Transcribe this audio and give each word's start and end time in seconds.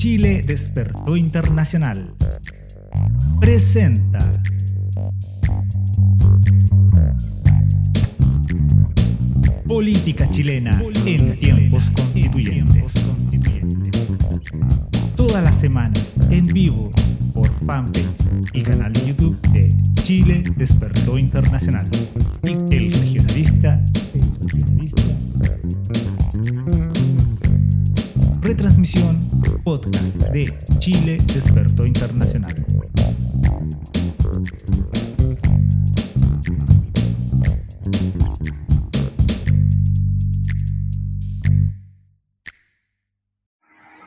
Chile 0.00 0.42
Despertó 0.42 1.14
Internacional. 1.14 2.14
Presenta. 3.38 4.18
Política 9.68 10.30
chilena 10.30 10.82
en 11.04 11.38
tiempos 11.38 11.90
constituyentes. 11.90 12.94
Todas 15.16 15.44
las 15.44 15.56
semanas 15.56 16.14
en 16.30 16.46
vivo 16.46 16.90
por 17.34 17.50
fanpage 17.66 18.06
y 18.54 18.62
canal 18.62 18.94
de 18.94 19.08
YouTube 19.08 19.38
de 19.52 19.68
Chile 20.00 20.42
Despertó 20.56 21.18
Internacional. 21.18 21.84
Y 22.42 22.74
el 22.74 22.90
regionalista. 22.90 23.84
El 24.14 24.34
regionalista. 24.40 25.02
Retransmisión 28.40 29.19
podcast 29.70 30.16
de 30.32 30.52
Chile 30.80 31.16
Despertó 31.32 31.86
Internacional. 31.86 32.66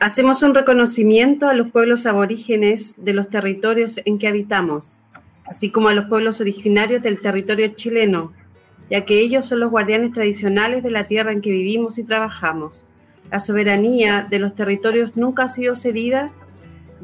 Hacemos 0.00 0.42
un 0.42 0.54
reconocimiento 0.54 1.48
a 1.48 1.54
los 1.54 1.70
pueblos 1.70 2.04
aborígenes 2.04 2.96
de 2.98 3.14
los 3.14 3.30
territorios 3.30 3.98
en 4.04 4.18
que 4.18 4.28
habitamos, 4.28 4.98
así 5.46 5.70
como 5.70 5.88
a 5.88 5.94
los 5.94 6.10
pueblos 6.10 6.42
originarios 6.42 7.02
del 7.02 7.22
territorio 7.22 7.68
chileno, 7.68 8.34
ya 8.90 9.06
que 9.06 9.18
ellos 9.18 9.46
son 9.46 9.60
los 9.60 9.70
guardianes 9.70 10.12
tradicionales 10.12 10.82
de 10.82 10.90
la 10.90 11.06
tierra 11.06 11.32
en 11.32 11.40
que 11.40 11.50
vivimos 11.50 11.96
y 11.96 12.04
trabajamos. 12.04 12.84
La 13.34 13.40
soberanía 13.40 14.28
de 14.30 14.38
los 14.38 14.54
territorios 14.54 15.16
nunca 15.16 15.42
ha 15.42 15.48
sido 15.48 15.74
cedida, 15.74 16.30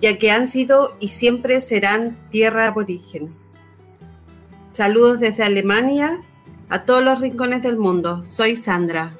ya 0.00 0.16
que 0.16 0.30
han 0.30 0.46
sido 0.46 0.94
y 1.00 1.08
siempre 1.08 1.60
serán 1.60 2.16
tierra 2.30 2.68
aborigen. 2.68 3.34
Saludos 4.68 5.18
desde 5.18 5.42
Alemania 5.42 6.20
a 6.68 6.84
todos 6.84 7.02
los 7.02 7.20
rincones 7.20 7.64
del 7.64 7.78
mundo. 7.78 8.24
Soy 8.26 8.54
Sandra. 8.54 9.12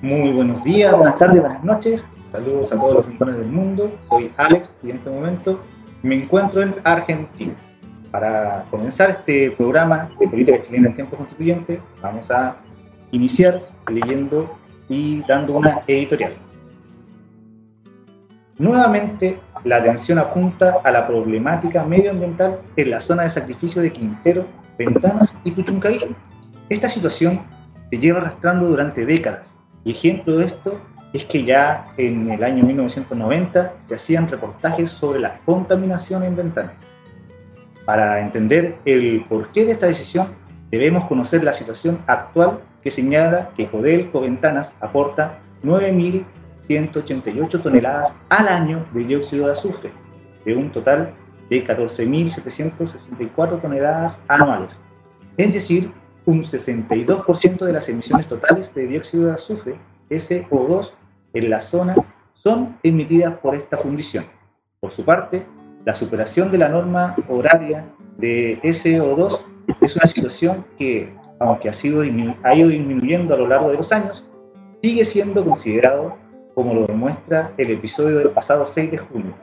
Muy 0.00 0.30
buenos 0.30 0.62
días, 0.62 0.96
buenas 0.96 1.18
tardes, 1.18 1.40
buenas 1.40 1.64
noches. 1.64 2.06
Saludos 2.30 2.70
a 2.70 2.76
todos 2.76 2.94
los 2.94 3.06
rincones 3.06 3.38
del 3.38 3.48
mundo. 3.48 3.90
Soy 4.08 4.30
Alex 4.36 4.72
y 4.84 4.90
en 4.90 4.96
este 4.98 5.10
momento 5.10 5.60
me 6.04 6.22
encuentro 6.22 6.62
en 6.62 6.76
Argentina. 6.84 7.54
Para 8.12 8.64
comenzar 8.70 9.10
este 9.10 9.50
programa 9.50 10.08
de 10.20 10.28
política 10.28 10.62
chilena 10.62 10.86
en 10.86 10.94
tiempo 10.94 11.16
constituyente, 11.16 11.80
vamos 12.00 12.30
a 12.30 12.54
iniciar 13.10 13.58
leyendo 13.88 14.56
y 14.90 15.22
dando 15.22 15.54
una 15.54 15.80
editorial. 15.86 16.34
Nuevamente, 18.58 19.40
la 19.64 19.76
atención 19.76 20.18
apunta 20.18 20.80
a 20.84 20.90
la 20.90 21.06
problemática 21.06 21.82
medioambiental 21.84 22.58
en 22.76 22.90
la 22.90 23.00
zona 23.00 23.22
de 23.22 23.30
sacrificio 23.30 23.80
de 23.80 23.90
Quintero, 23.90 24.44
Ventanas 24.76 25.34
y 25.44 25.52
Puchuncaví. 25.52 26.00
Esta 26.68 26.88
situación 26.88 27.40
se 27.90 27.98
lleva 27.98 28.20
arrastrando 28.20 28.66
durante 28.68 29.06
décadas 29.06 29.54
y 29.84 29.92
ejemplo 29.92 30.36
de 30.36 30.46
esto 30.46 30.78
es 31.12 31.24
que 31.24 31.44
ya 31.44 31.86
en 31.96 32.30
el 32.30 32.44
año 32.44 32.64
1990 32.64 33.74
se 33.80 33.94
hacían 33.94 34.28
reportajes 34.28 34.90
sobre 34.90 35.20
la 35.20 35.36
contaminación 35.44 36.22
en 36.24 36.36
ventanas. 36.36 36.78
Para 37.84 38.20
entender 38.20 38.76
el 38.84 39.24
porqué 39.28 39.64
de 39.64 39.72
esta 39.72 39.86
decisión, 39.86 40.28
debemos 40.70 41.04
conocer 41.06 41.42
la 41.42 41.52
situación 41.52 42.00
actual 42.06 42.60
que 42.82 42.90
señala 42.90 43.50
que 43.56 43.68
Codelco 43.68 44.20
Ventanas 44.20 44.74
aporta 44.80 45.38
9.188 45.62 47.62
toneladas 47.62 48.12
al 48.28 48.48
año 48.48 48.84
de 48.92 49.04
dióxido 49.04 49.46
de 49.46 49.52
azufre, 49.52 49.90
de 50.44 50.56
un 50.56 50.70
total 50.70 51.14
de 51.48 51.64
14.764 51.66 53.60
toneladas 53.60 54.20
anuales, 54.28 54.78
es 55.36 55.52
decir, 55.52 55.90
un 56.26 56.42
62% 56.42 57.64
de 57.64 57.72
las 57.72 57.88
emisiones 57.88 58.28
totales 58.28 58.72
de 58.74 58.86
dióxido 58.86 59.26
de 59.26 59.32
azufre, 59.32 59.74
SO2, 60.10 60.92
en 61.32 61.50
la 61.50 61.60
zona 61.60 61.94
son 62.34 62.66
emitidas 62.82 63.34
por 63.34 63.54
esta 63.54 63.78
fundición. 63.78 64.24
Por 64.80 64.90
su 64.90 65.04
parte, 65.04 65.46
la 65.84 65.94
superación 65.94 66.50
de 66.50 66.58
la 66.58 66.68
norma 66.68 67.14
horaria 67.28 67.86
de 68.18 68.60
SO2 68.62 69.40
es 69.80 69.96
una 69.96 70.06
situación 70.06 70.64
que, 70.78 71.14
aunque 71.40 71.70
ha, 71.70 71.72
sido, 71.72 72.02
ha 72.42 72.54
ido 72.54 72.68
disminuyendo 72.68 73.34
a 73.34 73.38
lo 73.38 73.48
largo 73.48 73.70
de 73.70 73.78
los 73.78 73.90
años, 73.90 74.24
sigue 74.82 75.04
siendo 75.04 75.44
considerado, 75.44 76.16
como 76.54 76.74
lo 76.74 76.86
demuestra 76.86 77.52
el 77.56 77.70
episodio 77.70 78.18
del 78.18 78.30
pasado 78.30 78.66
6 78.66 78.90
de 78.90 78.98
junio, 78.98 79.34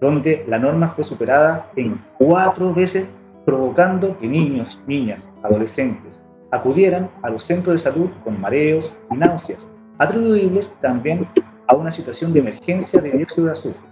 donde 0.00 0.44
la 0.48 0.58
norma 0.58 0.88
fue 0.88 1.04
superada 1.04 1.70
en 1.76 2.00
cuatro 2.18 2.72
veces, 2.72 3.08
provocando 3.44 4.18
que 4.18 4.26
niños, 4.26 4.80
niñas, 4.86 5.28
adolescentes 5.42 6.20
acudieran 6.50 7.10
a 7.22 7.30
los 7.30 7.42
centros 7.42 7.74
de 7.74 7.78
salud 7.78 8.08
con 8.24 8.40
mareos 8.40 8.96
y 9.10 9.16
náuseas, 9.16 9.68
atribuibles 9.98 10.74
también 10.80 11.28
a 11.66 11.74
una 11.74 11.90
situación 11.90 12.32
de 12.32 12.40
emergencia 12.40 13.00
de 13.00 13.10
dióxido 13.10 13.46
de 13.46 13.52
azufre. 13.52 13.88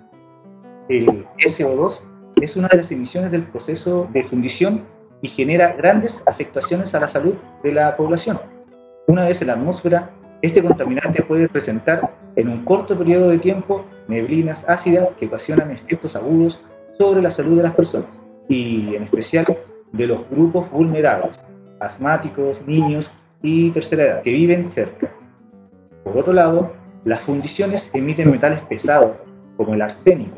El 0.89 1.27
SO2 1.39 2.01
es 2.41 2.57
una 2.57 2.69
de 2.69 2.79
las 2.79 2.91
emisiones 2.91 3.31
del 3.31 3.43
proceso 3.43 4.09
de 4.13 4.25
fundición 4.25 4.85
y 5.25 5.29
genera 5.29 5.73
grandes 5.73 6.23
afectaciones 6.27 6.95
a 6.95 7.01
la 7.01 7.09
salud 7.09 7.35
de 7.63 7.73
la 7.73 7.97
población. 7.97 8.39
Una 9.07 9.25
vez 9.25 9.41
en 9.41 9.47
la 9.47 9.55
atmósfera, 9.55 10.11
este 10.43 10.63
contaminante 10.63 11.23
puede 11.23 11.49
presentar 11.49 12.15
en 12.37 12.49
un 12.51 12.63
corto 12.63 12.99
periodo 12.99 13.31
de 13.31 13.39
tiempo 13.39 13.87
neblinas 14.07 14.69
ácidas 14.69 15.09
que 15.19 15.25
ocasionan 15.25 15.71
efectos 15.71 16.15
agudos 16.15 16.61
sobre 16.99 17.23
la 17.23 17.31
salud 17.31 17.57
de 17.57 17.63
las 17.63 17.75
personas 17.75 18.21
y 18.51 18.95
en 18.95 19.05
especial 19.05 19.47
de 19.93 20.07
los 20.07 20.29
grupos 20.29 20.71
vulnerables, 20.71 21.43
asmáticos, 21.81 22.61
niños 22.67 23.11
y 23.41 23.71
tercera 23.71 24.03
edad, 24.03 24.23
que 24.23 24.31
viven 24.31 24.69
cerca. 24.69 25.09
Por 26.05 26.19
otro 26.19 26.35
lado, 26.35 26.75
las 27.07 27.23
fundiciones 27.23 27.91
emiten 27.95 28.31
metales 28.31 28.61
pesados, 28.61 29.25
como 29.57 29.73
el 29.73 29.81
arsénico. 29.81 30.37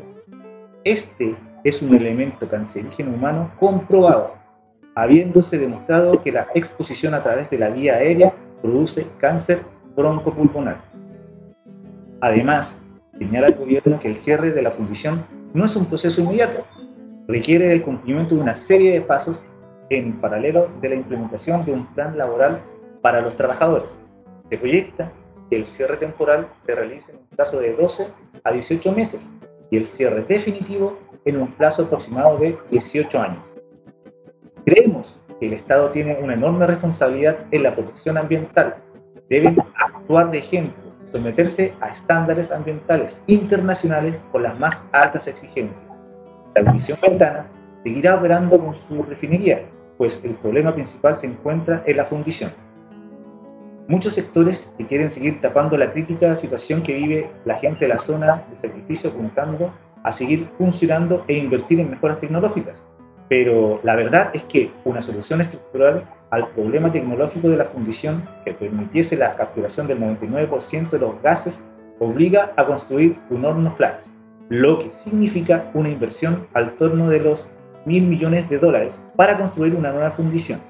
Este 0.85 1.35
es 1.65 1.81
un 1.81 1.93
elemento 1.93 2.47
cancerígeno 2.47 3.11
humano 3.11 3.51
comprobado, 3.59 4.46
habiéndose 4.97 5.59
demostrado 5.59 6.23
que 6.23 6.31
la 6.31 6.47
exposición 6.55 7.13
a 7.13 7.21
través 7.21 7.51
de 7.51 7.59
la 7.59 7.69
vía 7.69 7.97
aérea 7.97 8.33
produce 8.63 9.05
cáncer 9.19 9.59
broncopulmonar. 9.95 10.81
Además, 12.19 12.79
señala 13.19 13.45
el 13.45 13.53
gobierno 13.53 13.99
que 13.99 14.07
el 14.07 14.15
cierre 14.15 14.49
de 14.49 14.63
la 14.63 14.71
fundición 14.71 15.23
no 15.53 15.65
es 15.65 15.75
un 15.75 15.85
proceso 15.85 16.19
inmediato, 16.19 16.65
requiere 17.27 17.71
el 17.73 17.83
cumplimiento 17.83 18.33
de 18.33 18.41
una 18.41 18.55
serie 18.55 18.91
de 18.91 19.01
pasos 19.01 19.45
en 19.91 20.19
paralelo 20.19 20.67
de 20.81 20.89
la 20.89 20.95
implementación 20.95 21.63
de 21.63 21.73
un 21.73 21.93
plan 21.93 22.17
laboral 22.17 22.63
para 23.03 23.21
los 23.21 23.35
trabajadores. 23.35 23.93
Se 24.49 24.57
proyecta 24.57 25.11
que 25.47 25.57
el 25.57 25.67
cierre 25.67 25.97
temporal 25.97 26.47
se 26.57 26.73
realice 26.73 27.11
en 27.11 27.19
un 27.19 27.27
plazo 27.27 27.59
de 27.59 27.73
12 27.73 28.07
a 28.43 28.51
18 28.51 28.91
meses 28.93 29.29
y 29.69 29.77
el 29.77 29.85
cierre 29.85 30.23
definitivo 30.23 30.97
en 31.23 31.39
un 31.39 31.51
plazo 31.51 31.83
aproximado 31.83 32.39
de 32.39 32.57
18 32.71 33.21
años. 33.21 33.56
Creemos 34.67 35.21
que 35.39 35.47
el 35.47 35.53
Estado 35.53 35.91
tiene 35.91 36.17
una 36.21 36.33
enorme 36.33 36.67
responsabilidad 36.67 37.37
en 37.51 37.63
la 37.63 37.73
protección 37.73 38.17
ambiental. 38.17 38.75
Deben 39.29 39.57
actuar 39.73 40.29
de 40.29 40.39
ejemplo, 40.39 40.83
someterse 41.09 41.73
a 41.79 41.87
estándares 41.87 42.51
ambientales 42.51 43.21
internacionales 43.27 44.17
con 44.29 44.43
las 44.43 44.59
más 44.59 44.85
altas 44.91 45.25
exigencias. 45.29 45.85
La 46.53 46.65
Comisión 46.65 46.99
Ventanas 47.01 47.53
seguirá 47.81 48.15
operando 48.15 48.59
con 48.59 48.75
su 48.75 49.03
refinería, 49.03 49.61
pues 49.97 50.19
el 50.21 50.35
problema 50.35 50.73
principal 50.73 51.15
se 51.15 51.27
encuentra 51.27 51.81
en 51.85 51.95
la 51.95 52.03
fundición 52.03 52.51
muchos 53.87 54.15
sectores 54.15 54.69
que 54.77 54.85
quieren 54.85 55.09
seguir 55.09 55.39
tapando 55.39 55.77
la 55.77 55.93
crítica 55.93 56.35
situación 56.35 56.83
que 56.83 56.91
vive 56.91 57.31
la 57.45 57.55
gente 57.55 57.85
de 57.85 57.93
la 57.93 57.99
zona 57.99 58.45
de 58.49 58.57
sacrificio 58.57 59.11
apuntando 59.11 59.73
a 60.03 60.11
seguir 60.11 60.45
funcionando 60.45 61.23
e 61.29 61.37
invertir 61.37 61.79
en 61.79 61.89
mejoras 61.89 62.19
tecnológicas. 62.19 62.83
Pero 63.29 63.79
la 63.83 63.95
verdad 63.95 64.31
es 64.33 64.43
que 64.43 64.71
una 64.85 65.01
solución 65.01 65.41
estructural 65.41 66.03
al 66.29 66.49
problema 66.49 66.91
tecnológico 66.91 67.49
de 67.49 67.57
la 67.57 67.65
fundición 67.65 68.23
que 68.45 68.53
permitiese 68.53 69.17
la 69.17 69.35
capturación 69.35 69.87
del 69.87 69.99
99% 69.99 70.89
de 70.89 70.99
los 70.99 71.21
gases 71.21 71.61
obliga 71.99 72.53
a 72.55 72.65
construir 72.65 73.17
un 73.29 73.45
horno 73.45 73.71
flash, 73.71 74.07
lo 74.49 74.79
que 74.79 74.91
significa 74.91 75.71
una 75.73 75.89
inversión 75.89 76.43
al 76.53 76.75
torno 76.77 77.09
de 77.09 77.19
los 77.19 77.49
mil 77.85 78.03
millones 78.03 78.49
de 78.49 78.59
dólares 78.59 79.01
para 79.15 79.37
construir 79.37 79.75
una 79.75 79.91
nueva 79.91 80.11
fundición. 80.11 80.61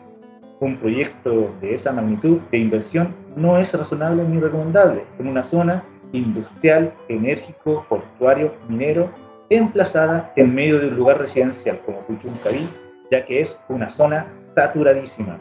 Un 0.60 0.78
proyecto 0.78 1.52
de 1.62 1.76
esa 1.76 1.92
magnitud 1.92 2.40
de 2.52 2.58
inversión 2.58 3.14
no 3.36 3.58
es 3.58 3.74
razonable 3.78 4.24
ni 4.24 4.40
recomendable 4.40 5.04
en 5.20 5.28
una 5.28 5.44
zona 5.44 5.84
industrial, 6.14 6.94
enérgico, 7.10 7.86
portuario, 7.88 8.54
minero, 8.68 9.12
emplazada 9.50 10.32
en 10.36 10.54
medio 10.54 10.80
de 10.80 10.88
un 10.88 10.96
lugar 10.96 11.20
residencial 11.20 11.80
como 11.86 12.02
Puchuncaví, 12.02 12.70
ya 13.10 13.26
que 13.26 13.40
es 13.42 13.60
una 13.70 13.90
zona 13.90 14.26
saturadísima. 14.56 15.38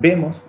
Vemos 0.00 0.40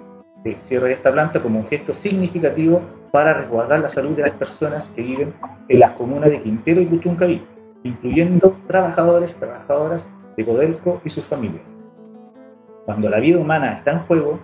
el 0.45 0.57
cierre 0.57 0.89
de 0.89 0.93
esta 0.93 1.11
planta 1.11 1.41
como 1.41 1.59
un 1.59 1.67
gesto 1.67 1.93
significativo 1.93 2.81
para 3.11 3.33
resguardar 3.33 3.79
la 3.79 3.89
salud 3.89 4.15
de 4.15 4.23
las 4.23 4.31
personas 4.31 4.89
que 4.89 5.01
viven 5.01 5.33
en 5.69 5.79
las 5.79 5.91
comunas 5.91 6.29
de 6.29 6.41
Quintero 6.41 6.81
y 6.81 6.85
Cuchuncaví, 6.85 7.45
incluyendo 7.83 8.57
trabajadores, 8.67 9.35
trabajadoras 9.35 10.07
de 10.35 10.45
Codelco 10.45 11.01
y 11.05 11.09
sus 11.09 11.23
familias. 11.23 11.63
Cuando 12.85 13.09
la 13.09 13.19
vida 13.19 13.39
humana 13.39 13.73
está 13.73 13.91
en 13.91 13.99
juego, 13.99 14.39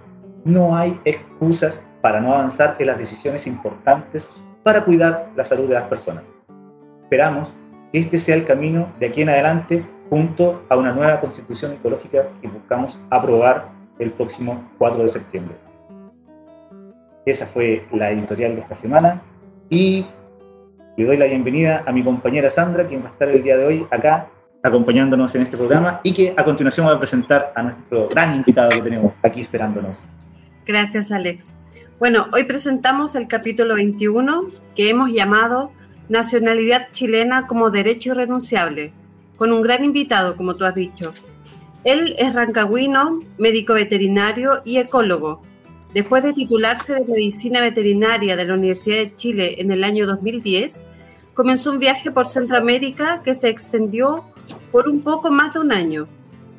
no 0.46 0.78
hay 0.78 1.00
excusas 1.04 1.84
para 2.02 2.22
no 2.22 2.34
avanzar 2.34 2.76
en 2.80 2.88
las 2.88 2.98
decisiones 2.98 3.48
importantes 3.48 4.30
para 4.64 4.86
cuidar 4.86 5.32
la 5.36 5.44
salud 5.44 5.68
de 5.68 5.74
las 5.74 5.86
personas. 5.86 6.24
Esperamos 7.04 7.54
este 7.94 8.18
sea 8.18 8.36
el 8.36 8.46
camino 8.46 8.92
de 9.00 9.08
aquí 9.08 9.22
en 9.22 9.30
adelante 9.30 9.86
junto 10.10 10.64
a 10.70 10.78
una 10.78 10.92
nueva 10.92 11.20
constitución 11.22 11.74
ecológica 11.74 12.28
que 12.42 12.48
buscamos 12.48 13.00
aprobar 13.10 13.70
el 14.00 14.12
próximo 14.12 14.70
4 14.78 15.04
de 15.04 15.08
septiembre. 15.08 15.56
Esa 17.26 17.46
fue 17.46 17.86
la 17.92 18.12
editorial 18.12 18.56
de 18.56 18.62
esta 18.62 18.76
semana 18.76 19.22
y 19.70 20.06
le 20.98 21.06
doy 21.06 21.18
la 21.18 21.26
bienvenida 21.26 21.84
a 21.86 21.92
mi 21.92 22.04
compañera 22.04 22.50
Sandra, 22.50 22.86
quien 22.86 23.02
va 23.02 23.08
a 23.08 23.12
estar 23.12 23.30
el 23.30 23.44
día 23.44 23.58
de 23.58 23.66
hoy 23.66 23.88
acá 23.92 24.28
acompañándonos 24.64 25.34
en 25.36 25.44
este 25.44 25.58
programa 25.58 26.02
y 26.04 26.14
que 26.14 26.34
a 26.36 26.44
continuación 26.44 26.88
va 26.88 26.94
a 26.94 27.00
presentar 27.00 27.54
a 27.56 27.64
nuestro 27.64 28.10
gran 28.10 28.36
invitado 28.36 28.70
que 28.72 28.82
tenemos 28.82 29.16
aquí 29.24 29.42
esperándonos. 29.42 30.04
Gracias, 30.66 31.12
Alex. 31.12 31.56
Bueno, 32.00 32.28
hoy 32.34 32.44
presentamos 32.46 33.16
el 33.16 33.28
capítulo 33.28 33.76
21 33.76 34.46
que 34.76 34.90
hemos 34.90 35.12
llamado 35.12 35.72
Nacionalidad 36.10 36.88
chilena 36.92 37.46
como 37.48 37.70
derecho 37.70 38.12
irrenunciable, 38.12 38.92
con 39.38 39.52
un 39.54 39.62
gran 39.62 39.86
invitado, 39.86 40.36
como 40.36 40.56
tú 40.56 40.66
has 40.66 40.76
dicho. 40.76 41.14
Él 41.84 42.16
es 42.18 42.34
rancagüino, 42.34 43.22
médico 43.38 43.76
veterinario 43.76 44.62
y 44.66 44.78
ecólogo. 44.78 45.42
Después 45.94 46.24
de 46.24 46.34
titularse 46.34 46.94
de 46.96 47.06
Medicina 47.06 47.62
Veterinaria 47.62 48.36
de 48.36 48.46
la 48.46 48.56
Universidad 48.56 48.98
de 48.98 49.16
Chile 49.16 49.56
en 49.60 49.72
el 49.72 49.84
año 49.84 50.06
2010, 50.06 50.86
comenzó 51.34 51.72
un 51.72 51.80
viaje 51.80 52.12
por 52.12 52.28
Centroamérica 52.28 53.22
que 53.24 53.34
se 53.34 53.50
extendió 53.50 54.26
por 54.72 54.90
un 54.90 55.02
poco 55.02 55.32
más 55.32 55.54
de 55.54 55.60
un 55.60 55.72
año. 55.72 56.08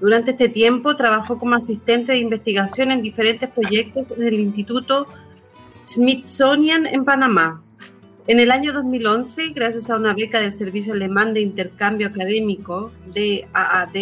Durante 0.00 0.30
este 0.30 0.48
tiempo 0.48 0.96
trabajó 0.96 1.38
como 1.38 1.56
asistente 1.56 2.12
de 2.12 2.18
investigación 2.18 2.90
en 2.90 3.02
diferentes 3.02 3.50
proyectos 3.50 4.08
del 4.16 4.34
Instituto 4.34 5.06
Smithsonian 5.82 6.86
en 6.86 7.04
Panamá. 7.04 7.62
En 8.26 8.38
el 8.38 8.50
año 8.50 8.72
2011, 8.74 9.50
gracias 9.50 9.88
a 9.88 9.96
una 9.96 10.14
beca 10.14 10.40
del 10.40 10.52
Servicio 10.52 10.92
Alemán 10.92 11.32
de 11.32 11.40
Intercambio 11.40 12.08
Académico, 12.08 12.92
DAAD, 13.06 13.96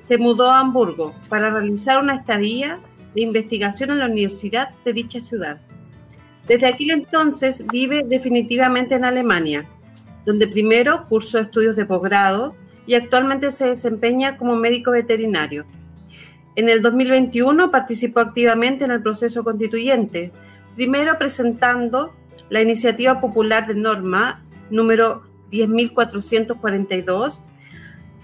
se 0.00 0.18
mudó 0.18 0.50
a 0.50 0.60
Hamburgo 0.60 1.14
para 1.28 1.50
realizar 1.50 2.02
una 2.02 2.16
estadía 2.16 2.80
de 3.14 3.22
investigación 3.22 3.92
en 3.92 4.00
la 4.00 4.06
universidad 4.06 4.70
de 4.84 4.92
dicha 4.92 5.20
ciudad. 5.20 5.60
Desde 6.48 6.66
aquel 6.66 6.90
entonces 6.90 7.64
vive 7.72 8.02
definitivamente 8.02 8.96
en 8.96 9.04
Alemania, 9.04 9.66
donde 10.24 10.48
primero 10.48 11.06
cursó 11.08 11.38
estudios 11.38 11.76
de 11.76 11.86
posgrado 11.86 12.56
y 12.86 12.94
actualmente 12.94 13.52
se 13.52 13.66
desempeña 13.66 14.36
como 14.36 14.56
médico 14.56 14.90
veterinario. 14.90 15.64
En 16.56 16.68
el 16.68 16.82
2021 16.82 17.70
participó 17.70 18.20
activamente 18.20 18.84
en 18.84 18.90
el 18.90 19.02
proceso 19.02 19.44
constituyente, 19.44 20.32
primero 20.74 21.16
presentando 21.16 22.12
la 22.48 22.60
iniciativa 22.60 23.20
popular 23.20 23.66
de 23.66 23.74
norma 23.74 24.42
número 24.70 25.22
10.442, 25.50 27.42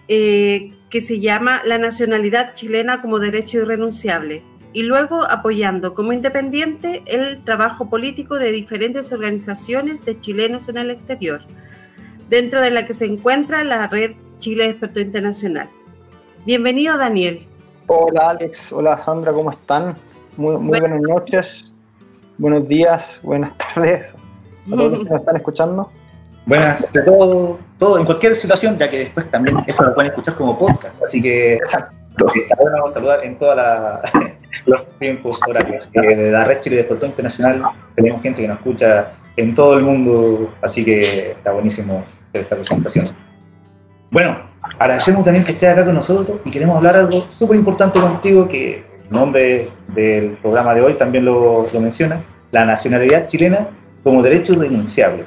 eh, 0.09 0.73
que 0.91 1.01
se 1.01 1.21
llama 1.21 1.63
La 1.65 1.79
nacionalidad 1.79 2.55
chilena 2.55 3.01
como 3.01 3.19
derecho 3.19 3.59
irrenunciable, 3.59 4.43
y 4.73 4.83
luego 4.83 5.25
apoyando 5.25 5.95
como 5.95 6.13
independiente 6.13 7.03
el 7.07 7.43
trabajo 7.45 7.89
político 7.89 8.39
de 8.39 8.53
diferentes 8.53 9.13
organizaciones 9.13 10.05
de 10.05 10.19
chilenos 10.19 10.69
en 10.69 10.79
el 10.79 10.91
exterior, 10.91 11.43
dentro 12.29 12.61
de 12.61 12.71
la 12.71 12.87
que 12.87 12.95
se 12.95 13.07
encuentra 13.07 13.65
la 13.65 13.87
red 13.87 14.13
Chile 14.39 14.71
Experto 14.71 15.01
Internacional. 15.01 15.69
Bienvenido, 16.45 16.97
Daniel. 16.97 17.47
Hola, 17.87 18.31
Alex. 18.31 18.73
Hola, 18.73 18.97
Sandra. 18.99 19.33
¿Cómo 19.33 19.51
están? 19.51 19.97
Muy, 20.37 20.57
muy 20.57 20.81
buenas 20.81 21.01
noches, 21.01 21.72
buenos 22.39 22.69
días, 22.69 23.21
buenas 23.23 23.53
tardes 23.75 24.15
a 24.67 24.71
todos 24.71 24.93
los 24.93 25.05
que 25.05 25.11
nos 25.11 25.21
están 25.21 25.37
escuchando. 25.37 25.91
Buenas 26.45 26.83
a 26.83 27.05
todo, 27.05 27.59
todo, 27.79 27.99
en 27.99 28.05
cualquier 28.05 28.35
situación, 28.35 28.77
ya 28.77 28.91
que 28.91 28.99
después 28.99 29.31
también 29.31 29.63
esto 29.67 29.85
lo 29.85 29.95
pueden 29.95 30.11
escuchar 30.11 30.35
como 30.35 30.59
podcast, 30.59 31.03
así 31.03 31.23
que 31.23 31.55
Exacto. 31.55 32.33
está 32.35 32.57
bueno 32.61 32.89
saludar 32.89 33.25
en 33.25 33.39
todos 33.39 33.57
los 34.67 34.99
tiempos 34.99 35.41
horarios. 35.47 35.89
De 35.93 36.31
la 36.31 36.45
Red 36.45 36.61
Chile 36.61 36.77
de 36.77 36.83
Experto 36.83 37.07
Internacional 37.07 37.63
tenemos 37.95 38.21
gente 38.23 38.43
que 38.43 38.49
nos 38.49 38.59
escucha 38.59 39.13
en 39.37 39.55
todo 39.55 39.75
el 39.79 39.85
mundo, 39.85 40.53
así 40.61 40.85
que 40.85 41.31
está 41.33 41.53
buenísimo 41.53 42.05
hacer 42.27 42.41
esta 42.41 42.57
presentación. 42.57 43.05
Bueno, 44.11 44.43
agradecemos 44.79 45.25
también 45.25 45.45
que 45.45 45.53
estés 45.53 45.71
acá 45.71 45.85
con 45.85 45.95
nosotros 45.95 46.41
y 46.45 46.51
queremos 46.51 46.77
hablar 46.77 46.97
algo 46.97 47.27
súper 47.31 47.57
importante 47.57 48.01
contigo 48.01 48.49
que 48.49 48.92
nombre 49.13 49.69
del 49.89 50.33
programa 50.39 50.75
de 50.75 50.83
hoy 50.83 50.95
también 50.95 51.25
lo, 51.25 51.69
lo 51.73 51.81
menciona, 51.81 52.23
la 52.51 52.65
nacionalidad 52.65 53.29
chilena 53.29 53.69
como 54.03 54.23
derecho 54.23 54.55
irrenunciable. 54.55 55.25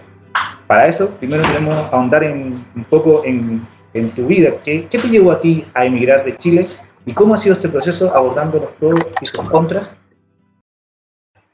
Para 0.67 0.87
eso, 0.87 1.11
primero 1.17 1.43
queremos 1.43 1.75
ahondar 1.91 2.23
en, 2.23 2.65
un 2.75 2.83
poco 2.85 3.23
en, 3.23 3.65
en 3.93 4.09
tu 4.09 4.25
vida. 4.27 4.51
¿Qué, 4.63 4.87
¿Qué 4.87 4.97
te 4.97 5.07
llevó 5.07 5.31
a 5.31 5.39
ti 5.39 5.65
a 5.73 5.85
emigrar 5.85 6.23
de 6.23 6.33
Chile 6.33 6.61
y 7.05 7.13
cómo 7.13 7.35
ha 7.35 7.37
sido 7.37 7.55
este 7.55 7.69
proceso 7.69 8.13
abordando 8.15 8.57
los 8.59 8.71
pros 8.71 8.99
y 9.21 9.25
sus 9.25 9.47
contras? 9.49 9.95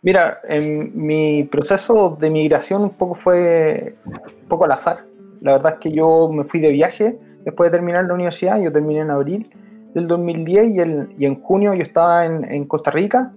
Mira, 0.02 0.40
en 0.48 0.92
mi 0.96 1.44
proceso 1.44 2.18
de 2.20 2.30
migración 2.30 2.82
un 2.84 2.90
poco 2.92 3.14
fue 3.14 3.96
un 4.06 4.48
poco 4.48 4.66
al 4.66 4.72
azar. 4.72 5.06
La 5.42 5.54
verdad 5.54 5.74
es 5.74 5.80
que 5.80 5.92
yo 5.92 6.30
me 6.32 6.44
fui 6.44 6.60
de 6.60 6.72
viaje 6.72 7.20
después 7.44 7.70
de 7.70 7.78
terminar 7.78 8.06
la 8.06 8.14
universidad. 8.14 8.60
Yo 8.60 8.72
terminé 8.72 9.02
en 9.02 9.12
abril 9.12 9.52
del 9.94 10.08
2010 10.08 10.70
y, 10.70 10.80
el, 10.80 11.16
y 11.18 11.26
en 11.26 11.42
junio 11.42 11.74
yo 11.74 11.84
estaba 11.84 12.26
en, 12.26 12.46
en, 12.46 12.66
Costa 12.66 12.92
Rica 12.92 13.34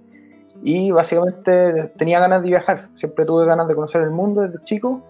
y 0.61 0.91
básicamente 0.91 1.91
tenía 1.97 2.19
ganas 2.19 2.41
de 2.41 2.49
viajar. 2.49 2.89
Siempre 2.93 3.25
tuve 3.25 3.45
ganas 3.45 3.67
de 3.67 3.75
conocer 3.75 4.01
el 4.01 4.11
mundo 4.11 4.41
desde 4.41 4.63
chico. 4.63 5.01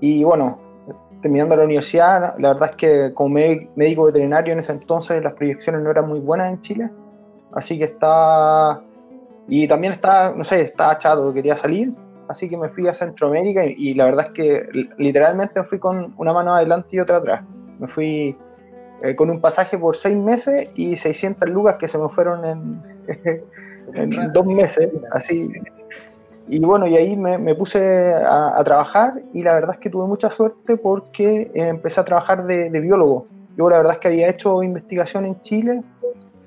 Y 0.00 0.24
bueno, 0.24 0.58
terminando 1.22 1.56
la 1.56 1.64
universidad, 1.64 2.34
la 2.38 2.52
verdad 2.52 2.70
es 2.70 2.76
que 2.76 3.14
como 3.14 3.36
médico 3.76 4.04
veterinario 4.04 4.52
en 4.52 4.58
ese 4.58 4.72
entonces 4.72 5.22
las 5.22 5.32
proyecciones 5.32 5.80
no 5.82 5.90
eran 5.90 6.06
muy 6.06 6.20
buenas 6.20 6.52
en 6.52 6.60
Chile. 6.60 6.90
Así 7.52 7.78
que 7.78 7.84
estaba... 7.84 8.82
Y 9.46 9.68
también 9.68 9.92
estaba, 9.92 10.34
no 10.34 10.42
sé, 10.44 10.62
estaba 10.62 10.96
chato, 10.98 11.32
quería 11.32 11.56
salir. 11.56 11.92
Así 12.28 12.48
que 12.48 12.56
me 12.56 12.68
fui 12.68 12.88
a 12.88 12.94
Centroamérica 12.94 13.64
y, 13.64 13.74
y 13.76 13.94
la 13.94 14.06
verdad 14.06 14.26
es 14.26 14.32
que 14.32 14.68
literalmente 14.96 15.60
me 15.60 15.66
fui 15.66 15.78
con 15.78 16.14
una 16.16 16.32
mano 16.32 16.54
adelante 16.54 16.88
y 16.92 17.00
otra 17.00 17.18
atrás. 17.18 17.44
Me 17.78 17.86
fui 17.86 18.36
eh, 19.04 19.14
con 19.14 19.28
un 19.28 19.38
pasaje 19.38 19.76
por 19.76 19.96
seis 19.98 20.16
meses 20.16 20.72
y 20.76 20.96
600 20.96 21.50
lucas 21.50 21.76
que 21.76 21.86
se 21.86 21.98
me 21.98 22.08
fueron 22.08 22.42
en, 22.42 22.74
en 23.94 24.32
dos 24.32 24.46
meses, 24.46 24.88
así. 25.12 25.52
Y 26.48 26.58
bueno, 26.60 26.86
y 26.86 26.96
ahí 26.96 27.14
me, 27.14 27.36
me 27.36 27.54
puse 27.54 28.14
a, 28.14 28.58
a, 28.58 28.64
trabajar 28.64 29.20
y 29.34 29.42
la 29.42 29.54
verdad 29.54 29.74
es 29.74 29.80
que 29.80 29.90
tuve 29.90 30.06
mucha 30.06 30.30
suerte 30.30 30.78
porque 30.78 31.50
eh, 31.54 31.68
empecé 31.68 32.00
a 32.00 32.04
trabajar 32.04 32.46
de, 32.46 32.70
de, 32.70 32.80
biólogo. 32.80 33.26
Yo 33.58 33.68
la 33.68 33.76
verdad 33.76 33.92
es 33.94 33.98
que 33.98 34.08
había 34.08 34.28
hecho 34.28 34.62
investigación 34.62 35.26
en 35.26 35.38
Chile, 35.42 35.82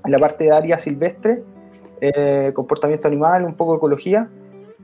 en 0.04 0.12
la 0.12 0.18
parte 0.18 0.46
de 0.46 0.52
área 0.52 0.80
silvestre, 0.80 1.44
eh, 2.02 2.52
comportamiento 2.56 3.08
animal, 3.08 3.46
un 3.46 3.56
poco 3.56 3.74
de 3.74 3.78
ecología. 3.78 4.28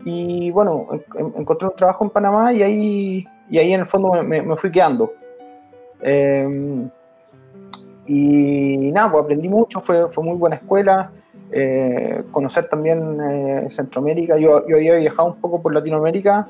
Y 0.06 0.52
bueno, 0.52 0.86
en, 1.16 1.34
encontré 1.38 1.70
un 1.70 1.76
trabajo 1.76 2.04
en 2.04 2.12
Panamá 2.12 2.54
y 2.54 2.62
ahí, 2.62 3.26
y 3.50 3.58
ahí 3.58 3.74
en 3.74 3.80
el 3.80 3.88
fondo 3.88 4.24
me, 4.24 4.44
me 4.44 4.56
fui 4.58 4.72
quedando. 4.72 5.10
Eh, 6.02 6.88
y 8.06 8.92
nada, 8.92 9.12
pues 9.12 9.24
aprendí 9.24 9.50
mucho, 9.50 9.80
fue, 9.80 10.10
fue 10.10 10.24
muy 10.24 10.38
buena 10.38 10.58
escuela. 10.58 11.12
Eh, 11.56 12.24
conocer 12.32 12.68
también 12.68 13.20
eh, 13.22 13.68
Centroamérica. 13.70 14.38
Yo, 14.38 14.68
yo, 14.68 14.78
había 14.78 14.96
viajado 14.96 15.30
un 15.30 15.36
poco 15.40 15.62
por 15.62 15.72
Latinoamérica, 15.72 16.48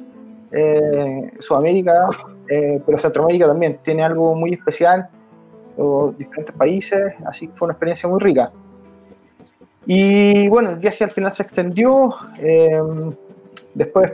eh, 0.50 1.30
Sudamérica, 1.40 2.08
pero 2.48 2.98
Centroamérica 2.98 3.48
también 3.48 3.78
tiene 3.84 4.04
algo 4.04 4.34
muy 4.34 4.54
especial, 4.54 5.10
diferentes 6.18 6.56
países, 6.56 7.14
así 7.26 7.48
que 7.48 7.54
fue 7.56 7.66
una 7.66 7.74
experiencia 7.74 8.08
muy 8.08 8.22
rica. 8.22 8.52
Y 9.86 10.48
bueno, 10.48 10.70
el 10.70 10.78
viaje 10.78 11.04
al 11.04 11.12
final 11.12 11.34
se 11.34 11.44
extendió, 11.44 12.16
después 13.74 14.12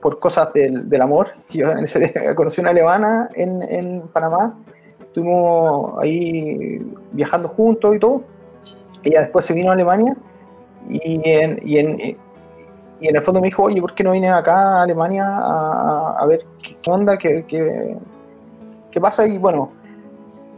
por 0.00 0.20
cosas 0.20 0.52
del, 0.52 0.88
del, 0.88 1.02
amor, 1.02 1.32
yo 1.50 1.72
en 1.72 1.84
ese 1.84 2.12
conocí 2.36 2.60
una 2.60 2.70
alemana 2.70 3.28
en, 3.34 3.62
en 3.62 4.02
Panamá, 4.02 4.56
estuvimos 5.18 5.98
ahí 6.00 6.80
viajando 7.12 7.48
juntos 7.48 7.96
y 7.96 7.98
todo. 7.98 8.22
Ella 9.02 9.20
después 9.20 9.44
se 9.44 9.54
vino 9.54 9.70
a 9.70 9.74
Alemania 9.74 10.16
y 10.88 11.20
en, 11.28 11.60
y 11.64 11.78
en, 11.78 12.00
y 13.00 13.08
en 13.08 13.16
el 13.16 13.22
fondo 13.22 13.40
me 13.40 13.48
dijo, 13.48 13.64
oye, 13.64 13.80
¿por 13.80 13.94
qué 13.94 14.04
no 14.04 14.12
vienes 14.12 14.32
acá 14.32 14.78
a 14.78 14.82
Alemania 14.82 15.24
a, 15.26 16.16
a 16.18 16.26
ver 16.26 16.44
qué, 16.82 16.90
onda, 16.90 17.16
qué, 17.18 17.44
qué, 17.46 17.96
qué, 18.90 19.00
pasa? 19.00 19.26
Y 19.26 19.38
bueno, 19.38 19.72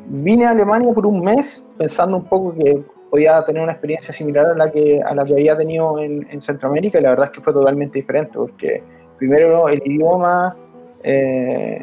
vine 0.09 0.47
a 0.47 0.51
Alemania 0.51 0.93
por 0.93 1.07
un 1.07 1.23
mes 1.23 1.65
pensando 1.77 2.17
un 2.17 2.25
poco 2.25 2.55
que 2.55 2.83
podía 3.11 3.43
tener 3.45 3.63
una 3.63 3.73
experiencia 3.73 4.15
similar 4.15 4.47
a 4.47 4.55
la 4.55 4.71
que, 4.71 5.03
a 5.03 5.15
la 5.15 5.25
que 5.25 5.33
había 5.33 5.57
tenido 5.57 5.99
en, 5.99 6.27
en 6.31 6.41
Centroamérica 6.41 6.99
y 6.99 7.03
la 7.03 7.11
verdad 7.11 7.27
es 7.27 7.33
que 7.33 7.41
fue 7.41 7.53
totalmente 7.53 7.99
diferente 7.99 8.39
porque 8.39 8.83
primero 9.19 9.69
el 9.69 9.83
idioma, 9.85 10.57
eh, 11.03 11.81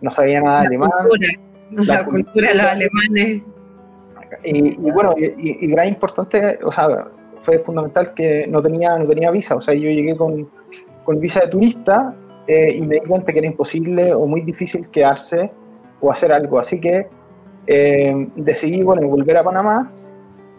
no 0.00 0.10
sabía 0.10 0.40
nada 0.40 0.60
de 0.60 0.66
alemán. 0.68 0.90
La, 1.70 2.04
cultura 2.04 2.48
de 2.48 2.54
los 2.54 2.66
alemanes. 2.66 3.42
Y, 4.44 4.76
bueno, 4.76 5.14
y, 5.16 5.66
gran 5.68 5.88
importante, 5.88 6.58
o 6.64 6.72
sea, 6.72 7.08
fue 7.40 7.58
fundamental 7.58 8.12
que 8.14 8.46
no 8.46 8.60
tenía, 8.60 8.98
no 8.98 9.04
tenía 9.04 9.30
visa, 9.30 9.54
o 9.54 9.60
sea, 9.60 9.74
yo 9.74 9.88
llegué 9.88 10.16
con, 10.16 10.48
con 11.04 11.20
visa 11.20 11.40
de 11.40 11.48
turista 11.48 12.14
eh, 12.46 12.76
y 12.76 12.82
me 12.82 12.96
di 12.96 13.00
cuenta 13.02 13.32
que 13.32 13.38
era 13.38 13.46
imposible 13.46 14.12
o 14.12 14.26
muy 14.26 14.40
difícil 14.40 14.88
quedarse 14.88 15.50
o 16.00 16.10
hacer 16.10 16.32
algo, 16.32 16.58
así 16.58 16.80
que 16.80 17.06
eh, 17.66 18.28
decidí, 18.36 18.82
bueno, 18.82 19.08
volver 19.08 19.36
a 19.36 19.44
Panamá, 19.44 19.92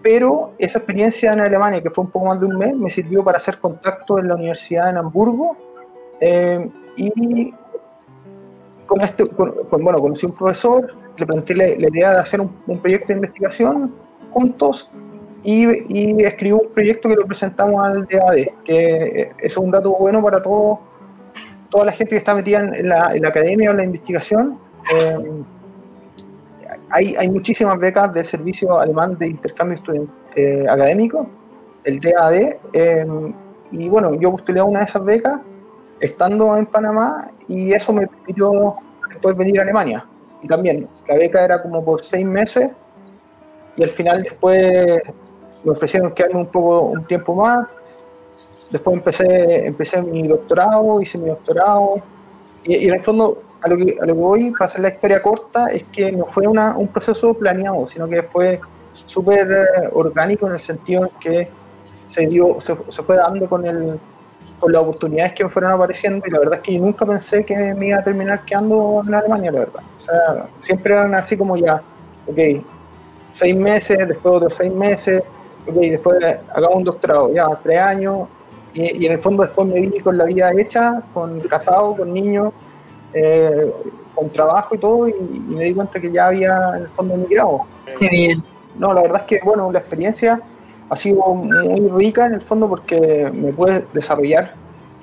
pero 0.01 0.53
esa 0.57 0.79
experiencia 0.79 1.33
en 1.33 1.41
Alemania, 1.41 1.81
que 1.81 1.89
fue 1.89 2.05
un 2.05 2.11
poco 2.11 2.27
más 2.27 2.39
de 2.39 2.45
un 2.45 2.57
mes, 2.57 2.75
me 2.75 2.89
sirvió 2.89 3.23
para 3.23 3.37
hacer 3.37 3.59
contacto 3.59 4.19
en 4.19 4.27
la 4.27 4.35
universidad 4.35 4.89
en 4.89 4.97
Hamburgo 4.97 5.57
eh, 6.19 6.69
y 6.95 7.53
con 8.87 9.01
este, 9.01 9.23
bueno, 9.71 9.99
conocí 9.99 10.25
un 10.25 10.31
profesor, 10.31 10.93
le 11.17 11.25
planteé 11.25 11.55
la, 11.55 11.67
idea 11.67 12.13
de 12.13 12.19
hacer 12.19 12.41
un, 12.41 12.79
proyecto 12.79 13.07
de 13.09 13.13
investigación 13.15 13.93
juntos 14.31 14.89
y, 15.43 15.65
y, 15.89 16.23
escribí 16.23 16.53
un 16.53 16.69
proyecto 16.73 17.09
que 17.09 17.15
lo 17.15 17.25
presentamos 17.25 17.85
al 17.85 18.07
DAD, 18.07 18.63
que 18.63 19.31
es 19.39 19.57
un 19.57 19.69
dato 19.69 19.95
bueno 19.97 20.23
para 20.23 20.41
todo, 20.41 20.79
toda 21.69 21.85
la 21.85 21.91
gente 21.91 22.11
que 22.11 22.17
está 22.17 22.33
metida 22.33 22.59
en 22.59 22.89
la, 22.89 23.11
en 23.13 23.21
la 23.21 23.27
academia 23.27 23.69
o 23.69 23.71
en 23.71 23.77
la 23.77 23.83
investigación. 23.83 24.57
Eh, 24.95 25.43
hay, 26.89 27.15
hay, 27.15 27.29
muchísimas 27.29 27.77
becas 27.77 28.13
del 28.13 28.25
Servicio 28.25 28.79
Alemán 28.79 29.17
de 29.17 29.27
Intercambio 29.27 29.79
eh, 30.35 30.65
Académico, 30.69 31.27
el 31.83 31.99
DAD, 31.99 32.33
eh, 32.73 33.05
y 33.71 33.89
bueno, 33.89 34.11
yo 34.19 34.31
postulé 34.31 34.61
una 34.61 34.79
de 34.79 34.85
esas 34.85 35.03
becas 35.03 35.39
estando 35.99 36.55
en 36.57 36.65
Panamá 36.65 37.31
y 37.47 37.73
eso 37.73 37.93
me 37.93 38.07
permitió 38.07 38.75
después 39.09 39.37
venir 39.37 39.59
a 39.59 39.63
Alemania. 39.63 40.05
Y 40.41 40.47
también, 40.47 40.87
la 41.07 41.15
beca 41.15 41.43
era 41.43 41.61
como 41.61 41.83
por 41.83 42.03
seis 42.03 42.25
meses 42.25 42.71
y 43.75 43.83
al 43.83 43.89
final 43.89 44.23
después 44.23 45.01
me 45.63 45.71
ofrecieron 45.71 46.11
quedarme 46.11 46.41
un 46.41 46.47
poco, 46.47 46.81
un 46.81 47.05
tiempo 47.05 47.35
más. 47.35 47.67
Después 48.71 48.97
empecé, 48.97 49.67
empecé 49.67 50.01
mi 50.01 50.27
doctorado, 50.27 51.01
hice 51.01 51.17
mi 51.17 51.29
doctorado. 51.29 52.01
Y, 52.63 52.87
en 52.87 52.93
el 52.95 52.99
fondo, 52.99 53.41
a 53.61 53.69
lo, 53.69 53.77
que, 53.77 53.97
a 53.99 54.05
lo 54.05 54.13
que 54.13 54.19
voy, 54.19 54.51
para 54.51 54.65
hacer 54.65 54.81
la 54.81 54.89
historia 54.89 55.21
corta, 55.21 55.67
es 55.67 55.83
que 55.85 56.11
no 56.11 56.25
fue 56.25 56.47
una, 56.47 56.77
un 56.77 56.87
proceso 56.87 57.33
planeado, 57.33 57.87
sino 57.87 58.07
que 58.07 58.23
fue 58.23 58.59
súper 58.93 59.51
eh, 59.51 59.89
orgánico 59.93 60.47
en 60.47 60.53
el 60.53 60.59
sentido 60.59 61.03
en 61.03 61.11
que 61.19 61.47
se, 62.07 62.27
dio, 62.27 62.59
se, 62.59 62.75
se 62.89 63.03
fue 63.03 63.15
dando 63.15 63.47
con 63.47 63.65
el, 63.65 63.99
con 64.59 64.71
las 64.71 64.81
oportunidades 64.81 65.33
que 65.33 65.43
me 65.43 65.49
fueron 65.49 65.71
apareciendo 65.71 66.25
y 66.25 66.31
la 66.31 66.39
verdad 66.39 66.55
es 66.55 66.61
que 66.61 66.73
yo 66.73 66.81
nunca 66.81 67.05
pensé 67.05 67.43
que 67.43 67.55
me 67.55 67.87
iba 67.87 67.99
a 67.99 68.03
terminar 68.03 68.43
quedando 68.43 69.03
en 69.05 69.13
Alemania, 69.13 69.51
la 69.51 69.59
verdad. 69.59 69.83
O 69.99 70.01
sea, 70.01 70.47
siempre 70.59 70.93
eran 70.93 71.13
así 71.13 71.37
como 71.37 71.57
ya, 71.57 71.81
ok, 72.25 72.63
seis 73.15 73.55
meses, 73.55 74.07
después 74.07 74.35
otros 74.35 74.55
seis 74.55 74.73
meses, 74.73 75.23
ok, 75.67 75.75
después 75.75 76.17
hagamos 76.53 76.75
un 76.75 76.83
doctorado, 76.83 77.33
ya, 77.33 77.47
tres 77.61 77.79
años, 77.79 78.29
y, 78.73 79.05
en 79.05 79.11
el 79.11 79.19
fondo 79.19 79.43
después 79.43 79.67
me 79.67 79.79
vi 79.81 79.99
con 79.99 80.17
la 80.17 80.25
vida 80.25 80.51
hecha, 80.53 81.01
con 81.13 81.39
casado, 81.41 81.95
con 81.95 82.13
niños, 82.13 82.53
eh, 83.13 83.71
con 84.13 84.29
trabajo 84.29 84.75
y 84.75 84.77
todo, 84.77 85.07
y, 85.07 85.11
y, 85.11 85.39
me 85.39 85.65
di 85.65 85.73
cuenta 85.73 85.99
que 85.99 86.11
ya 86.11 86.27
había 86.27 86.73
en 86.75 86.83
el 86.83 86.89
fondo 86.89 87.15
migrado. 87.15 87.61
Qué 87.97 88.07
bien. 88.07 88.43
No, 88.77 88.93
la 88.93 89.01
verdad 89.01 89.21
es 89.21 89.27
que, 89.27 89.39
bueno, 89.43 89.71
la 89.71 89.79
experiencia 89.79 90.39
ha 90.89 90.95
sido 90.95 91.21
muy 91.33 91.89
rica 91.89 92.27
en 92.27 92.35
el 92.35 92.41
fondo 92.41 92.67
porque 92.69 93.29
me 93.33 93.51
puede 93.51 93.85
desarrollar 93.93 94.53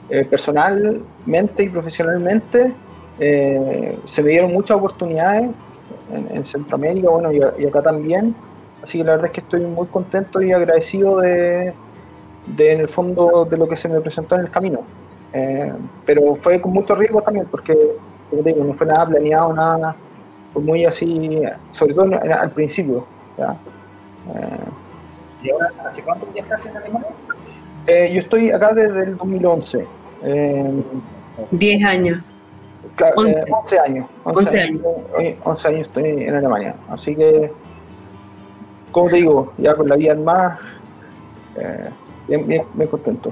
eh, 0.09 0.25
personalmente 0.25 1.63
y 1.63 1.69
profesionalmente. 1.69 2.73
Eh, 3.19 3.99
se 4.05 4.23
me 4.23 4.31
dieron 4.31 4.53
muchas 4.53 4.77
oportunidades 4.77 5.51
en, 6.11 6.45
Centroamérica 6.45 7.11
bueno, 7.11 7.33
y, 7.33 7.67
acá 7.67 7.83
también. 7.83 8.35
Así 8.83 8.99
que 8.99 9.05
la 9.05 9.13
verdad 9.13 9.27
es 9.27 9.33
que 9.33 9.41
estoy 9.41 9.61
muy 9.61 9.87
contento 9.87 10.43
y 10.43 10.53
agradecido 10.53 11.19
de, 11.19 11.75
en 12.59 12.81
el 12.81 12.89
fondo 12.89 13.47
de 13.49 13.57
lo 13.57 13.69
que 13.69 13.77
se 13.77 13.89
me 13.89 14.01
presentó 14.01 14.35
en 14.37 14.43
el 14.43 14.51
camino. 14.51 14.81
Eh, 15.33 15.73
pero 16.07 16.35
fue 16.37 16.61
con 16.61 16.73
mucho 16.73 16.95
riesgo 16.95 17.21
también 17.21 17.47
porque, 17.51 17.77
como 18.31 18.43
digo, 18.43 18.65
no 18.65 18.75
fue 18.75 18.87
nada 18.87 19.07
planeado, 19.07 19.53
nada, 19.53 19.97
fue 20.53 20.63
muy 20.63 20.85
así, 20.85 21.43
sobre 21.71 21.95
todo 21.95 22.11
al 22.23 22.51
principio. 22.51 23.07
¿ya? 23.37 23.57
¿Y 25.45 25.51
ahora 25.51 25.71
hace 25.87 26.03
cuánto 26.03 26.27
ya 26.35 26.43
estás 26.43 26.67
en 26.67 26.77
Alemania? 26.77 27.09
Eh, 27.87 28.11
yo 28.15 28.21
estoy 28.21 28.51
acá 28.51 28.73
desde 28.73 29.05
el 29.05 29.17
2011. 29.17 29.87
Eh, 30.23 30.83
10 31.51 31.85
años. 31.85 32.23
Claro, 32.97 33.15
11. 33.19 33.31
Eh, 33.31 33.45
11 33.51 33.79
años. 33.79 34.07
11, 34.25 34.61
años. 34.61 34.83
11 35.45 35.69
años 35.69 35.81
estoy 35.83 36.05
en 36.05 36.35
Alemania. 36.35 36.75
Así 36.89 37.15
que, 37.15 37.53
como 38.91 39.11
te 39.11 39.17
digo, 39.17 39.53
ya 39.59 39.75
con 39.75 39.87
la 39.87 39.97
vida 39.97 40.13
en 40.13 40.25
más, 40.25 40.59
eh, 41.57 41.91
bien, 42.27 42.47
bien, 42.47 42.89
contento. 42.89 43.31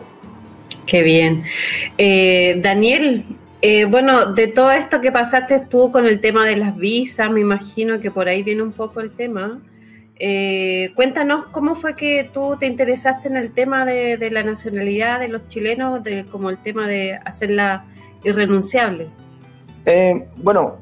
Qué 0.84 1.02
bien. 1.02 1.44
Eh, 1.96 2.60
Daniel, 2.62 3.24
eh, 3.62 3.86
bueno, 3.86 4.34
de 4.34 4.48
todo 4.48 4.70
esto 4.70 5.00
que 5.00 5.12
pasaste 5.12 5.60
tú 5.60 5.90
con 5.90 6.06
el 6.06 6.20
tema 6.20 6.46
de 6.46 6.56
las 6.56 6.76
visas, 6.76 7.30
me 7.30 7.40
imagino 7.40 8.00
que 8.00 8.10
por 8.10 8.28
ahí 8.28 8.42
viene 8.42 8.62
un 8.62 8.72
poco 8.72 9.00
el 9.00 9.10
tema. 9.12 9.60
Eh, 10.24 10.92
cuéntanos 10.94 11.46
cómo 11.46 11.74
fue 11.74 11.96
que 11.96 12.30
tú 12.32 12.56
te 12.56 12.66
interesaste 12.66 13.26
en 13.26 13.36
el 13.36 13.52
tema 13.52 13.84
de, 13.84 14.30
la 14.30 14.44
nacionalidad 14.44 15.18
de 15.18 15.26
los 15.26 15.48
chilenos, 15.48 16.04
de, 16.04 16.26
como 16.26 16.48
el 16.48 16.58
tema 16.58 16.86
de 16.86 17.18
hacerla 17.24 17.86
irrenunciable. 18.22 19.08
Eh, 19.84 20.28
bueno, 20.36 20.76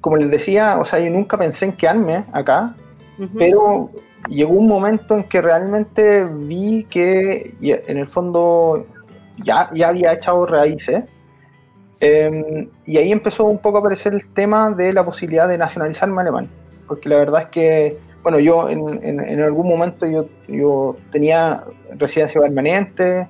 como 0.00 0.16
les 0.18 0.30
decía, 0.30 0.78
o 0.78 0.84
sea, 0.84 1.00
yo 1.00 1.10
nunca 1.10 1.36
pensé 1.36 1.64
en 1.64 1.72
quedarme 1.72 2.24
acá, 2.32 2.76
pero 3.36 3.90
llegó 4.28 4.52
un 4.52 4.68
momento 4.68 5.16
en 5.16 5.24
que 5.24 5.42
realmente 5.42 6.26
vi 6.32 6.84
que 6.84 7.54
en 7.60 7.98
el 7.98 8.06
fondo 8.06 8.86
ya, 9.42 9.68
ya 9.74 9.88
había 9.88 10.12
echado 10.12 10.46
raíces. 10.46 11.06
Em, 11.98 12.68
y 12.86 12.98
ahí 12.98 13.10
empezó 13.10 13.46
un 13.46 13.58
poco 13.58 13.78
a 13.78 13.80
aparecer 13.80 14.14
el 14.14 14.28
tema 14.28 14.70
de 14.70 14.92
la 14.92 15.04
posibilidad 15.04 15.48
de 15.48 15.58
nacionalizarme 15.58 16.20
alemán 16.20 16.59
porque 16.90 17.08
la 17.08 17.18
verdad 17.18 17.42
es 17.42 17.48
que, 17.50 17.98
bueno, 18.24 18.40
yo 18.40 18.68
en, 18.68 19.40
algún 19.40 19.68
momento 19.68 20.06
yo, 20.48 20.96
tenía 21.12 21.62
residencia 21.96 22.40
permanente, 22.40 23.28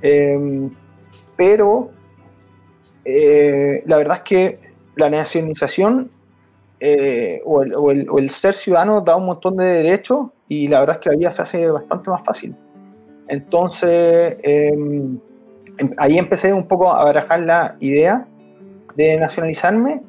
em, 0.00 0.70
pero 1.36 1.90
eh, 3.04 3.82
la 3.84 3.98
verdad 3.98 4.16
es 4.16 4.22
que 4.22 4.58
la 4.96 5.10
nacionalización 5.10 6.10
eh, 6.80 7.42
o, 7.44 7.62
el, 7.62 8.08
o, 8.08 8.18
el, 8.18 8.30
ser 8.30 8.54
ciudadano 8.54 9.02
da 9.02 9.16
un 9.16 9.26
montón 9.26 9.58
de 9.58 9.66
derechos 9.66 10.28
y 10.48 10.68
la 10.68 10.80
verdad 10.80 10.96
es 10.96 11.02
que 11.02 11.10
la 11.10 11.16
vida 11.16 11.32
se 11.32 11.42
hace 11.42 11.66
bastante 11.66 12.08
más 12.08 12.24
fácil. 12.24 12.56
Entonces, 13.28 14.40
em, 14.42 15.18
em, 15.76 15.90
ahí 15.98 16.16
empecé 16.16 16.54
un 16.54 16.66
poco 16.66 16.90
a 16.90 17.04
barajar 17.04 17.40
la 17.40 17.76
idea 17.80 18.26
de 18.96 19.18
nacionalizarme 19.18 20.00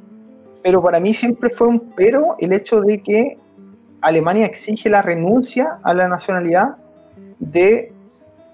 pero 0.65 0.81
para 0.81 0.99
mí 0.99 1.13
siempre 1.13 1.51
fue 1.51 1.67
un 1.67 1.91
pero 1.95 2.37
el 2.39 2.51
hecho 2.51 2.81
de 2.81 2.99
que 3.03 3.37
Alemania 4.01 4.47
exige 4.47 4.89
la 4.89 5.03
renuncia 5.03 5.77
a 5.83 5.93
la 5.93 6.07
nacionalidad 6.07 6.77
de 7.37 7.93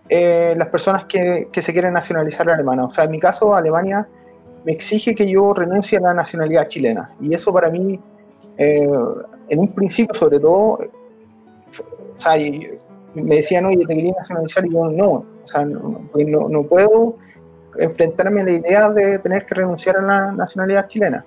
eh, 0.10 0.54
las 0.58 0.68
personas 0.68 1.06
que, 1.06 1.48
que, 1.54 1.62
se 1.62 1.72
quieren 1.72 1.94
nacionalizar 1.94 2.50
alemana. 2.50 2.84
O 2.84 2.90
sea, 2.90 3.06
en 3.06 3.12
mi 3.12 3.20
caso, 3.22 3.56
Alemania 3.56 4.10
me 4.66 4.74
exige 4.74 5.16
que 5.16 5.26
yo 5.26 5.54
renuncie 5.54 6.00
a 6.00 6.02
la 6.02 6.14
nacionalidad 6.14 6.68
chilena. 6.68 7.12
Y 7.22 7.34
eso 7.34 7.54
para 7.54 7.70
mí, 7.70 7.98
eh, 8.58 8.90
en 9.48 9.60
un 9.60 9.70
principio 9.70 10.14
sobre 10.14 10.38
todo, 10.38 10.58
o 10.58 12.18
sea, 12.18 12.34
me 13.14 13.36
decían, 13.36 13.68
oye, 13.68 13.86
te 13.86 13.96
quería 13.96 14.16
nacionalizar, 14.18 14.66
y 14.66 14.74
yo 14.74 14.90
no, 14.90 15.12
o 15.12 15.46
sea, 15.46 15.64
no, 15.64 16.10
no, 16.14 16.50
no 16.50 16.64
puedo 16.64 17.16
enfrentarme 17.78 18.42
a 18.42 18.44
la 18.44 18.52
idea 18.52 18.90
de 18.90 19.18
tener 19.20 19.46
que 19.46 19.56
renunciar 19.56 19.96
a 19.96 20.02
la 20.02 20.32
nacionalidad 20.34 20.90
chilena. 20.90 21.24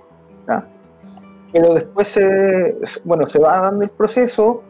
Pero 1.54 1.72
después 1.72 2.08
se, 2.08 2.74
bueno, 3.04 3.28
se 3.28 3.38
va 3.38 3.60
dando 3.60 3.84
el 3.84 3.90
proceso 3.90 4.64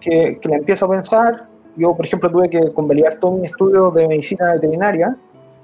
que, 0.00 0.38
que 0.40 0.48
le 0.48 0.54
empiezo 0.58 0.86
a 0.86 0.90
pensar. 0.90 1.48
Yo, 1.74 1.96
por 1.96 2.06
ejemplo, 2.06 2.30
tuve 2.30 2.48
que 2.48 2.72
convalidar 2.72 3.18
todo 3.18 3.32
mi 3.32 3.46
estudio 3.46 3.90
de 3.90 4.06
medicina 4.06 4.52
veterinaria, 4.52 5.16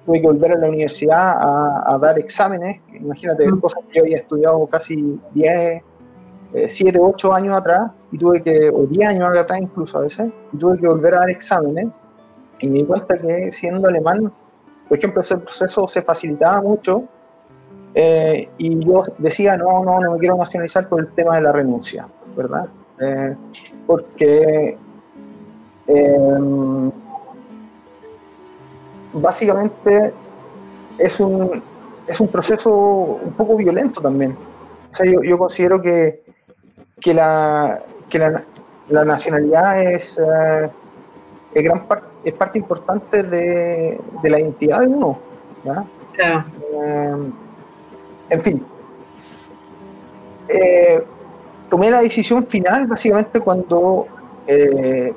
tuve 0.05 0.21
que 0.21 0.27
volver 0.27 0.51
a 0.51 0.59
la 0.59 0.69
universidad 0.69 1.37
a, 1.39 1.97
dar 2.01 2.19
exámenes, 2.19 2.81
imagínate, 2.93 3.49
cosas 3.61 3.85
que 3.89 3.99
yo 3.99 4.03
había 4.03 4.17
estudiado 4.17 4.67
casi 4.67 5.17
10, 5.33 5.83
7, 6.67 6.99
8 7.01 7.33
años 7.33 7.57
atrás, 7.57 7.93
y 8.11 8.19
tuve 8.19 8.43
que, 8.43 8.69
o 8.69 8.85
10 8.85 9.11
años 9.11 9.29
atrás 9.39 9.61
incluso 9.63 9.99
a 9.99 10.01
veces, 10.01 10.27
y 10.53 10.57
tuve 10.57 10.77
que 10.81 10.89
volver 10.89 11.15
a 11.15 11.19
dar 11.21 11.31
exámenes, 11.31 11.93
y 12.59 12.67
me 12.67 12.79
di 12.79 12.85
cuenta 12.85 13.17
que 13.17 13.53
siendo 13.53 13.87
alemán, 13.87 14.33
por 14.89 14.99
ejemplo, 14.99 15.21
ese 15.21 15.37
proceso 15.37 15.87
se 15.87 16.03
facilitaba 16.03 16.61
mucho, 16.61 17.05
eh, 17.95 18.49
y 18.59 18.85
yo 18.85 19.05
decía, 19.19 19.57
no, 19.57 19.85
no, 19.85 20.01
no 20.01 20.13
me 20.13 20.19
quiero 20.19 20.37
nacionalizar 20.37 20.89
por 20.89 21.01
el 21.01 21.09
tema 21.09 21.37
de 21.37 21.43
la 21.43 21.53
renuncia, 21.53 22.07
¿verdad? 22.37 22.67
Eh, 23.01 23.37
porque 23.87 24.77
em, 25.87 26.91
básicamente 29.13 30.13
es 30.99 31.21
un, 31.21 31.63
es 32.07 32.19
un 32.19 32.29
proceso 32.29 32.73
un 32.73 33.33
poco 33.37 33.57
violento 33.57 34.01
también. 34.01 34.37
O 34.93 34.97
sea, 34.97 35.07
yo, 35.07 35.23
yo 35.23 35.39
considero 35.39 35.81
que, 35.81 36.25
que, 37.01 37.15
la, 37.15 37.81
que 38.09 38.19
la, 38.19 38.43
la 38.89 39.05
nacionalidad 39.05 39.81
es, 39.83 40.19
eh, 40.19 40.71
es, 41.55 41.65
gran 41.65 41.81
es 42.25 42.35
parte 42.35 42.59
importante 42.59 43.23
de, 43.23 44.01
de, 44.23 44.31
la 44.31 44.41
identidad 44.41 44.81
de 44.81 44.89
uno. 44.89 45.19
¿ya? 45.65 45.85
Claro. 46.13 46.45
Eh, 46.73 47.31
en 48.31 48.41
fin. 48.41 48.65
Eh, 50.49 51.03
tomé 51.71 51.91
la 51.91 52.01
decisión 52.01 52.47
final 52.47 52.87
básicamente 52.87 53.41
cuando 53.41 54.07
eh, 54.47 55.13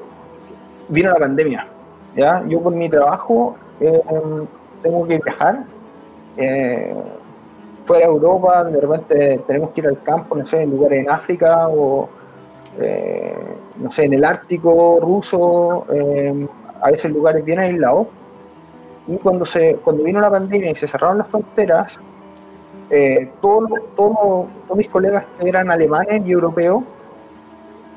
vino 0.88 1.10
la 1.12 1.20
pandemia. 1.20 1.68
¿ya? 2.16 2.44
Yo 2.48 2.62
por 2.62 2.74
mi 2.74 2.90
trabajo 2.90 3.56
eh, 3.80 4.02
tengo 4.82 5.08
que 5.08 5.20
viajar 5.20 5.64
fuera 7.86 8.06
de 8.06 8.12
Europa, 8.12 8.64
de 8.66 8.82
repente 8.82 9.42
tenemos 9.48 9.72
que 9.72 9.82
ir 9.82 9.88
al 9.88 10.02
campo, 10.04 10.36
no 10.36 10.46
sé, 10.46 10.62
en 10.62 10.70
lugares 10.70 11.00
en 11.00 11.10
África 11.10 11.68
o 11.68 12.10
no 13.78 13.92
sé, 13.92 14.04
en 14.04 14.14
el 14.14 14.24
Ártico 14.24 15.00
ruso, 15.02 15.86
a 16.80 16.92
veces 16.92 17.12
lugares 17.12 17.44
bien 17.44 17.60
aislados. 17.60 18.08
Y 19.08 19.16
cuando, 19.18 19.46
se, 19.46 19.78
cuando 19.78 20.04
vino 20.04 20.20
la 20.20 20.30
pandemia 20.30 20.70
y 20.70 20.76
se 20.76 20.88
cerraron 20.88 21.18
las 21.18 21.28
fronteras, 21.28 22.00
eh, 22.90 23.30
todos, 23.42 23.70
todos, 23.96 24.48
todos 24.68 24.78
mis 24.78 24.90
colegas 24.90 25.26
que 25.40 25.50
eran 25.50 25.70
alemanes 25.70 26.26
y 26.26 26.32
europeos 26.32 26.84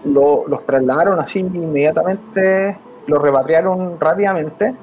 lo, 0.04 0.44
los 0.48 0.64
trasladaron 0.66 1.18
así 1.20 1.40
inmediatamente, 1.40 2.76
los 3.06 3.20
repatriaron 3.22 3.98
rápidamente. 4.00 4.74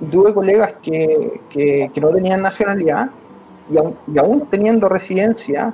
Y 0.00 0.06
tuve 0.06 0.32
colegas 0.34 0.74
que, 0.82 1.40
que, 1.48 1.90
que 1.94 2.00
no 2.00 2.08
tenían 2.10 2.42
nacionalidad 2.42 3.08
y, 3.70 3.76
aun, 3.78 3.96
y 4.12 4.18
aún 4.18 4.46
teniendo 4.50 4.88
residencia 4.88 5.72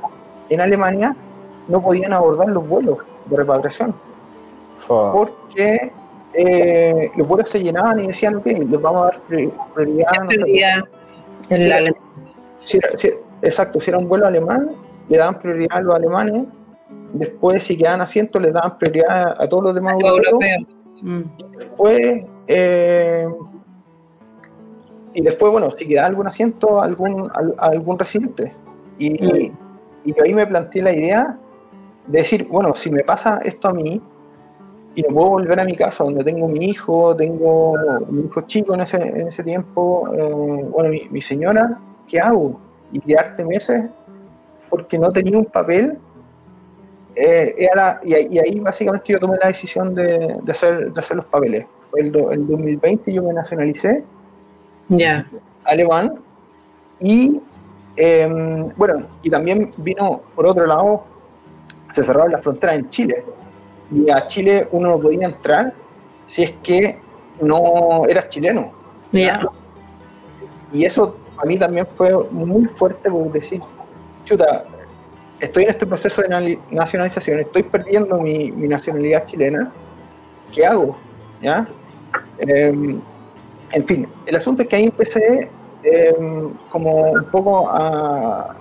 en 0.51 0.61
Alemania, 0.61 1.17
no 1.67 1.81
podían 1.83 2.13
abordar 2.13 2.49
los 2.49 2.67
vuelos 2.69 2.99
de 3.27 3.37
repatriación. 3.37 3.95
Oh. 4.87 5.13
Porque 5.15 5.93
eh, 6.35 7.11
los 7.17 7.27
vuelos 7.27 7.49
se 7.49 7.61
llenaban 7.63 8.01
y 8.01 8.09
decían, 8.09 8.37
ok, 8.37 8.47
les 8.47 8.81
vamos 8.83 9.03
a 9.03 9.05
dar 9.07 9.21
prioridad. 9.75 10.09
En 11.51 11.69
la 11.69 11.79
era- 11.81 11.93
si 12.63 12.77
era- 12.79 12.91
si- 12.99 13.15
exacto, 13.43 13.81
si 13.81 13.91
era 13.91 13.99
un 13.99 14.09
vuelo 14.09 14.27
alemán, 14.27 14.71
le 15.09 15.19
daban 15.19 15.39
prioridad 15.39 15.79
a 15.79 15.81
los 15.81 15.95
alemanes. 15.95 16.45
Después, 17.13 17.63
si 17.63 17.77
quedaban 17.77 18.01
asientos, 18.01 18.41
les 18.41 18.53
daban 18.53 18.75
prioridad 18.77 19.37
a 19.41 19.49
todos 19.49 19.63
los 19.65 19.75
demás 19.75 19.95
europeos. 19.99 20.63
Mm. 21.03 21.21
Después, 21.59 22.25
eh, 22.47 23.29
y 25.15 25.23
después, 25.23 25.53
bueno, 25.53 25.71
si 25.77 25.87
queda 25.87 26.07
algún 26.07 26.27
asiento, 26.27 26.81
algún, 26.83 27.31
al- 27.35 27.55
algún 27.59 27.99
residente. 27.99 28.53
Y, 28.99 29.11
Mm. 29.23 29.53
y 30.05 30.15
yo 30.15 30.23
ahí 30.25 30.35
me 30.35 30.47
planteé 30.47 30.83
la 30.83 30.93
idea 30.93 31.39
de 32.07 32.19
decir, 32.19 32.47
bueno, 32.49 32.75
si 32.75 32.91
me 32.91 33.03
pasa 33.05 33.41
esto 33.45 33.69
a 33.69 33.73
mí 33.75 34.01
y 34.95 35.03
no 35.03 35.09
puedo 35.15 35.31
volver 35.31 35.61
a 35.61 35.65
mi 35.65 35.77
casa 35.77 36.05
donde 36.05 36.25
tengo 36.25 36.49
mi 36.49 36.67
hijo, 36.67 37.15
tengo 37.17 37.75
mi 38.11 38.23
hijo 38.25 38.41
chico 38.43 38.75
en 38.75 38.81
ese, 38.81 38.97
en 38.97 39.29
ese 39.29 39.43
tiempo, 39.45 40.09
eh, 40.15 40.65
bueno, 40.71 40.91
mi, 40.91 41.09
mi 41.11 41.21
señora, 41.23 41.79
¿qué 42.07 42.19
hago? 42.21 42.59
Y 42.93 43.01
quedarte 43.01 43.45
meses 43.45 43.85
porque 44.71 44.99
no 44.99 45.11
tenía 45.11 45.39
un 45.39 45.45
papel. 45.47 45.99
eh, 47.21 47.55
era 47.59 47.99
y, 48.05 48.15
ahí- 48.15 48.29
y 48.31 48.39
ahí 48.39 48.61
básicamente 48.61 49.13
yo 49.13 49.19
tomé 49.19 49.37
la 49.43 49.49
decisión 49.49 49.93
de, 49.95 50.37
de 50.41 50.53
hacer, 50.53 50.93
de 50.93 51.01
hacer 51.01 51.17
los 51.17 51.27
papeles. 51.27 51.67
Fue 51.91 52.01
el, 52.03 52.13
do- 52.13 52.31
el 52.31 52.47
2020 52.47 53.13
yo 53.13 53.23
me 53.25 53.33
nacionalicé 53.33 54.05
Ya. 54.89 55.27
alemán 55.65 56.21
y 57.01 57.41
eh, 57.97 58.71
bueno, 58.77 59.07
y 59.23 59.31
también 59.31 59.71
vino 59.79 60.21
por 60.37 60.47
otro 60.47 60.65
lado, 60.67 61.05
se 61.93 62.05
cerraron 62.05 62.31
las 62.31 62.43
fronteras 62.43 62.77
en 62.77 62.89
Chile 62.91 63.25
y 63.91 64.09
a 64.11 64.25
Chile 64.29 64.69
uno 64.71 64.91
no 64.91 64.99
podía 65.01 65.27
entrar 65.27 65.73
si 66.27 66.45
es 66.45 66.53
que 66.63 66.99
no 67.41 68.05
eras 68.07 68.29
chileno. 68.29 68.71
Ya. 69.11 69.41
Y 70.73 70.85
eso 70.85 71.17
a 71.41 71.47
mí 71.47 71.57
también 71.57 71.87
fue 71.87 72.13
muy 72.31 72.65
fuerte 72.67 73.11
por 73.11 73.31
decir, 73.33 73.61
chuta, 74.25 74.65
estoy 75.41 75.65
en 75.65 75.71
este 75.71 75.87
proceso 75.87 76.23
de 76.23 76.29
nali- 76.29 76.59
nacionalización, 76.71 77.41
estoy 77.41 77.63
perdiendo 77.63 78.19
mi, 78.19 78.51
nacionalidad 78.51 79.25
chilena, 79.25 79.73
¿qué 80.53 80.67
hago? 80.67 80.97
¿Ya? 81.41 81.67
Eh, 82.39 82.99
en 83.71 83.87
fin, 83.87 84.09
el 84.27 84.37
asunto 84.37 84.63
es 84.63 84.69
que 84.69 84.77
ahí 84.77 84.85
empecé 84.85 85.49
eh, 85.83 86.17
como 86.69 87.13
un 87.13 87.25
poco 87.27 87.69
a, 87.69 88.57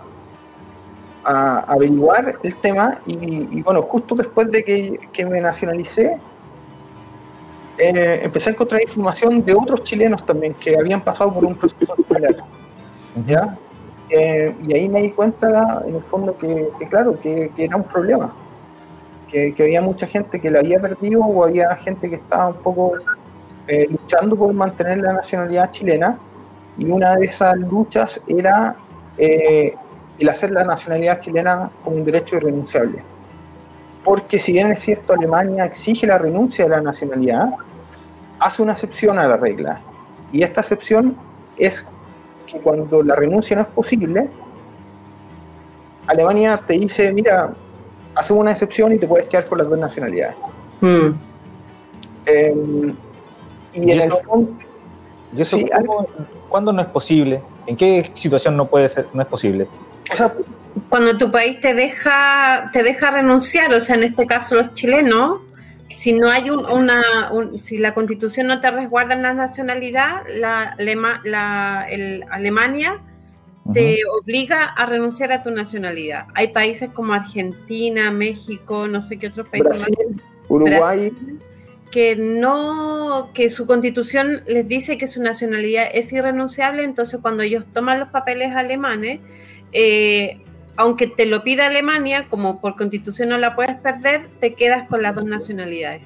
a 1.23 1.59
averiguar 1.59 2.37
el 2.43 2.55
tema 2.55 2.99
y, 3.05 3.61
bueno, 3.61 3.81
justo 3.81 4.15
después 4.15 4.51
de 4.51 4.63
que, 4.63 4.99
que 5.11 5.25
me 5.25 5.41
nacionalicé, 5.41 6.17
eh, 7.77 8.21
empecé 8.23 8.49
a 8.49 8.53
encontrar 8.53 8.81
información 8.81 9.43
de 9.43 9.53
otros 9.53 9.83
chilenos 9.83 10.25
también 10.25 10.53
que 10.53 10.75
habían 10.75 11.01
pasado 11.01 11.33
por 11.33 11.45
un 11.45 11.55
proceso 11.55 11.95
similar. 12.07 12.35
¿Ya? 13.25 13.57
Eh, 14.09 14.55
y 14.65 14.73
ahí 14.73 14.89
me 14.89 15.01
di 15.01 15.11
cuenta, 15.11 15.83
en 15.85 15.95
el 15.95 16.03
fondo, 16.03 16.37
que, 16.37 16.69
claro, 16.89 17.19
que, 17.19 17.51
era 17.57 17.75
un 17.75 17.83
problema. 17.83 18.33
Que, 19.29 19.53
que 19.53 19.63
había 19.63 19.81
mucha 19.81 20.07
gente 20.07 20.39
que 20.39 20.49
la 20.49 20.59
había 20.59 20.79
perdido 20.79 21.21
o 21.21 21.43
había 21.43 21.75
gente 21.75 22.09
que 22.09 22.15
estaba 22.15 22.47
un 22.47 22.55
poco 22.55 22.93
eh, 23.67 23.85
luchando 23.89 24.37
por 24.37 24.53
mantener 24.53 24.99
la 24.99 25.13
nacionalidad 25.13 25.71
chilena. 25.71 26.17
Y 26.77 26.85
una 26.85 27.15
de 27.15 27.25
esas 27.25 27.57
luchas 27.57 28.21
era 28.27 28.75
eh, 29.17 29.75
el 30.19 30.29
hacer 30.29 30.51
la 30.51 30.63
nacionalidad 30.63 31.19
chilena 31.19 31.69
como 31.83 31.97
un 31.97 32.05
derecho 32.05 32.37
irrenunciable. 32.37 33.03
Porque 34.03 34.39
si 34.39 34.53
bien 34.53 34.71
es 34.71 34.79
cierto, 34.79 35.13
Alemania 35.13 35.65
exige 35.65 36.07
la 36.07 36.17
renuncia 36.17 36.63
de 36.63 36.71
la 36.71 36.81
nacionalidad, 36.81 37.49
hace 38.39 38.61
una 38.61 38.71
excepción 38.71 39.19
a 39.19 39.27
la 39.27 39.35
regla. 39.35 39.81
Y 40.31 40.43
esta 40.43 40.61
excepción 40.61 41.17
es 41.57 41.85
que 42.47 42.59
cuando 42.59 43.03
la 43.03 43.15
renuncia 43.15 43.55
no 43.55 43.63
es 43.63 43.67
posible, 43.67 44.29
Alemania 46.07 46.59
te 46.65 46.73
dice, 46.73 47.11
mira, 47.11 47.53
hacemos 48.15 48.41
una 48.41 48.51
excepción 48.51 48.93
y 48.93 48.97
te 48.97 49.07
puedes 49.07 49.27
quedar 49.27 49.45
con 49.45 49.57
las 49.57 49.69
dos 49.69 49.77
nacionalidades. 49.77 50.35
Mm. 50.81 51.09
Eh, 52.25 52.55
y 53.73 53.87
¿Y 53.87 53.91
en 53.91 54.01
el 54.01 54.11
fondo, 54.11 54.51
¿Y 55.35 55.41
eso 55.41 55.57
Sí, 55.57 55.69
cuándo 56.49 56.73
no 56.73 56.81
es 56.81 56.87
posible? 56.87 57.41
¿En 57.65 57.75
qué 57.75 58.11
situación 58.13 58.55
no 58.55 58.65
puede 58.65 58.87
ser, 58.89 59.07
no 59.13 59.21
es 59.21 59.27
posible? 59.27 59.67
o 60.11 60.15
sea, 60.15 60.33
Cuando 60.89 61.17
tu 61.17 61.29
país 61.29 61.59
te 61.59 61.73
deja, 61.73 62.69
te 62.71 62.81
deja 62.83 63.11
renunciar, 63.11 63.73
o 63.73 63.79
sea, 63.79 63.97
en 63.97 64.03
este 64.03 64.25
caso 64.25 64.55
los 64.55 64.73
chilenos, 64.73 65.41
si 65.89 66.13
no 66.13 66.29
hay 66.29 66.49
un- 66.49 66.65
una, 66.69 67.31
un- 67.31 67.59
si 67.59 67.77
la 67.77 67.93
constitución 67.93 68.47
no 68.47 68.59
te 68.61 68.69
resguarda 68.71 69.13
en 69.13 69.21
la 69.23 69.33
nacionalidad, 69.33 70.21
la, 70.37 70.75
Alema- 70.77 71.21
la- 71.23 71.85
el- 71.89 72.23
Alemania 72.29 73.01
te 73.73 73.99
obliga 74.21 74.63
a 74.63 74.85
renunciar 74.85 75.33
a 75.33 75.43
tu 75.43 75.51
nacionalidad. 75.51 76.27
Hay 76.35 76.49
países 76.49 76.89
como 76.89 77.13
Argentina, 77.13 78.11
México, 78.11 78.87
no 78.87 79.01
sé 79.01 79.17
qué 79.19 79.27
otros 79.27 79.49
países 79.49 79.69
más, 79.69 79.89
Brasil, 79.89 80.21
Uruguay, 80.47 81.13
que 81.91 82.15
no, 82.15 83.31
que 83.33 83.49
su 83.49 83.65
constitución 83.65 84.43
les 84.47 84.67
dice 84.67 84.97
que 84.97 85.07
su 85.07 85.21
nacionalidad 85.21 85.85
es 85.93 86.13
irrenunciable, 86.13 86.83
entonces 86.83 87.19
cuando 87.21 87.43
ellos 87.43 87.65
toman 87.73 87.99
los 87.99 88.07
papeles 88.09 88.55
alemanes, 88.55 89.19
eh, 89.73 90.39
aunque 90.77 91.07
te 91.07 91.25
lo 91.25 91.43
pida 91.43 91.67
Alemania, 91.67 92.27
como 92.29 92.61
por 92.61 92.75
constitución 92.77 93.29
no 93.29 93.37
la 93.37 93.55
puedes 93.55 93.75
perder, 93.77 94.27
te 94.39 94.53
quedas 94.53 94.87
con 94.87 95.01
las 95.01 95.13
dos 95.15 95.25
nacionalidades. 95.25 96.03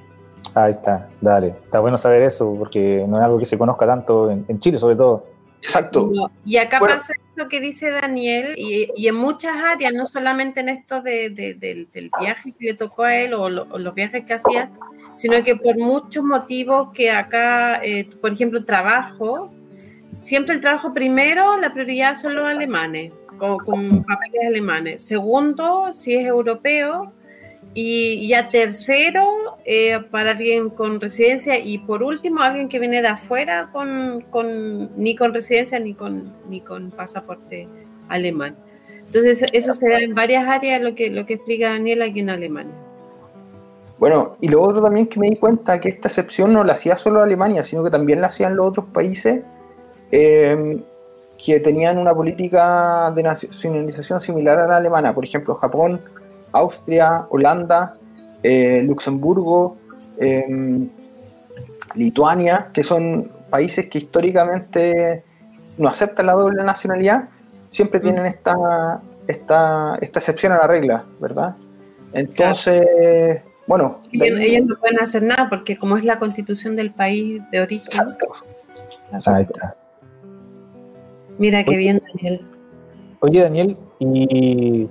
Ahí 0.56 0.72
está, 0.72 1.08
dale. 1.22 1.48
Está 1.50 1.80
bueno 1.80 1.98
saber 1.98 2.24
eso 2.24 2.56
porque 2.58 3.06
no 3.08 3.18
es 3.20 3.24
algo 3.24 3.38
que 3.38 3.46
se 3.46 3.58
conozca 3.58 3.86
tanto 3.86 4.32
en, 4.32 4.44
en 4.48 4.60
Chile, 4.60 4.80
sobre 4.80 4.96
todo. 4.96 5.28
exacto. 5.62 6.10
No, 6.12 6.32
Y 6.44 6.58
acá 6.58 6.80
Bueno. 6.80 6.96
pasa 6.96 7.14
esto 7.30 7.48
que 7.48 7.60
dice 7.60 7.92
Daniel, 7.92 8.56
y, 8.58 8.90
y 8.96 9.08
en 9.08 9.16
muchas 9.16 9.56
áreas, 9.64 9.94
no 9.94 10.06
solamente 10.06 10.62
en 10.62 10.70
esto 10.70 11.02
de, 11.02 11.30
de- 11.30 11.54
del, 11.54 11.88
del 11.92 12.10
viaje 12.20 12.52
que 12.58 12.66
le 12.66 12.74
tocó 12.74 13.04
a 13.04 13.16
él 13.16 13.34
o, 13.34 13.50
lo- 13.50 13.68
o 13.70 13.78
los 13.78 13.94
viajes 13.94 14.26
que 14.26 14.34
hacía, 14.34 14.72
sino 15.14 15.42
que 15.44 15.56
por 15.56 15.78
muchos 15.78 16.24
motivos 16.24 16.92
que 16.94 17.12
acá, 17.12 17.80
eh, 17.84 18.10
por 18.22 18.34
ejemplo, 18.34 18.66
trabajo, 18.66 19.54
siempre 20.10 20.56
el 20.56 20.62
trabajo 20.62 20.94
primero, 20.94 21.56
la 21.58 21.72
prioridad 21.72 22.16
son 22.16 22.36
los 22.36 22.46
alemanes, 22.46 23.14
con, 23.42 24.04
papeles 24.04 24.48
alemanes. 24.48 25.02
Segundo, 25.02 25.92
si 25.94 26.16
es 26.16 26.26
europeo. 26.26 27.12
Y 27.74 28.28
ya 28.28 28.50
tercero, 28.50 29.24
eh, 29.66 30.00
para 30.10 30.32
alguien 30.32 30.70
con 30.70 31.00
residencia. 31.00 31.60
Y 31.60 31.78
por 31.80 32.04
último, 32.04 32.42
alguien 32.42 32.68
que 32.68 32.80
viene 32.80 33.02
de 33.02 33.08
afuera 33.10 33.70
con, 33.72 34.26
con- 34.30 34.90
ni 34.98 35.16
con 35.16 35.34
residencia 35.34 35.80
ni 35.80 35.94
con, 35.94 36.34
ni 36.50 36.62
con 36.62 36.92
pasaporte 36.92 37.68
alemán. 38.10 38.56
Entonces, 38.90 39.42
eso 39.54 39.74
se 39.74 39.90
da 39.90 39.98
en 39.98 40.14
varias 40.16 40.48
áreas, 40.48 40.82
lo 40.82 40.96
que, 40.96 41.10
lo 41.10 41.26
que 41.26 41.36
explica 41.36 41.70
Daniel 41.70 42.02
aquí 42.02 42.20
en 42.20 42.30
Alemania. 42.30 42.74
Bueno, 43.98 44.38
y 44.42 44.48
lo 44.48 44.62
otro 44.62 44.82
también 44.84 45.08
que 45.08 45.20
me 45.20 45.30
di 45.30 45.36
cuenta 45.36 45.80
que 45.80 45.90
esta 45.90 46.08
excepción 46.08 46.54
no 46.54 46.64
la 46.64 46.74
hacía 46.74 46.98
solo 46.98 47.22
Alemania, 47.22 47.64
sino 47.64 47.84
que 47.84 47.90
también 47.92 48.22
la 48.22 48.28
hacían 48.28 48.56
los 48.56 48.68
otros 48.68 48.88
países 48.94 49.44
eh, 50.12 50.84
que 51.44 51.60
tenían 51.60 51.98
una 51.98 52.14
política 52.14 53.12
de 53.16 53.24
nacionalización 53.24 54.22
similar 54.22 54.60
a 54.60 54.68
la 54.68 54.78
alemana. 54.78 55.14
Por 55.14 55.26
ejemplo, 55.26 55.56
Japón, 55.56 56.02
Austria, 56.52 57.26
Holanda, 57.30 57.96
eh, 58.44 58.84
Luxemburgo, 58.86 59.78
em, 60.20 60.88
Lituania, 61.96 62.70
que 62.74 62.84
son 62.84 63.32
países 63.50 63.88
que 63.88 63.98
históricamente 63.98 65.24
no 65.78 65.90
aceptan 65.90 66.28
la 66.28 66.34
doble 66.34 66.64
nacionalidad, 66.64 67.30
siempre 67.70 68.00
mm. 68.00 68.04
tienen 68.04 68.26
esta, 68.28 69.02
esta, 69.28 69.98
esta 70.00 70.20
excepción 70.20 70.54
a 70.54 70.58
la 70.58 70.68
regla, 70.68 71.06
¿verdad? 71.20 71.56
Entonces, 72.14 73.42
bueno. 73.66 74.02
Ellos, 74.12 74.66
no 74.66 74.78
pueden 74.78 75.00
hacer 75.00 75.24
nada 75.24 75.50
porque 75.50 75.78
como 75.78 75.98
es 75.98 76.04
la 76.04 76.20
constitución 76.20 76.76
del 76.76 76.92
país 76.92 77.42
de 77.52 77.62
origen. 77.62 78.06
Mira 81.42 81.64
qué 81.64 81.76
bien, 81.76 82.00
Daniel. 82.06 82.42
Oye, 83.20 83.42
Daniel, 83.42 83.76
y, 83.98 84.88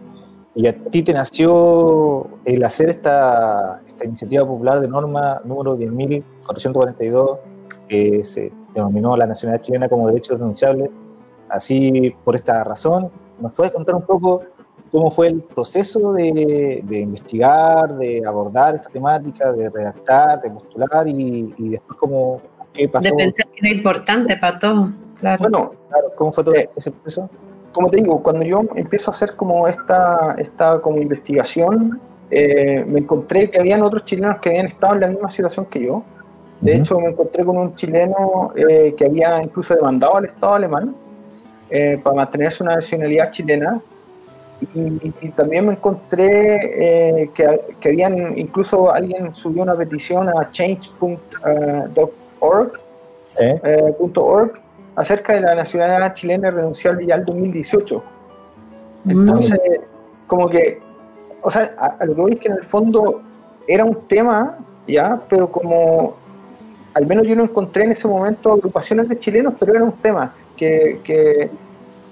a 0.67 0.73
ti 0.91 1.05
te 1.05 1.13
nació 1.13 2.29
el 2.45 2.65
hacer 2.65 2.91
esta, 2.91 3.81
esta 3.87 4.05
iniciativa 4.05 4.45
popular 4.45 4.81
de 4.81 4.89
norma 4.89 5.41
número 5.45 5.79
10.442, 5.79 7.39
que 7.89 8.25
se 8.25 8.51
denominó 8.75 9.17
la 9.17 9.29
nacionalidad 9.29 9.63
chilena 9.65 9.89
como 9.89 10.09
derecho 10.09 10.37
renunciable. 10.37 10.91
Así, 11.49 12.13
por 12.25 12.35
esta 12.35 12.65
razón, 12.65 13.13
¿nos 13.39 13.53
puedes 13.53 13.71
contar 13.71 13.95
un 13.95 14.03
poco 14.03 14.43
cómo 14.91 15.13
fue 15.13 15.29
el 15.29 15.43
proceso 15.43 16.13
de, 16.15 16.83
investigar, 16.91 17.97
de 17.97 18.23
abordar 18.27 18.75
esta 18.75 18.91
temática, 18.91 19.53
de 19.53 19.71
redactar, 19.71 20.43
de 20.43 20.51
postular 20.51 21.07
y, 21.07 21.53
después 21.69 21.97
cómo 21.97 22.43
qué 22.73 22.89
pasó. 22.89 23.05
De 23.05 23.13
pensar 23.15 23.47
que 23.47 23.69
era 23.69 23.77
importante 23.77 24.37
para 24.37 24.59
todos, 24.59 24.91
claro. 25.21 25.39
Bueno, 25.41 25.73
claro, 25.89 26.07
¿cómo 26.17 26.33
fue 26.33 26.45
todo 26.45 26.55
eh, 26.55 26.71
ese 26.77 26.91
proceso? 26.91 27.31
Como 27.73 27.89
te 27.89 27.99
digo, 27.99 28.23
cuando 28.23 28.45
yo 28.45 28.63
empiezo 28.75 29.11
a 29.11 29.15
hacer 29.15 29.37
como 29.37 29.69
esta, 29.69 30.35
esta 30.39 30.81
como 30.81 30.99
investigación, 30.99 32.01
eh, 32.31 32.85
me 32.87 33.01
encontré 33.01 33.51
que 33.51 33.59
habían 33.59 33.83
otros 33.83 34.05
chilenos 34.05 34.39
que 34.39 34.51
habían 34.51 34.67
estado 34.67 34.95
en 34.95 35.01
la 35.01 35.07
misma 35.09 35.31
situación 35.31 35.67
que 35.67 35.85
yo. 35.85 36.03
De 36.61 36.77
hecho, 36.77 36.99
me 37.01 37.09
encontré 37.09 37.45
con 37.45 37.57
un 37.57 37.75
chileno 37.75 38.53
eh, 38.55 38.95
que 38.97 39.07
había 39.07 39.43
incluso 39.43 39.75
demandado 39.75 40.17
al 40.17 40.27
Estado 40.27 40.55
alemán 40.55 40.95
para 42.03 42.17
mantenerse 42.17 42.65
una 42.65 42.75
nacionalidad 42.75 43.31
chilena 43.31 43.81
y, 44.75 45.29
también 45.31 45.67
me 45.67 45.73
encontré 45.73 47.23
eh, 47.23 47.31
que, 47.35 47.61
que, 47.81 47.89
habían, 47.89 48.37
incluso 48.39 48.93
alguien 48.93 49.35
subió 49.35 49.63
una 49.63 49.75
petición 49.75 50.29
a 50.29 50.51
change.org 50.51 51.13
eh, 53.41 53.95
acerca 54.97 55.35
de 55.35 55.41
la 55.41 55.55
nacionalidad 55.55 56.15
chilena 56.15 56.51
renunciable 56.51 57.07
ya 57.07 57.15
al 57.15 57.25
2018. 57.25 58.03
Mm. 59.05 59.11
Entonces, 59.11 59.61
como 60.27 60.49
que, 60.49 60.81
o 61.43 61.51
sea, 61.51 61.75
a, 61.79 62.05
lo 62.05 62.15
que 62.15 62.21
voy 62.21 62.33
es 62.33 62.41
que 62.41 62.49
en 62.49 62.55
el 62.55 62.65
fondo 62.65 63.23
era 63.67 63.85
un 63.85 64.07
tema, 64.07 64.59
ya, 64.87 65.21
pero 65.29 65.51
como 65.51 66.17
al 66.95 67.07
menos 67.07 67.27
yo 67.27 67.37
no 67.37 67.45
encontré 67.45 67.85
en 67.85 67.93
ese 67.93 68.09
momento 68.09 68.53
agrupaciones 68.53 69.09
de 69.09 69.19
chilenos, 69.19 69.55
pero 69.59 69.75
era 69.75 69.85
un 69.85 69.93
tema 69.93 70.35
que, 70.57 71.01
que 71.05 71.51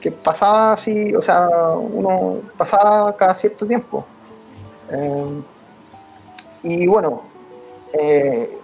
que 0.01 0.11
pasaba 0.11 0.75
así, 0.75 1.15
o 1.15 1.23
sea, 1.23 1.49
uno 1.49 2.39
pasaba 2.57 3.17
cada 3.17 3.35
cierto 3.35 3.67
tiempo. 3.67 4.07
Eh, 4.91 5.43
y 6.63 6.87
bueno, 6.87 7.23
eh, 7.93 8.59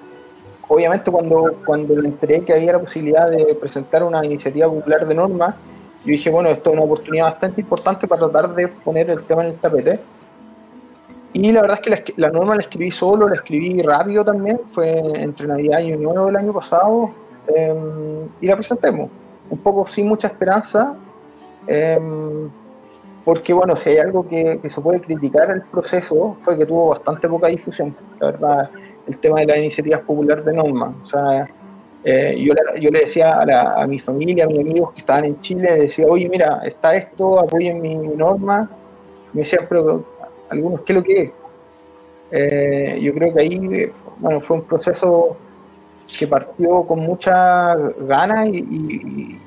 obviamente 0.69 1.11
cuando, 1.11 1.57
cuando 1.65 1.95
me 1.95 2.09
enteré 2.09 2.41
que 2.41 2.53
había 2.53 2.73
la 2.73 2.81
posibilidad 2.81 3.31
de 3.31 3.55
presentar 3.55 4.03
una 4.03 4.25
iniciativa 4.25 4.69
popular 4.69 5.07
de 5.07 5.15
norma, 5.15 5.57
yo 5.99 6.07
dije, 6.07 6.31
bueno, 6.31 6.51
esto 6.51 6.71
es 6.71 6.75
una 6.75 6.85
oportunidad 6.85 7.25
bastante 7.25 7.61
importante 7.61 8.09
para 8.09 8.29
tratar 8.29 8.55
de 8.55 8.69
poner 8.69 9.11
el 9.11 9.23
tema 9.25 9.45
en 9.45 9.51
el 9.51 9.59
tapete. 9.59 10.01
Y 11.33 11.51
la 11.53 11.63
verdad 11.63 11.81
es 11.85 12.01
que 12.01 12.15
la, 12.17 12.31
norma 12.31 12.55
la 12.55 12.63
escribí 12.63 12.91
solo, 12.91 13.29
la 13.29 13.35
escribí 13.35 13.83
rápido 13.83 14.25
también, 14.25 14.61
fue 14.73 14.99
entre 14.99 15.47
Navidad 15.47 15.81
y 15.81 15.93
Año 15.93 16.13
Nuevo 16.13 16.27
del 16.27 16.37
año 16.37 16.53
pasado, 16.53 17.11
eh, 17.55 17.75
y 18.41 18.47
la 18.47 18.55
presentemos. 18.55 19.11
Un 19.51 19.59
poco 19.59 19.87
sin 19.87 20.09
mucha 20.09 20.29
esperanza, 20.29 20.97
Em, 21.67 22.51
porque 23.25 23.53
bueno, 23.53 23.75
si 23.77 23.91
hay 23.91 23.99
algo 23.99 24.29
que, 24.29 24.61
se 24.69 24.81
puede 24.81 25.01
criticar 25.01 25.51
el 25.51 25.63
proceso 25.63 26.37
fue 26.41 26.59
que 26.59 26.67
tuvo 26.67 26.91
bastante 26.91 27.29
poca 27.29 27.47
difusión, 27.47 27.97
la 28.21 28.27
verdad, 28.27 28.71
el 29.07 29.19
tema 29.19 29.41
de 29.41 29.47
las 29.47 29.59
iniciativas 29.59 30.01
populares 30.03 30.45
de 30.45 30.53
norma. 30.53 30.95
O 31.03 31.07
sea, 31.07 31.49
eh, 32.05 32.37
yo, 32.39 32.55
yo, 32.81 32.91
le 32.91 33.01
decía 33.01 33.41
a, 33.41 33.87
mi 33.87 33.99
familia, 33.99 34.45
a 34.45 34.49
mis 34.49 34.61
amigos 34.61 34.93
que 34.93 35.01
estaban 35.01 35.25
en 35.25 35.41
Chile, 35.41 35.63
le 35.63 35.81
decía, 35.83 36.07
oye, 36.07 36.29
mira, 36.29 36.61
está 36.65 36.95
esto, 36.97 37.41
apoyen 37.41 37.81
mi, 37.81 37.95
norma. 37.95 38.71
Me 39.33 39.41
decían, 39.41 39.67
pero 39.69 40.05
algunos, 40.51 40.83
¿qué 40.83 40.93
es 40.93 40.97
lo 40.97 41.05
que 41.05 41.21
es? 41.23 41.31
Eh, 42.31 42.99
yo 43.03 43.15
creo 43.15 43.33
que 43.33 43.41
ahí, 43.41 43.91
bueno, 44.19 44.41
fue 44.41 44.57
un 44.57 44.65
proceso 44.65 45.37
que 46.19 46.27
partió 46.27 46.83
con 46.83 47.01
mucha 47.01 47.75
ganas 47.75 48.49
y 48.49 49.39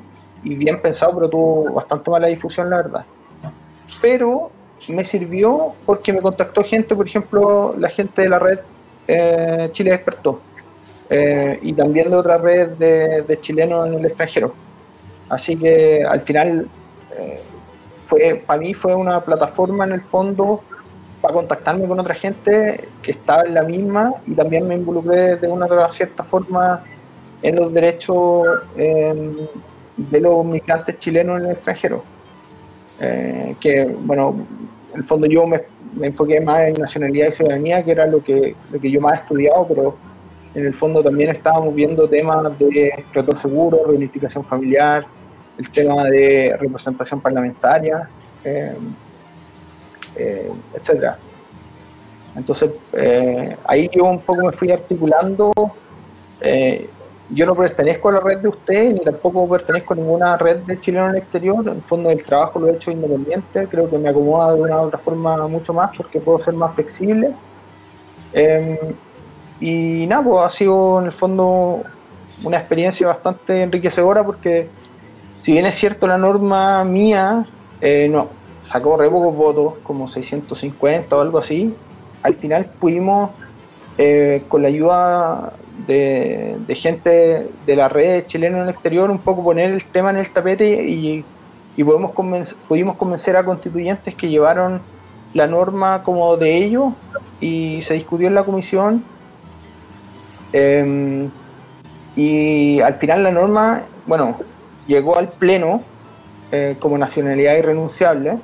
y 0.44 0.56
bien 0.56 0.82
pensado, 0.82 1.14
pero 1.16 1.30
tuvo 1.30 1.74
bastante 1.74 2.10
mala 2.10 2.28
difusión, 2.28 2.70
la 2.70 2.78
verdad. 2.78 3.06
Pero 4.02 4.52
me 4.90 5.04
sirvió 5.04 5.74
porque 5.86 6.14
me 6.14 6.22
contactó 6.22 6.64
gente, 6.64 6.96
por 6.96 7.08
ejemplo, 7.08 7.76
la 7.78 7.90
gente 7.90 8.22
de 8.22 8.30
la 8.30 8.40
red 8.40 8.60
eh, 9.08 9.70
Chile 9.72 9.92
Despertó, 9.92 10.42
eh, 11.10 11.60
y 11.62 11.74
también 11.74 12.10
de 12.10 12.16
otra 12.16 12.38
red 12.38 12.70
de, 12.70 13.40
chilenos 13.42 13.88
en 13.88 13.96
el 13.96 14.06
extranjero. 14.06 14.54
Así 15.30 15.56
que 15.58 16.04
al 16.04 16.22
final, 16.22 16.68
eh, 17.18 17.36
fue 18.02 18.42
para 18.46 18.60
mí 18.60 18.74
fue 18.74 18.96
una 18.96 19.20
plataforma 19.20 19.84
en 19.84 19.94
el 19.94 20.02
fondo 20.02 20.62
para 21.22 21.34
contactarme 21.34 21.88
con 21.88 22.00
otra 22.00 22.16
gente 22.16 22.88
que 23.02 23.12
estaba 23.12 23.44
en 23.44 23.54
la 23.54 23.64
misma 23.64 24.14
y 24.26 24.34
también 24.34 24.68
me 24.68 24.76
involucré 24.76 25.36
de 25.36 25.48
una 25.48 25.68
cierta 25.92 26.24
forma 26.24 26.84
en 27.42 27.56
los 27.56 27.74
derechos 27.74 28.48
de 28.76 30.22
los 30.22 30.46
migrantes 30.46 30.98
chilenos 31.00 31.40
en 31.40 31.48
el 31.48 31.52
extranjero. 31.54 32.04
Eh, 33.00 33.56
que, 33.60 33.86
bueno, 33.86 34.36
en 34.94 34.98
el 34.98 35.04
fondo 35.04 35.28
yo 35.28 35.46
me, 35.46 35.62
enfoqué 36.02 36.40
más 36.42 36.62
en 36.62 36.76
nacionalidad 36.76 37.28
y 37.28 37.32
ciudadanía, 37.32 37.84
que 37.84 37.92
era 37.92 38.06
lo 38.08 38.24
que, 38.24 38.56
lo 38.72 38.80
que 38.80 38.92
yo 38.92 39.02
más 39.02 39.20
he 39.20 39.22
estudiado, 39.24 39.68
pero 39.68 39.98
en 40.54 40.66
el 40.66 40.74
fondo 40.74 41.04
también 41.04 41.30
estábamos 41.30 41.74
viendo 41.74 42.08
temas 42.08 42.58
de 42.58 43.06
retorno 43.14 43.40
seguro, 43.40 43.80
reunificación 43.86 44.44
familiar, 44.44 45.06
el 45.58 45.70
tema 45.70 46.04
de 46.06 46.56
representación 46.60 47.22
parlamentaria, 47.22 48.10
eh, 48.44 48.76
eh, 50.16 50.52
etcétera. 50.74 51.18
Entonces, 52.36 52.72
ahí 53.66 53.90
yo 53.92 54.06
un 54.06 54.20
poco 54.20 54.46
me 54.46 54.52
fui 54.52 54.72
articulando 54.72 55.52
yo 57.30 57.46
no 57.46 57.56
pertenezco 57.56 58.10
a 58.10 58.14
la 58.14 58.20
red 58.22 58.40
de 58.40 58.48
ustedes, 58.48 58.94
ni 58.94 59.00
tampoco 59.02 59.48
pertenezco 59.50 59.94
a 59.94 59.98
ninguna 59.98 60.38
red 60.38 60.58
de 60.60 60.80
chilenos 60.80 61.10
en 61.10 61.16
el 61.16 61.22
exterior. 61.22 61.68
En 61.68 61.76
el 61.76 61.82
fondo 61.82 62.10
del 62.10 62.24
trabajo 62.24 62.60
lo 62.60 62.68
he 62.68 62.74
hecho 62.74 62.90
independiente, 62.90 63.68
creo 63.68 63.90
que 63.90 63.98
me 63.98 64.10
acomoda 64.10 64.56
de 64.56 64.62
una 64.62 64.78
u 64.78 64.86
otra 64.86 64.98
forma 65.00 65.48
mucho 65.48 65.74
más 65.74 65.96
porque 65.96 66.22
puedo 66.22 66.40
ser 66.40 66.54
más 66.54 66.74
flexible. 66.74 67.32
Em, 68.34 68.78
y 69.60 70.06
nada, 70.08 70.24
pues 70.24 70.46
ha 70.46 70.50
sido 70.50 71.00
en 71.00 71.06
el 71.08 71.12
fondo 71.12 71.82
una 72.44 72.58
experiencia 72.58 73.08
bastante 73.08 73.64
enriquecedora 73.64 74.24
porque 74.24 74.70
si 75.42 75.52
bien 75.52 75.66
es 75.66 75.76
cierto 75.76 76.08
la 76.08 76.18
norma 76.18 76.84
mía, 76.86 77.46
eh, 77.82 78.08
no, 78.10 78.30
sacó 78.62 78.98
re 78.98 79.10
pocos 79.10 79.36
votos, 79.36 79.74
como 79.84 80.08
650 80.08 81.16
o 81.16 81.22
algo 81.22 81.40
así, 81.40 81.76
al 82.24 82.36
final 82.36 82.66
pudimos, 82.80 83.32
eh, 83.98 84.44
con 84.48 84.62
la 84.62 84.68
ayuda 84.68 85.54
de, 85.86 86.58
gente 86.76 87.50
de 87.66 87.76
la 87.76 87.88
red 87.90 88.26
chilena 88.26 88.58
en 88.58 88.64
el 88.64 88.70
exterior, 88.70 89.12
un 89.12 89.20
poco 89.20 89.44
poner 89.44 89.72
el 89.72 89.84
tema 89.86 90.10
en 90.10 90.18
el 90.18 90.30
tapete 90.30 90.84
y, 90.88 91.24
podemos 91.84 92.12
pudimos 92.68 92.96
convencer 92.96 93.38
a 93.38 93.46
constituyentes 93.46 94.16
que 94.16 94.28
llevaron 94.28 94.82
la 95.36 95.46
norma 95.46 96.02
como 96.02 96.36
de 96.36 96.58
ellos 96.58 96.94
y 97.40 97.84
se 97.84 97.94
discutió 97.94 98.28
en 98.28 98.34
la 98.34 98.44
comisión. 98.44 99.04
Em, 100.54 101.30
y 102.16 102.80
al 102.82 102.96
final 102.96 103.22
la 103.22 103.32
norma, 103.32 103.84
bueno, 104.08 104.38
llegó 104.88 105.20
al 105.20 105.30
pleno 105.30 105.84
eh, 106.52 106.76
como 106.80 106.98
nacionalidad 106.98 107.56
irrenunciable. 107.58 108.40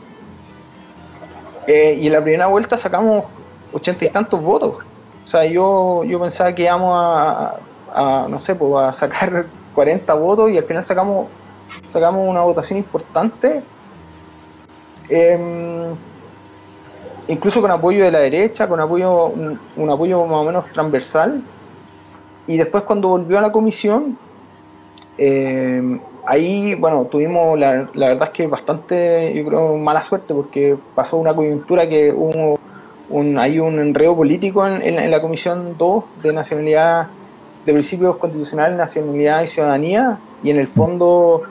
Eh, 1.66 1.98
y 2.00 2.08
en 2.08 2.14
la 2.14 2.22
primera 2.22 2.48
vuelta 2.48 2.78
sacamos 2.78 3.26
ochenta 3.72 4.06
y 4.06 4.10
tantos 4.10 4.42
votos. 4.42 4.76
O 5.24 5.28
sea, 5.28 5.46
yo, 5.46 6.04
yo 6.04 6.20
pensaba 6.20 6.54
que 6.54 6.64
íbamos 6.64 6.94
a, 6.96 8.28
no 8.30 8.38
sé, 8.40 8.56
pues 8.56 8.74
a 8.86 8.94
sacar 8.94 9.46
40 9.76 10.14
votos 10.16 10.52
y 10.52 10.58
al 10.58 10.64
final 10.64 10.84
sacamos, 10.84 11.28
sacamos 11.88 12.28
una 12.28 12.42
votación 12.42 12.78
importante. 12.78 13.64
Em, 15.10 15.96
incluso 17.28 17.62
con 17.62 17.72
apoyo 17.72 18.04
de 18.04 18.12
la 18.12 18.20
derecha, 18.20 18.68
con 18.68 18.80
apoyo, 18.80 19.28
un, 19.28 19.90
apoyo 19.90 20.26
más 20.26 20.38
o 20.38 20.44
menos 20.44 20.66
transversal. 20.72 21.42
Y 22.46 22.58
después 22.58 22.84
cuando 22.84 23.08
volvió 23.08 23.40
a 23.40 23.42
la 23.42 23.52
comisión, 23.52 24.18
eh, 25.18 26.00
ahí, 26.26 26.76
bueno, 26.76 27.06
tuvimos 27.06 27.58
la, 27.58 27.88
verdad 27.94 28.24
es 28.24 28.30
que 28.32 28.48
bastante, 28.48 29.34
yo 29.34 29.46
creo, 29.46 29.78
mala 29.78 30.02
suerte 30.02 30.34
porque 30.34 30.76
pasó 30.96 31.18
una 31.18 31.34
coyuntura 31.34 31.88
que 31.88 32.12
hubo 32.12 32.60
un, 33.10 33.38
hay 33.38 33.60
un 33.60 33.80
enredo 33.80 34.16
político 34.16 34.66
en, 34.68 35.12
la 35.12 35.22
Comisión 35.22 35.76
2 35.78 36.04
de 36.24 36.34
Nacionalidad, 36.34 37.08
de 37.66 37.74
Principios 37.74 38.18
Constitucionales, 38.18 38.78
Nacionalidad 38.78 39.44
y 39.44 39.48
Ciudadanía, 39.48 40.18
y 40.44 40.50
en 40.50 40.60
el 40.60 40.68
fondo, 40.68 41.44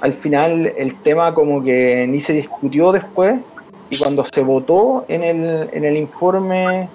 al 0.00 0.12
final, 0.12 0.72
el 0.76 0.96
tema 0.96 1.34
como 1.34 1.62
que 1.62 2.06
ni 2.08 2.20
se 2.20 2.32
discutió 2.32 2.92
después, 2.92 3.40
y 3.90 3.98
cuando 3.98 4.24
se 4.24 4.40
votó 4.40 5.04
en 5.08 5.22
el, 5.22 5.68
en 5.72 5.84
el 5.84 5.96
informe, 5.96 6.88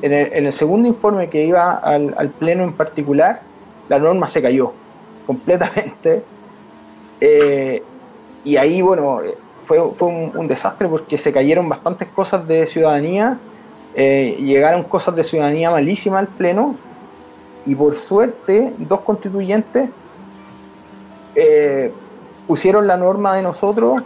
en, 0.00 0.12
el, 0.46 0.52
segundo 0.52 0.88
informe 0.88 1.28
que 1.28 1.44
iba 1.44 1.72
al, 1.72 2.14
al 2.16 2.30
Pleno 2.30 2.64
en 2.64 2.72
particular, 2.72 3.42
la 3.88 3.98
norma 3.98 4.26
se 4.28 4.42
cayó 4.42 4.72
completamente. 5.26 6.22
Eh, 7.20 7.82
y 8.44 8.56
ahí, 8.56 8.80
bueno, 8.80 9.20
fue, 9.68 10.08
un, 10.08 10.48
desastre 10.48 10.88
porque 10.88 11.18
se 11.18 11.30
cayeron 11.30 11.68
bastantes 11.68 12.08
cosas 12.08 12.48
de 12.48 12.64
ciudadanía, 12.64 13.38
eh, 13.94 14.34
llegaron 14.38 14.84
cosas 14.84 15.14
de 15.14 15.24
ciudadanía 15.24 15.70
malísimas 15.70 16.20
al 16.20 16.28
Pleno, 16.28 16.74
y 17.66 17.74
por 17.74 17.94
suerte, 17.94 18.72
dos 18.78 19.00
constituyentes 19.00 19.90
eh, 21.34 21.92
pusieron 22.46 22.86
la 22.86 22.96
norma 22.96 23.36
de 23.36 23.42
nosotros 23.42 24.02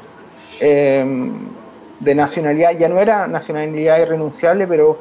de 0.60 2.14
nacionalidad, 2.14 2.70
ya 2.78 2.88
no 2.88 3.00
era 3.00 3.26
nacionalidad 3.26 4.00
irrenunciable, 4.00 4.66
pero 4.68 4.98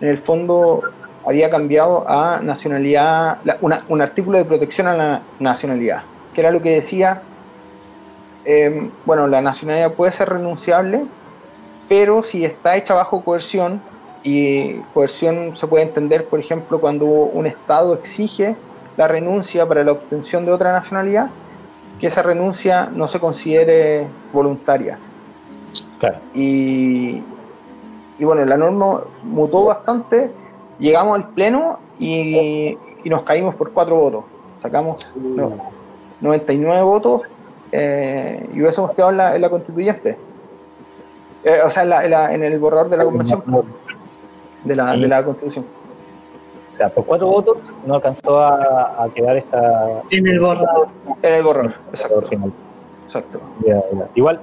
en 0.00 0.08
el 0.08 0.18
fondo 0.18 0.82
había 1.24 1.48
cambiado 1.48 2.08
a 2.08 2.40
nacionalidad, 2.40 3.38
un 3.60 4.02
artículo 4.02 4.38
de 4.38 4.44
protección 4.44 4.86
a 4.86 4.94
la 4.94 5.22
nacionalidad, 5.38 6.02
que 6.34 6.40
era 6.40 6.50
lo 6.50 6.60
que 6.60 6.70
decía, 6.70 7.22
em, 8.46 8.90
bueno, 9.04 9.26
la 9.26 9.42
nacionalidad 9.42 9.92
puede 9.92 10.12
ser 10.12 10.30
renunciable, 10.30 11.04
pero 11.88 12.22
si 12.22 12.44
está 12.44 12.76
hecha 12.76 12.94
bajo 12.94 13.22
coerción, 13.22 13.80
y 14.22 14.78
coerción 14.94 15.56
se 15.56 15.66
puede 15.66 15.84
entender, 15.84 16.24
por 16.24 16.40
ejemplo, 16.40 16.80
cuando 16.80 17.04
un 17.04 17.46
Estado 17.46 17.94
exige 17.94 18.56
la 18.96 19.06
renuncia 19.06 19.66
para 19.66 19.84
la 19.84 19.92
obtención 19.92 20.46
de 20.46 20.52
otra 20.52 20.72
nacionalidad, 20.72 21.28
que 22.00 22.08
esa 22.08 22.22
renuncia 22.22 22.86
no 22.86 23.06
se 23.06 23.20
considere 23.20 24.06
voluntaria. 24.32 24.98
Y, 26.34 27.22
y 28.18 28.24
bueno, 28.24 28.44
la 28.44 28.56
norma 28.56 29.02
mutó 29.22 29.66
bastante 29.66 30.30
llegamos 30.78 31.16
al 31.16 31.28
pleno 31.28 31.78
y, 31.98 32.76
nos 33.04 33.22
caímos 33.22 33.54
por 33.54 33.72
cuatro 33.72 33.96
votos. 33.96 34.24
Sacamos 34.56 35.14
99 36.20 36.82
votos 36.82 37.22
eh, 37.72 38.48
y 38.54 38.60
hubiésemos 38.60 38.92
quedado 38.92 39.10
en 39.10 39.40
la, 39.40 39.50
constituyente. 39.50 40.16
Eh, 41.44 41.60
o 41.64 41.70
sea, 41.70 42.32
en, 42.32 42.42
el 42.42 42.58
borrador 42.58 42.88
de 42.88 42.96
la 42.96 43.04
convención 43.04 43.42
de 44.64 44.76
la, 44.76 44.96
de 44.96 45.08
la 45.08 45.24
constitución. 45.24 45.64
O 46.72 46.74
sea, 46.74 46.88
por 46.90 47.06
cuatro 47.06 47.28
votos 47.28 47.58
no 47.86 47.94
alcanzó 47.94 48.38
a, 48.40 49.08
quedar 49.14 49.36
esta. 49.36 50.02
En 50.10 50.26
el 50.26 50.40
borrador. 50.40 50.88
En 51.22 51.34
el 51.34 51.42
borrador, 51.42 51.74
exacto. 51.90 52.24
Exacto. 53.06 53.40
Igual, 54.14 54.40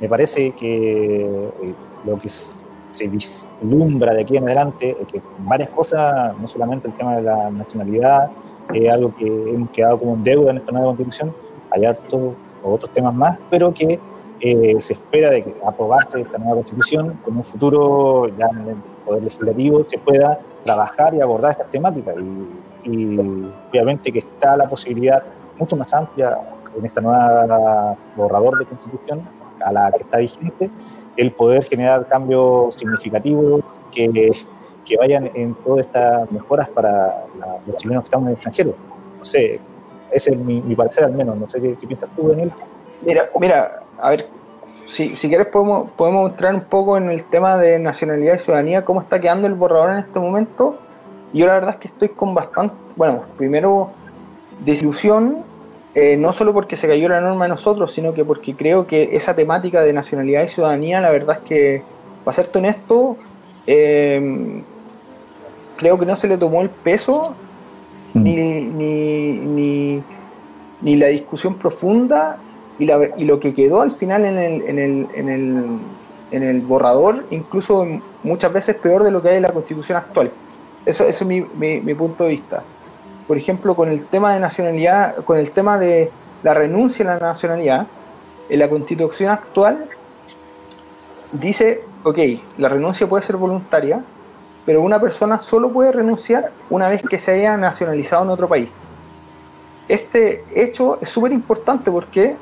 me 0.00 0.08
parece 0.08 0.52
que 0.52 1.50
eh, 1.62 1.74
lo 2.04 2.18
que 2.18 2.28
es 2.28 2.66
se 2.88 3.08
vislumbra 3.08 4.14
de 4.14 4.22
aquí 4.22 4.36
en 4.36 4.44
adelante 4.44 4.96
que 5.10 5.20
varias 5.38 5.68
cosas, 5.70 6.36
no 6.38 6.46
solamente 6.46 6.88
el 6.88 6.94
tema 6.94 7.16
de 7.16 7.22
la 7.22 7.50
nacionalidad, 7.50 8.30
es 8.72 8.90
algo 8.90 9.14
que 9.14 9.26
hemos 9.26 9.70
quedado 9.70 9.98
como 9.98 10.14
en 10.14 10.24
deuda 10.24 10.50
en 10.50 10.58
esta 10.58 10.72
nueva 10.72 10.88
constitución, 10.88 11.34
hay 11.70 11.84
hartos 11.84 12.34
otros 12.62 12.90
temas 12.92 13.14
más, 13.14 13.38
pero 13.50 13.72
que 13.72 13.98
eh, 14.40 14.76
se 14.80 14.92
espera 14.92 15.30
de 15.30 15.44
que 15.44 15.54
aprobarse 15.64 16.20
esta 16.20 16.36
nueva 16.38 16.56
constitución, 16.56 17.18
en 17.26 17.36
un 17.36 17.44
futuro 17.44 18.28
ya 18.36 18.48
en 18.48 18.68
el 18.68 18.76
Poder 19.04 19.22
Legislativo 19.22 19.84
se 19.86 19.98
pueda 19.98 20.38
trabajar 20.62 21.14
y 21.14 21.20
abordar 21.20 21.52
estas 21.52 21.70
temáticas. 21.70 22.16
Y, 22.84 23.18
obviamente 23.70 24.12
que 24.12 24.18
está 24.18 24.56
la 24.56 24.68
posibilidad 24.68 25.22
mucho 25.58 25.76
más 25.76 25.92
amplia 25.94 26.38
en 26.76 26.84
esta 26.84 27.00
nueva 27.00 27.96
borrador 28.14 28.58
de 28.58 28.66
constitución 28.66 29.22
a 29.64 29.72
la 29.72 29.90
que 29.92 30.02
está 30.02 30.18
vigente, 30.18 30.70
el 31.16 31.32
poder 31.32 31.64
generar 31.64 32.06
cambios 32.06 32.74
significativos 32.74 33.62
que, 33.92 34.32
vayan 34.98 35.28
en 35.34 35.54
todas 35.54 35.86
estas 35.86 36.30
mejoras 36.30 36.68
para 36.68 37.22
los 37.66 37.76
chilenos 37.76 38.02
que 38.02 38.06
estamos 38.06 38.26
en 38.26 38.28
el 38.28 38.34
extranjero. 38.34 38.74
No 39.18 39.24
sé, 39.24 39.58
ese 40.10 40.32
es 40.32 40.38
mi, 40.38 40.60
parecer 40.74 41.04
al 41.04 41.12
menos, 41.12 41.36
no 41.36 41.48
sé 41.48 41.60
qué, 41.60 41.76
piensas 41.86 42.08
tú, 42.16 42.28
Daniel. 42.28 42.52
Mira, 43.02 43.28
mira, 43.38 43.82
a 43.98 44.10
ver, 44.10 44.28
si, 44.86 45.16
si 45.16 45.28
quieres 45.28 45.48
podemos, 45.48 45.90
podemos 45.90 46.30
entrar 46.30 46.54
un 46.54 46.62
poco 46.62 46.96
en 46.96 47.10
el 47.10 47.24
tema 47.24 47.56
de 47.56 47.78
nacionalidad 47.78 48.34
y 48.34 48.38
ciudadanía, 48.38 48.84
cómo 48.84 49.00
está 49.00 49.20
quedando 49.20 49.46
el 49.46 49.54
borrador 49.54 49.92
en 49.92 49.98
este 49.98 50.18
momento. 50.18 50.78
Yo 51.32 51.46
la 51.46 51.54
verdad 51.54 51.70
es 51.70 51.76
que 51.76 51.88
estoy 51.88 52.08
con 52.10 52.34
bastante, 52.34 52.74
bueno, 52.96 53.24
primero 53.36 53.90
desilusión 54.64 55.44
eh, 55.98 56.14
no 56.18 56.34
solo 56.34 56.52
porque 56.52 56.76
se 56.76 56.86
cayó 56.86 57.08
la 57.08 57.22
norma 57.22 57.46
de 57.46 57.48
nosotros, 57.48 57.90
sino 57.90 58.12
que 58.12 58.22
porque 58.22 58.54
creo 58.54 58.86
que 58.86 59.16
esa 59.16 59.34
temática 59.34 59.80
de 59.80 59.94
nacionalidad 59.94 60.44
y 60.44 60.48
ciudadanía, 60.48 61.00
la 61.00 61.10
verdad 61.10 61.38
es 61.38 61.48
que, 61.48 61.82
para 62.22 62.34
serte 62.34 62.58
honesto, 62.58 63.16
eh, 63.66 64.62
creo 65.78 65.96
que 65.96 66.04
no 66.04 66.14
se 66.14 66.28
le 66.28 66.36
tomó 66.36 66.60
el 66.60 66.68
peso 66.68 67.34
mm. 68.14 68.22
ni, 68.22 70.02
ni, 70.82 70.96
la 70.96 71.06
discusión 71.06 71.54
profunda 71.56 72.38
y, 72.78 72.86
lo 73.24 73.40
que 73.40 73.54
quedó 73.54 73.80
al 73.82 73.92
final 73.92 74.24
en 74.24 74.38
el, 74.38 74.62
en 74.62 74.78
el, 74.78 75.06
en 75.14 75.28
el, 75.28 75.64
en 76.30 76.42
el 76.42 76.60
borrador, 76.60 77.24
incluso 77.30 77.86
muchas 78.22 78.52
veces 78.52 78.76
peor 78.76 79.02
de 79.02 79.10
lo 79.10 79.22
que 79.22 79.30
hay 79.30 79.36
en 79.36 79.42
la 79.42 79.52
constitución 79.52 79.98
actual. 79.98 80.30
Eso, 80.84 81.04
eso 81.08 81.24
es 81.24 81.26
mi, 81.26 81.40
mi 81.80 81.94
punto 81.94 82.24
de 82.24 82.30
vista 82.30 82.62
por 83.26 83.36
ejemplo, 83.36 83.74
con 83.74 83.88
el 83.88 84.04
tema 84.04 84.32
de 84.32 84.40
nacionalidad, 84.40 85.16
con 85.24 85.38
el 85.38 85.50
tema 85.50 85.78
de 85.78 86.10
la 86.42 86.54
renuncia 86.54 87.04
a 87.04 87.18
la 87.18 87.26
nacionalidad, 87.26 87.86
en 88.48 88.58
la 88.58 88.68
constitución 88.68 89.30
actual 89.30 89.88
dice, 91.32 91.82
ok, 92.04 92.18
la 92.58 92.68
renuncia 92.68 93.08
puede 93.08 93.24
ser 93.24 93.36
voluntaria, 93.36 94.04
pero 94.66 94.82
una 94.82 95.00
persona 95.00 95.38
solo 95.38 95.70
puede 95.70 95.92
renunciar 95.92 96.50
una 96.68 96.88
vez 96.88 97.02
que 97.02 97.18
se 97.18 97.32
haya 97.32 97.56
nacionalizado 97.56 98.24
en 98.24 98.30
otro 98.30 98.48
país. 98.48 98.68
Este 99.88 100.44
hecho 100.54 100.98
es 101.00 101.08
súper 101.08 101.32
importante 101.32 101.90
porque 101.90 102.36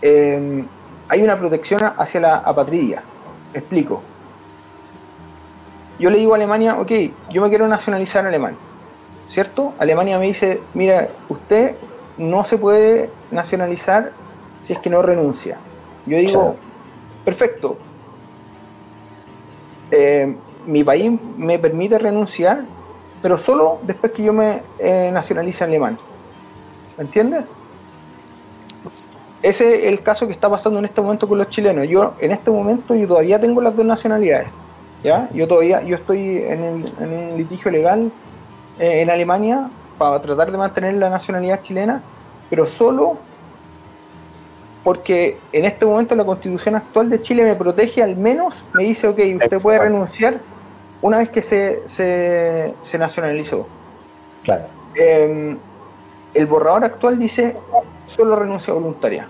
eh, 0.00 0.64
hay 1.08 1.22
una 1.22 1.36
protección 1.36 1.80
hacia 1.98 2.20
la 2.20 2.36
apatridia. 2.36 3.02
explico. 3.52 4.02
Yo 5.98 6.10
le 6.10 6.18
digo 6.18 6.32
a 6.32 6.36
Alemania, 6.36 6.78
ok, 6.80 6.92
yo 7.30 7.42
me 7.42 7.48
quiero 7.48 7.66
nacionalizar 7.66 8.24
alemán 8.24 8.56
¿cierto? 9.28 9.74
Alemania 9.78 10.18
me 10.18 10.26
dice, 10.26 10.60
mira, 10.74 11.08
usted 11.28 11.76
no 12.16 12.44
se 12.44 12.56
puede 12.56 13.10
nacionalizar 13.30 14.12
si 14.62 14.72
es 14.72 14.78
que 14.80 14.90
no 14.90 15.02
renuncia. 15.02 15.58
Yo 16.06 16.16
digo, 16.18 16.56
perfecto, 17.24 17.76
eh, 19.90 20.34
mi 20.68 20.84
país 20.84 21.18
me 21.38 21.58
permite 21.58 21.98
renunciar, 21.98 22.62
pero 23.22 23.38
solo 23.38 23.78
después 23.82 24.12
que 24.12 24.22
yo 24.22 24.32
me 24.34 24.60
eh, 24.78 25.10
nacionalice 25.12 25.64
alemán. 25.64 25.98
¿Me 26.96 27.04
entiendes? 27.04 27.46
Ese 29.42 29.76
es 29.76 29.84
el 29.84 30.02
caso 30.02 30.26
que 30.26 30.32
está 30.32 30.50
pasando 30.50 30.78
en 30.78 30.84
este 30.84 31.00
momento 31.00 31.26
con 31.26 31.38
los 31.38 31.48
chilenos. 31.48 31.88
Yo 31.88 32.14
en 32.20 32.32
este 32.32 32.50
momento 32.50 32.94
yo 32.94 33.08
todavía 33.08 33.40
tengo 33.40 33.62
las 33.62 33.74
dos 33.74 33.86
nacionalidades. 33.86 34.48
¿ya? 35.02 35.28
Yo 35.32 35.48
todavía 35.48 35.82
yo 35.82 35.94
estoy 35.94 36.36
en, 36.36 36.84
en 37.00 37.30
un 37.32 37.38
litigio 37.38 37.70
legal 37.70 38.12
eh, 38.78 39.00
en 39.00 39.10
Alemania 39.10 39.70
para 39.96 40.20
tratar 40.20 40.52
de 40.52 40.58
mantener 40.58 40.94
la 40.96 41.08
nacionalidad 41.08 41.62
chilena, 41.62 42.02
pero 42.50 42.66
solo 42.66 43.18
porque 44.84 45.38
en 45.52 45.64
este 45.64 45.86
momento 45.86 46.14
la 46.14 46.24
constitución 46.24 46.76
actual 46.76 47.08
de 47.08 47.22
Chile 47.22 47.42
me 47.44 47.54
protege, 47.54 48.02
al 48.02 48.16
menos 48.16 48.64
me 48.74 48.84
dice, 48.84 49.08
ok, 49.08 49.18
usted 49.42 49.58
puede 49.60 49.78
renunciar 49.78 50.40
una 51.00 51.18
vez 51.18 51.28
que 51.30 51.42
se, 51.42 51.82
se, 51.86 52.98
nacionalizó. 52.98 53.66
Claro. 54.42 54.64
Em, 54.94 55.58
el 56.34 56.46
borrador 56.46 56.84
actual 56.84 57.18
dice 57.18 57.56
solo 58.06 58.36
renuncia 58.36 58.72
voluntaria. 58.72 59.26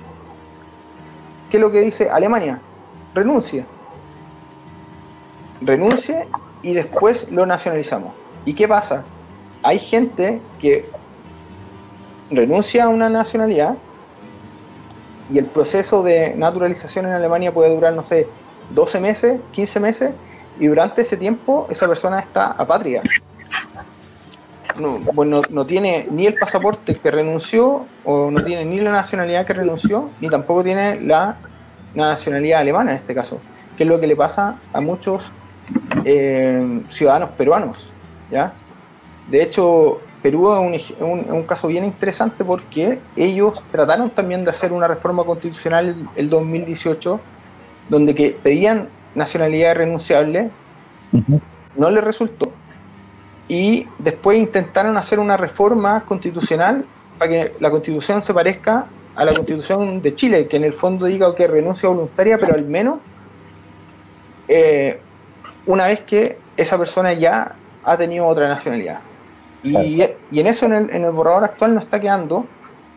¿Qué 1.50 1.57
es 1.57 1.61
lo 1.61 1.70
que 1.70 1.81
dice 1.81 2.11
Alemania? 2.11 2.61
Renuncia. 3.14 3.64
Renuncie 5.61 6.26
y 6.62 6.74
después 6.74 7.31
lo 7.31 7.46
nacionalizamos. 7.46 8.12
¿Y 8.44 8.54
qué 8.54 8.68
pasa? 8.68 9.04
hay 9.62 9.78
gente 9.78 10.40
que 10.61 10.88
renuncia 12.31 12.85
a 12.85 12.88
una 12.88 13.09
nacionalidad 13.09 13.76
y 15.33 15.38
el 15.38 15.46
proceso 15.46 16.02
de 16.02 16.35
naturalización 16.37 17.07
en 17.07 17.12
Alemania 17.12 17.52
puede 17.52 17.74
durar, 17.74 17.92
no 17.92 18.02
sé, 18.02 18.28
12 18.70 19.00
meses, 19.00 19.40
15 19.52 19.81
meses, 19.81 20.11
y 20.59 20.66
durante 20.66 21.03
ese 21.03 21.16
tiempo 21.16 21.66
esa 21.71 21.87
persona 21.87 22.21
está 22.21 22.53
apátrida. 22.53 23.01
No, 24.79 25.01
bueno, 25.12 25.40
no 25.51 25.66
tiene 25.66 26.07
ni 26.11 26.27
el 26.27 26.35
pasaporte 26.35 26.94
que 26.94 27.11
renunció, 27.11 27.85
o 28.05 28.31
no 28.31 28.44
tiene 28.44 28.64
ni 28.64 28.81
la 28.81 28.92
nacionalidad 28.92 29.44
que 29.44 29.53
renunció, 29.53 30.11
ni 30.21 30.29
tampoco 30.29 30.62
tiene 30.62 31.01
la, 31.01 31.37
nacionalidad 31.94 32.61
alemana 32.61 32.92
en 32.92 32.99
este 32.99 33.14
caso, 33.14 33.40
que 33.77 33.83
es 33.83 33.88
lo 33.88 33.99
que 33.99 34.07
le 34.07 34.14
pasa 34.14 34.57
a 34.73 34.81
muchos 34.81 35.33
eh, 36.05 36.83
ciudadanos 36.90 37.31
peruanos. 37.31 37.88
¿ya? 38.31 38.53
De 39.29 39.42
hecho, 39.42 40.01
Perú 40.23 40.53
es 40.75 40.92
un, 41.01 41.42
caso 41.44 41.68
bien 41.68 41.85
interesante 41.85 42.44
porque 42.44 42.99
ellos 43.16 43.55
trataron 43.71 44.11
también 44.11 44.44
de 44.44 44.51
hacer 44.51 44.73
una 44.73 44.88
reforma 44.88 45.25
constitucional 45.25 45.94
el 46.16 46.31
2018 46.31 47.21
donde 47.88 48.14
que 48.14 48.37
pedían 48.42 48.88
nacionalidad 49.18 49.76
renunciable, 49.76 50.50
no 51.76 51.90
les 51.90 52.02
resultó. 52.02 52.50
Y 53.48 53.87
después 53.98 54.38
intentaron 54.38 54.96
hacer 54.96 55.18
una 55.18 55.37
reforma 55.37 56.04
constitucional 56.04 56.85
para 57.18 57.31
que 57.31 57.54
la 57.61 57.70
constitución 57.70 58.22
se 58.22 58.33
parezca 58.33 58.87
a 59.16 59.24
la 59.24 59.35
constitución 59.35 60.00
de 60.00 60.14
Chile, 60.14 60.46
que 60.46 60.57
en 60.57 60.64
el 60.64 60.72
fondo 60.72 61.07
diga 61.07 61.35
que 61.35 61.46
renuncia 61.46 61.88
voluntaria, 61.88 62.38
pero 62.38 62.54
al 62.54 62.64
menos 62.64 63.00
eh, 64.46 65.00
una 65.66 65.87
vez 65.87 66.00
que 66.00 66.38
esa 66.57 66.78
persona 66.78 67.12
ya 67.12 67.54
ha 67.85 67.96
tenido 67.96 68.26
otra 68.26 68.48
nacionalidad. 68.48 69.00
Y, 69.62 70.02
en 70.02 70.46
eso 70.46 70.66
en 70.66 71.04
el, 71.04 71.11
borrador 71.11 71.44
actual 71.44 71.74
no 71.74 71.81
está 71.81 72.00
quedando. 72.00 72.46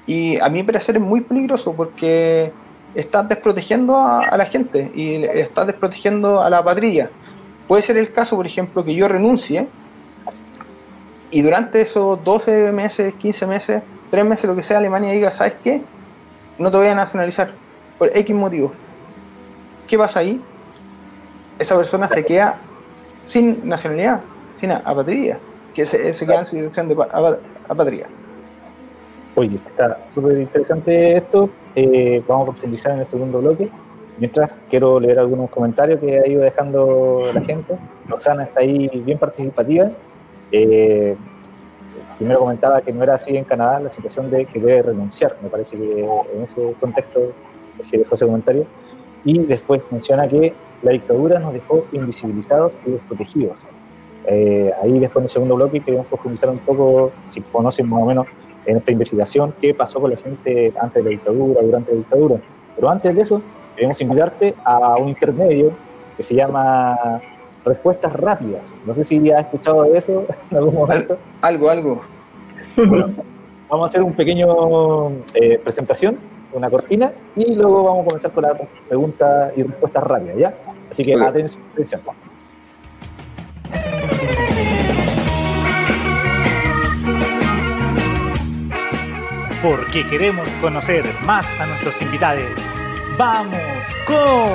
Y 0.05 0.39
a 0.39 0.49
mi 0.49 0.63
parecer 0.63 0.95
es 0.95 1.01
muy 1.01 1.21
peligroso 1.21 1.73
porque 1.73 2.51
estás 2.95 3.27
desprotegiendo 3.27 3.97
a, 3.97 4.35
la 4.37 4.45
gente 4.45 4.91
y 4.93 5.23
estás 5.23 5.67
desprotegiendo 5.67 6.41
a 6.41 6.49
la 6.49 6.63
patria. 6.63 7.09
Puede 7.67 7.81
ser 7.83 7.97
el 7.97 8.11
caso, 8.11 8.35
por 8.35 8.45
ejemplo, 8.45 8.83
que 8.83 8.93
yo 8.93 9.07
renuncie 9.07 9.67
y 11.29 11.41
durante 11.41 11.81
esos 11.81 12.21
12 12.23 12.71
meses, 12.71 13.13
15 13.15 13.47
meses, 13.47 13.83
3 14.09 14.25
meses, 14.25 14.45
lo 14.45 14.55
que 14.55 14.63
sea, 14.63 14.77
Alemania 14.77 15.11
diga, 15.11 15.31
¿sabes 15.31 15.53
qué? 15.63 15.81
No 16.57 16.69
te 16.69 16.77
voy 16.77 16.87
a 16.87 16.95
nacionalizar 16.95 17.51
por 17.97 18.15
X 18.15 18.35
motivo. 18.35 18.73
¿Qué 19.87 19.97
pasa 19.97 20.19
ahí? 20.19 20.41
Esa 21.57 21.77
persona 21.77 22.09
se 22.09 22.25
queda 22.25 22.57
sin 23.23 23.67
nacionalidad, 23.67 24.19
sin 24.57 24.71
apatría 24.71 25.39
que 25.73 25.85
se, 25.85 26.13
se 26.13 26.25
quedan 26.25 26.45
sin 26.45 26.59
dirección 26.59 26.87
de 26.87 26.95
apatría. 27.67 28.07
Oye, 29.33 29.55
está 29.55 29.97
súper 30.09 30.37
interesante 30.39 31.15
esto. 31.15 31.49
Eh, 31.73 32.21
vamos 32.27 32.49
a 32.49 32.51
profundizar 32.51 32.91
en 32.91 32.99
el 32.99 33.05
segundo 33.05 33.39
bloque. 33.39 33.69
Mientras 34.17 34.59
quiero 34.69 34.99
leer 34.99 35.19
algunos 35.19 35.49
comentarios 35.49 36.01
que 36.01 36.19
ha 36.19 36.27
ido 36.27 36.41
dejando 36.41 37.23
la 37.33 37.41
gente. 37.41 37.77
Roxana 38.07 38.43
está 38.43 38.59
ahí 38.59 38.89
bien 39.05 39.17
participativa. 39.17 39.89
Eh, 40.51 41.15
primero 42.17 42.41
comentaba 42.41 42.81
que 42.81 42.91
no 42.91 43.03
era 43.03 43.15
así 43.15 43.37
en 43.37 43.45
Canadá 43.45 43.79
la 43.79 43.89
situación 43.89 44.29
de 44.29 44.45
que 44.45 44.59
debe 44.59 44.81
renunciar. 44.81 45.37
Me 45.41 45.47
parece 45.47 45.77
que 45.77 46.01
en 46.35 46.43
ese 46.43 46.73
contexto 46.79 47.31
que 47.89 47.99
dejó 47.99 48.15
ese 48.15 48.25
comentario. 48.25 48.65
Y 49.23 49.39
después 49.39 49.81
menciona 49.91 50.27
que 50.27 50.53
la 50.81 50.91
dictadura 50.91 51.39
nos 51.39 51.53
dejó 51.53 51.85
invisibilizados 51.93 52.73
y 52.85 52.91
desprotegidos. 52.91 53.57
Eh, 54.27 54.71
ahí 54.83 54.99
después 54.99 55.21
en 55.21 55.23
el 55.23 55.29
segundo 55.29 55.55
bloque 55.55 55.79
queremos 55.79 56.05
profundizar 56.07 56.49
un 56.49 56.59
poco, 56.59 57.11
si 57.25 57.39
conocen 57.41 57.87
más 57.87 58.03
o 58.03 58.05
menos 58.05 58.27
en 58.65 58.77
esta 58.77 58.91
investigación, 58.91 59.53
qué 59.59 59.73
pasó 59.73 59.99
con 59.99 60.11
la 60.11 60.17
gente 60.17 60.73
antes 60.79 61.03
de 61.03 61.03
la 61.03 61.09
dictadura, 61.09 61.61
durante 61.61 61.91
la 61.91 61.97
dictadura. 61.97 62.35
Pero 62.75 62.89
antes 62.89 63.15
de 63.15 63.21
eso, 63.21 63.41
queremos 63.75 63.99
invitarte 64.01 64.55
a 64.63 64.95
un 64.97 65.09
intermedio 65.09 65.71
que 66.17 66.23
se 66.23 66.35
llama 66.35 67.21
Respuestas 67.65 68.13
Rápidas. 68.13 68.63
No 68.85 68.93
sé 68.93 69.03
si 69.03 69.31
has 69.31 69.41
escuchado 69.45 69.83
de 69.83 69.97
eso 69.97 70.25
en 70.51 70.57
algún 70.57 70.75
momento. 70.75 71.17
Algo, 71.41 71.69
algo. 71.69 72.01
vamos 73.69 73.87
a 73.87 73.89
hacer 73.89 74.03
un 74.03 74.13
pequeño 74.13 75.11
eh, 75.33 75.59
presentación, 75.63 76.17
una 76.53 76.69
cortina, 76.69 77.11
y 77.35 77.55
luego 77.55 77.83
vamos 77.83 78.05
a 78.05 78.07
comenzar 78.09 78.31
con 78.31 78.43
las 78.43 78.53
preguntas 78.87 79.53
y 79.55 79.63
respuestas 79.63 80.03
rápidas, 80.03 80.37
¿ya? 80.37 80.53
Así 80.89 81.03
que 81.03 81.13
atención, 81.15 81.63
atención. 81.73 82.01
Porque 89.61 90.05
queremos 90.07 90.49
conocer 90.61 91.05
más 91.23 91.47
a 91.59 91.67
nuestros 91.67 92.01
invitados. 92.01 92.59
Vamos 93.17 93.61
con 94.07 94.51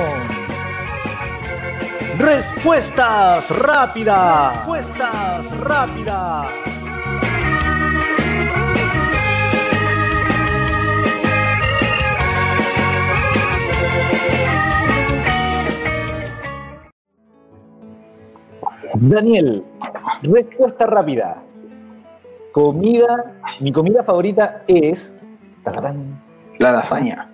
respuestas 2.19 3.49
rápidas. 3.59 4.57
Respuestas 4.57 5.57
rápidas. 5.59 6.49
Daniel, 18.99 19.63
respuesta 20.23 20.85
rápida. 20.87 21.46
Comida, 22.57 23.37
mi 23.59 23.71
comida 23.71 24.03
favorita 24.03 24.63
es. 24.67 25.15
La 25.63 26.71
lasaña. 26.71 27.29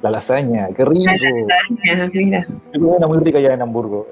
La 0.00 0.12
lasaña, 0.12 0.68
qué 0.76 0.84
rico. 0.84 1.10
La 1.10 1.82
lasaña, 1.82 2.08
mira. 2.14 2.46
Una 2.78 3.08
muy 3.08 3.18
rica 3.18 3.40
ya 3.40 3.54
en 3.54 3.62
Hamburgo. 3.62 4.06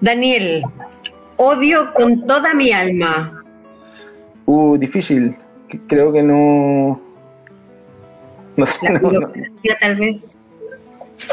Daniel, 0.00 0.62
odio 1.36 1.92
con 1.92 2.26
toda 2.26 2.54
mi 2.54 2.72
alma. 2.72 3.44
Uh, 4.46 4.78
difícil. 4.78 5.36
Creo 5.86 6.10
que 6.10 6.22
no. 6.22 6.98
No 8.56 8.64
sé. 8.64 8.90
La 8.90 8.98
no, 8.98 9.10
tal 9.78 9.96
vez. 9.96 10.38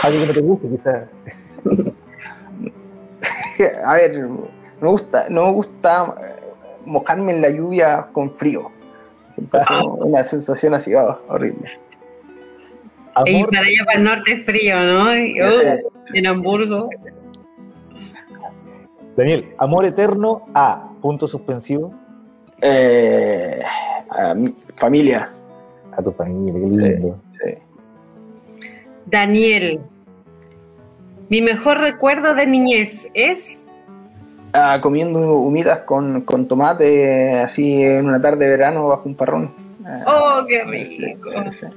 Algo 0.03 0.19
que 0.19 0.27
no 0.27 0.33
te 0.33 0.41
guste, 0.41 0.67
quizás. 0.67 1.03
A 3.85 3.93
ver, 3.93 4.27
me 4.81 4.89
gusta, 4.89 5.27
no 5.29 5.45
me 5.45 5.51
gusta 5.51 6.15
eh, 6.19 6.39
mojarme 6.85 7.33
en 7.33 7.41
la 7.41 7.49
lluvia 7.49 8.07
con 8.11 8.31
frío. 8.31 8.71
Ah. 9.53 9.83
una 9.99 10.23
sensación 10.23 10.73
así, 10.73 10.93
oh, 10.95 11.19
horrible. 11.27 11.69
Y 13.25 13.43
para 13.43 13.65
allá 13.65 13.85
para 13.85 13.97
el 13.97 14.03
norte 14.03 14.31
es 14.31 14.45
frío, 14.45 14.79
¿no? 14.79 15.09
Uh, 15.09 15.79
en 16.13 16.27
Hamburgo. 16.27 16.89
Daniel, 19.17 19.49
amor 19.57 19.85
eterno 19.85 20.45
a 20.53 20.89
punto 21.01 21.27
suspensivo. 21.27 21.93
Eh, 22.61 23.61
a 24.09 24.33
mi 24.33 24.55
familia. 24.75 25.31
A 25.91 26.01
tu 26.01 26.11
familia, 26.11 26.53
qué 26.53 26.59
lindo. 26.59 27.19
Daniel, 29.05 29.81
mi 31.29 31.41
mejor 31.41 31.79
recuerdo 31.79 32.35
de 32.35 32.45
niñez 32.45 33.09
es 33.13 33.68
Ah, 34.53 34.79
comiendo 34.81 35.19
humitas 35.35 35.81
con, 35.81 36.21
con, 36.21 36.47
tomate 36.47 37.39
así 37.39 37.83
en 37.83 38.07
una 38.07 38.19
tarde 38.19 38.45
de 38.45 38.51
verano 38.51 38.87
bajo 38.87 39.07
un 39.07 39.15
parrón. 39.15 39.53
¡Oh, 40.07 40.43
qué 40.47 40.63
rico! 40.63 41.29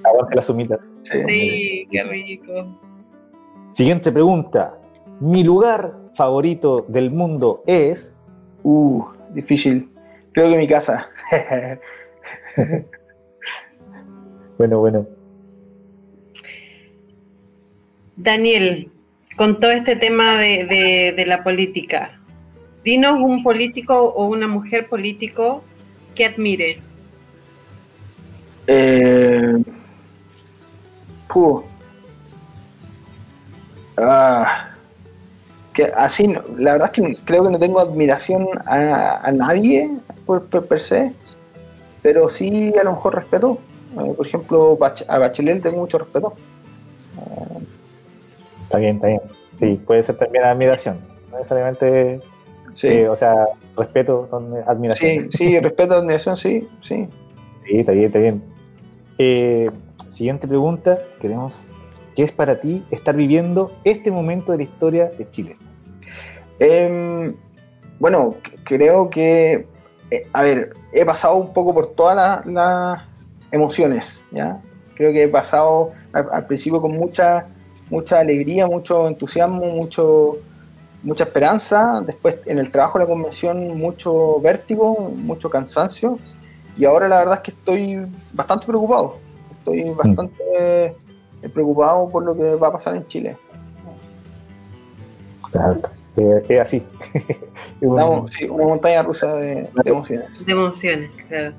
Aguante 0.03 0.37
las 0.37 0.49
humitas. 0.49 0.93
Sí, 1.03 1.87
qué 1.91 2.03
rico. 2.05 2.67
Siguiente 3.71 4.11
pregunta. 4.11 4.79
Mi 5.21 5.45
lugar 5.45 5.93
favorito 6.15 6.85
del 6.89 7.11
mundo 7.11 7.63
es. 7.67 8.35
Uh, 8.65 9.05
difícil. 9.31 9.91
Creo 10.33 10.51
que 10.51 10.57
mi 10.57 10.67
casa. 10.67 11.11
bueno, 14.59 14.81
bueno. 14.81 15.07
Daniel, 18.17 18.91
con 19.37 19.61
todo 19.61 19.73
este 19.73 19.97
tema 19.97 20.37
de, 20.37 21.13
de 21.17 21.27
la 21.27 21.43
política, 21.43 22.22
Dinos 22.85 23.21
un 23.21 23.43
político 23.43 23.97
o 23.97 24.27
una 24.27 24.49
mujer 24.49 24.89
político 24.89 25.63
que 26.15 26.27
admires. 26.27 26.95
Eh, 28.67 29.63
ah, 33.97 34.69
que 35.73 35.85
así, 35.85 36.35
la 36.57 36.73
verdad 36.73 36.91
es 36.93 37.03
que 37.03 37.17
creo 37.25 37.45
que 37.45 37.51
no 37.51 37.59
tengo 37.59 37.81
admiración 37.81 38.47
a, 38.67 39.31
nadie 39.33 39.91
por, 40.27 40.45
per 40.45 40.81
se, 40.81 41.13
pero 42.03 42.29
sí 42.29 42.73
a 42.79 42.85
lo 42.85 42.93
mejor 42.93 43.15
respeto. 43.15 43.59
Eh, 43.93 44.15
por 44.17 44.27
ejemplo, 44.27 44.79
a 45.09 45.19
Bachelet 45.19 45.63
tengo 45.63 45.79
mucho 45.79 45.99
respeto. 45.99 46.35
está 48.63 48.79
bien, 48.79 48.97
está 48.97 49.07
bien. 49.07 49.21
Sí, 49.55 49.81
puede 49.87 50.03
ser 50.03 50.17
también 50.17 50.45
admiración. 50.45 50.99
No 51.31 51.39
necesariamente 51.39 52.21
Sí. 52.73 52.89
Eh, 52.89 53.09
o 53.09 53.17
sea, 53.17 53.47
respeto, 53.77 54.29
admiración. 54.67 55.31
Sí, 55.31 55.31
sí, 55.31 55.61
respeto, 55.61 55.95
admiración, 55.95 56.37
sí, 56.37 56.69
sí. 56.81 57.09
Sí, 57.67 57.79
está 57.79 57.93
bien, 57.93 58.07
está 58.07 58.19
bien. 58.19 58.43
Eh, 59.19 59.71
siguiente 60.09 60.49
pregunta, 60.49 60.99
queremos 61.21 61.69
que 62.15 62.23
es 62.23 62.33
para 62.33 62.61
ti 62.61 62.85
estar 62.91 63.17
viviendo 63.17 63.73
este 63.85 64.11
momento 64.11 64.53
de 64.53 64.59
la 64.59 64.65
historia 64.65 65.07
de 65.07 65.29
Chile? 65.31 65.57
Em, 66.59 67.35
bueno, 67.99 68.37
creo 68.65 69.11
que, 69.11 69.67
eh, 70.11 70.27
a 70.33 70.43
ver, 70.43 70.75
he 70.93 71.05
pasado 71.05 71.37
un 71.37 71.53
poco 71.53 71.73
por 71.73 71.95
todas 71.95 72.45
las 72.47 73.03
emociones, 73.51 74.25
¿ya? 74.31 74.61
Creo 74.95 75.13
que 75.13 75.25
he 75.25 75.29
pasado 75.29 75.93
al, 76.13 76.47
principio 76.47 76.81
con 76.81 76.93
mucha, 76.93 77.47
mucha 77.91 78.21
alegría, 78.21 78.67
mucho 78.67 79.09
entusiasmo, 79.09 79.67
mucho, 79.67 80.39
mucha 81.03 81.25
esperanza, 81.25 82.01
después 82.05 82.41
en 82.47 82.59
el 82.59 82.71
trabajo 82.71 82.99
de 82.99 83.05
la 83.05 83.11
convención 83.11 83.77
mucho 83.77 84.41
vértigo, 84.41 85.13
mucho 85.17 85.51
cansancio, 85.51 86.19
y 86.77 86.85
ahora 86.85 87.09
la 87.09 87.19
verdad 87.19 87.35
es 87.35 87.41
que 87.41 87.51
estoy 87.51 88.07
bastante 88.33 88.67
preocupado, 88.67 89.19
estoy 89.51 89.85
mm. 89.85 89.97
bastante 89.97 90.97
preocupado 91.53 92.09
por 92.09 92.25
lo 92.25 92.37
que 92.37 92.55
va 92.55 92.69
a 92.69 92.73
pasar 92.73 92.97
en 92.97 93.07
Chile. 93.07 93.37
Claro, 95.51 95.81
es 96.17 96.61
así. 96.61 96.83
una, 97.81 98.05
sí, 98.29 98.45
una 98.45 98.65
montaña 98.65 99.03
rusa 99.03 99.35
de, 99.35 99.69
emociones. 99.85 100.45
De 100.45 100.53
emociones, 100.53 101.11
claro. 101.29 101.53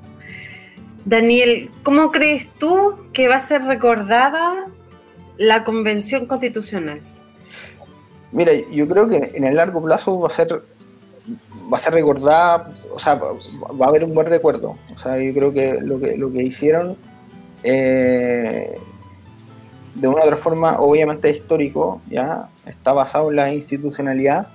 Daniel, 1.04 1.70
¿cómo 1.82 2.10
crees 2.10 2.48
tú 2.58 2.94
que 3.12 3.28
va 3.28 3.36
a 3.36 3.40
ser 3.40 3.62
recordada 3.64 4.66
la 5.36 5.64
Convención 5.64 6.26
Constitucional? 6.26 7.00
Mira, 8.34 8.52
yo 8.52 8.86
creo 8.88 9.08
que 9.08 9.30
en 9.34 9.44
el 9.44 9.56
largo 9.56 9.82
plazo 9.82 10.18
va 10.18 10.28
a 10.28 10.30
ser 10.30 10.62
va 11.72 11.78
a 11.78 11.80
ser 11.80 11.94
recordada, 11.94 12.74
o 12.92 12.98
sea, 12.98 13.14
va 13.14 13.86
a 13.86 13.88
haber 13.88 14.04
un 14.04 14.14
buen 14.14 14.26
recuerdo. 14.26 14.76
O 14.94 14.98
sea, 14.98 15.18
yo 15.18 15.32
creo 15.32 15.52
que 15.52 15.80
lo 15.80 15.98
que, 15.98 16.16
lo 16.16 16.30
que 16.30 16.42
hicieron 16.42 16.96
eh, 17.62 18.78
de 19.94 20.08
una 20.08 20.20
u 20.20 20.24
otra 20.24 20.36
forma, 20.36 20.78
obviamente 20.80 21.30
histórico, 21.30 22.00
ya 22.10 22.48
está 22.66 22.92
basado 22.92 23.30
en 23.30 23.36
la 23.36 23.54
institucionalidad. 23.54 24.48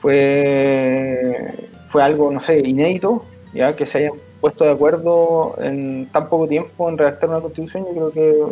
Fue, 0.00 1.52
fue 1.88 2.02
algo, 2.02 2.30
no 2.30 2.40
sé, 2.40 2.60
inédito, 2.60 3.24
ya 3.52 3.74
que 3.74 3.86
se 3.86 3.98
hayan 3.98 4.12
puesto 4.40 4.64
de 4.64 4.70
acuerdo 4.70 5.56
en 5.60 6.06
tan 6.12 6.28
poco 6.28 6.46
tiempo 6.46 6.88
en 6.88 6.98
redactar 6.98 7.30
una 7.30 7.40
constitución. 7.40 7.84
Yo 7.86 7.92
creo 7.92 8.12
que, 8.12 8.44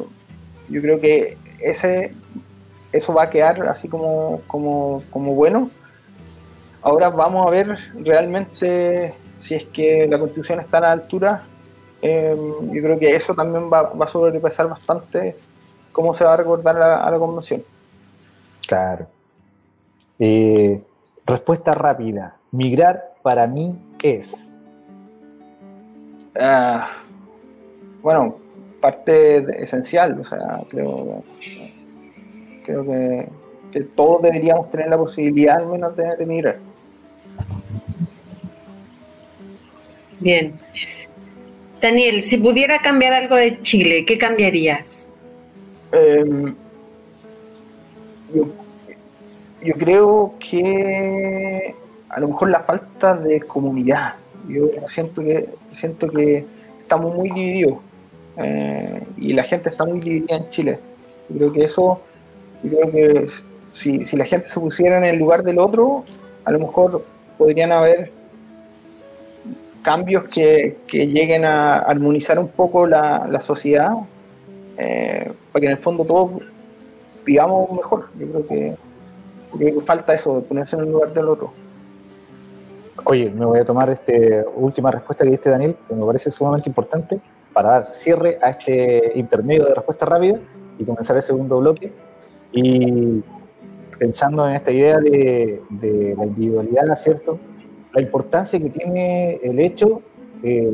yo 0.68 0.82
creo 0.82 1.00
que 1.00 1.38
ese, 1.60 2.12
eso 2.96 3.14
va 3.14 3.24
a 3.24 3.30
quedar 3.30 3.66
así 3.68 3.88
como, 3.88 4.42
como, 4.46 5.02
como 5.10 5.34
bueno. 5.34 5.70
Ahora 6.82 7.10
vamos 7.10 7.46
a 7.46 7.50
ver 7.50 7.78
realmente 7.94 9.14
si 9.38 9.54
es 9.54 9.64
que 9.64 10.06
la 10.06 10.18
constitución 10.18 10.60
está 10.60 10.78
a 10.78 10.82
la 10.82 10.92
altura 10.92 11.42
Em, 12.02 12.72
yo 12.72 12.82
creo 12.82 12.98
que 12.98 13.14
eso 13.14 13.34
también 13.34 13.70
va, 13.72 13.82
va, 13.82 14.04
a 14.04 14.08
sobrepasar 14.08 14.68
bastante 14.68 15.36
cómo 15.92 16.12
se 16.12 16.24
va 16.24 16.34
a 16.34 16.36
recordar 16.36 16.76
a, 16.80 17.10
la 17.10 17.18
convención. 17.18 17.64
Claro. 18.66 19.06
Eh, 20.18 20.82
respuesta 21.24 21.72
rápida. 21.72 22.36
Migrar 22.50 23.14
para 23.22 23.46
mí 23.46 23.78
es. 24.02 24.54
Ah, 26.38 26.90
bueno, 28.02 28.36
parte 28.80 29.62
esencial, 29.62 30.20
o 30.20 30.24
sea, 30.24 30.62
creo, 30.68 31.24
creo 32.66 32.84
que, 32.84 33.28
todos 33.94 34.22
deberíamos 34.22 34.70
tener 34.70 34.88
la 34.88 34.96
posibilidad 34.96 35.60
al 35.60 35.68
menos 35.68 35.94
de, 35.96 36.16
de 36.16 36.26
migrar. 36.26 36.56
Bien. 40.18 40.54
Daniel, 41.80 42.22
si 42.22 42.38
pudiera 42.38 42.80
cambiar 42.80 43.12
algo 43.12 43.36
de 43.36 43.62
Chile, 43.62 44.04
¿qué 44.06 44.16
cambiarías? 44.16 45.10
Em, 45.92 46.54
yo, 48.34 49.74
creo 49.78 50.34
que 50.38 51.74
a 52.08 52.20
lo 52.20 52.28
mejor 52.28 52.50
la 52.50 52.60
falta 52.60 53.16
de 53.16 53.40
comunidad. 53.40 54.14
Yo 54.48 54.68
siento 54.88 55.22
que 55.22 55.48
siento 55.72 56.08
que 56.08 56.44
estamos 56.80 57.14
muy 57.14 57.30
divididos 57.30 57.78
eh, 58.38 59.02
y 59.16 59.32
la 59.32 59.44
gente 59.44 59.68
está 59.68 59.84
muy 59.84 60.00
dividida 60.00 60.36
en 60.36 60.50
Chile. 60.50 60.78
Yo 61.28 61.36
creo 61.36 61.52
que 61.52 61.64
eso, 61.64 62.00
creo 62.62 62.90
que 62.90 63.26
si, 63.70 64.04
si 64.04 64.16
la 64.16 64.24
gente 64.24 64.48
se 64.48 64.60
pusiera 64.60 64.98
en 64.98 65.04
el 65.04 65.18
lugar 65.18 65.42
del 65.42 65.58
otro, 65.58 66.04
a 66.44 66.50
lo 66.50 66.58
mejor 66.58 67.04
podrían 67.36 67.72
haber 67.72 68.10
cambios 69.86 70.24
que, 70.24 70.78
lleguen 70.90 71.44
a 71.44 71.78
armonizar 71.78 72.40
un 72.40 72.48
poco 72.48 72.88
la, 72.88 73.38
sociedad, 73.40 73.92
eh, 74.76 75.30
para 75.52 75.60
que 75.60 75.66
en 75.66 75.72
el 75.72 75.78
fondo 75.78 76.04
todos 76.04 76.42
vivamos 77.24 77.70
mejor. 77.70 78.08
Yo 78.18 78.26
creo 78.26 78.46
que, 78.46 79.80
falta 79.82 80.12
eso, 80.12 80.40
de 80.40 80.42
ponerse 80.42 80.74
en 80.74 80.82
el 80.82 80.90
lugar 80.90 81.14
del 81.14 81.28
otro. 81.28 81.52
Oye, 83.04 83.30
me 83.30 83.44
voy 83.44 83.60
a 83.60 83.64
tomar 83.64 83.88
esta 83.90 84.12
última 84.56 84.90
respuesta 84.90 85.22
que 85.22 85.30
diste, 85.30 85.50
Daniel, 85.50 85.76
que 85.86 85.94
me 85.94 86.04
parece 86.04 86.32
sumamente 86.32 86.68
importante 86.68 87.20
para 87.52 87.70
dar 87.70 87.86
cierre 87.88 88.38
a 88.42 88.50
este 88.50 89.12
intermedio 89.14 89.66
de 89.66 89.74
respuesta 89.74 90.04
rápida 90.04 90.40
y 90.80 90.84
comenzar 90.84 91.16
el 91.16 91.22
segundo 91.22 91.60
bloque. 91.60 91.92
Y 92.56 93.22
pensando 93.98 94.48
en 94.48 94.54
esta 94.54 94.72
idea 94.72 94.98
de, 94.98 95.62
de 95.70 96.14
la 96.16 96.26
individualidad, 96.26 96.96
¿cierto? 96.96 97.38
la 97.96 98.02
importancia 98.02 98.60
que 98.60 98.68
tiene 98.68 99.40
el 99.42 99.58
hecho, 99.58 100.02
eh, 100.42 100.70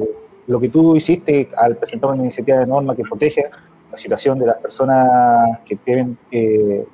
lo 0.48 0.58
que 0.58 0.68
tú 0.68 0.96
hiciste 0.96 1.48
al 1.56 1.76
presentar 1.76 2.10
una 2.10 2.22
iniciativa 2.22 2.58
de 2.58 2.66
norma 2.66 2.96
que 2.96 3.04
protege 3.04 3.48
la 3.92 3.96
situación 3.96 4.40
de 4.40 4.46
las 4.46 4.56
personas 4.56 5.60
que 5.64 5.76
tienen 5.76 6.18
que 6.30 6.84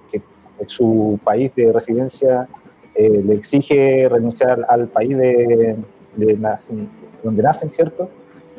su 0.66 1.18
país 1.24 1.50
de 1.54 1.72
residencia 1.72 2.46
eh, 2.94 3.22
le 3.24 3.34
exige 3.36 4.06
renunciar 4.10 4.66
al, 4.68 4.88
país 4.88 5.16
de, 5.16 5.76
donde 7.22 7.42
nacen, 7.42 7.72
¿cierto? 7.72 8.10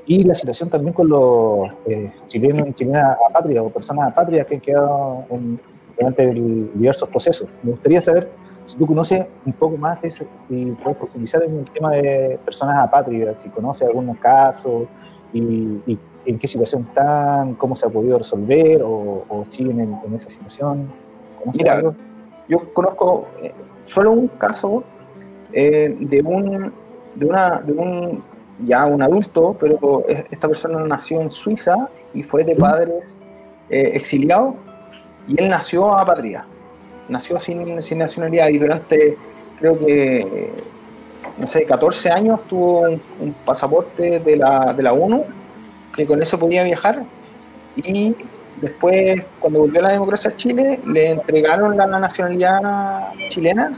Y 0.07 0.23
la 0.23 0.33
situación 0.33 0.69
también 0.69 0.93
con 0.93 1.07
los 1.07 1.69
eh, 1.85 2.11
chilenos 2.27 2.67
y 2.69 2.73
chilenas 2.73 3.15
apátridas 3.29 3.63
o 3.63 3.69
personas 3.69 4.07
apátridas 4.07 4.47
que 4.47 4.55
han 4.55 4.61
quedado 4.61 5.25
en, 5.29 5.59
durante 5.99 6.33
diversos 6.33 7.09
procesos. 7.09 7.49
Me 7.61 7.71
gustaría 7.71 8.01
saber 8.01 8.29
si 8.65 8.77
tú 8.77 8.85
conoces 8.85 9.25
un 9.45 9.53
poco 9.53 9.77
más 9.77 10.01
de 10.01 10.07
eso 10.07 10.25
y 10.49 10.65
puedes 10.71 10.97
profundizar 10.97 11.43
en 11.43 11.59
el 11.59 11.71
tema 11.71 11.91
de 11.91 12.39
personas 12.45 12.77
apátridas, 12.79 13.39
si 13.39 13.49
conoces 13.49 13.87
algunos 13.87 14.17
casos 14.17 14.87
y, 15.33 15.97
en 16.25 16.37
qué 16.37 16.47
situación 16.47 16.85
están, 16.87 17.55
cómo 17.55 17.75
se 17.75 17.87
ha 17.87 17.89
podido 17.89 18.17
resolver 18.17 18.81
o, 18.83 19.43
siguen 19.47 19.79
en, 19.79 20.15
esa 20.15 20.29
situación. 20.29 20.91
Mira, 21.53 21.81
yo 22.47 22.73
conozco 22.73 23.27
eh, 23.41 23.53
solo 23.85 24.11
un 24.11 24.27
caso 24.27 24.83
eh, 25.53 25.95
de 25.99 26.21
un 26.21 26.71
de 27.15 27.25
una 27.25 27.61
de 27.61 27.73
un 27.73 28.23
ya 28.67 28.85
un 28.85 29.01
adulto, 29.01 29.55
pero 29.59 30.05
esta 30.29 30.47
persona 30.47 30.83
nació 30.85 31.21
en 31.21 31.31
Suiza 31.31 31.89
y 32.13 32.23
fue 32.23 32.43
de 32.43 32.55
padres 32.55 33.17
eh, 33.69 33.91
exiliados 33.93 34.55
y 35.29 35.41
él 35.41 35.49
nació 35.49 35.97
apátrida 35.97 36.45
nació 37.09 37.39
sin, 37.39 37.81
sin 37.81 37.97
nacionalidad 37.97 38.47
y 38.49 38.57
durante, 38.57 39.17
creo 39.59 39.77
que, 39.77 40.51
no 41.37 41.47
sé, 41.47 41.65
14 41.65 42.09
años 42.11 42.41
tuvo 42.47 42.81
un, 42.81 43.33
pasaporte 43.45 44.19
de 44.19 44.37
la, 44.37 44.73
de 44.73 44.83
la 44.83 44.93
ONU, 44.93 45.25
que 45.95 46.05
con 46.05 46.21
eso 46.21 46.39
podía 46.39 46.63
viajar. 46.63 47.03
Y 47.75 48.15
después, 48.61 49.21
cuando 49.39 49.59
volvió 49.59 49.81
la 49.81 49.91
democracia 49.91 50.31
a 50.31 50.35
Chile, 50.35 50.79
le 50.85 51.11
entregaron 51.11 51.75
la 51.75 51.87
nacionalidad 51.87 53.11
chilena 53.29 53.77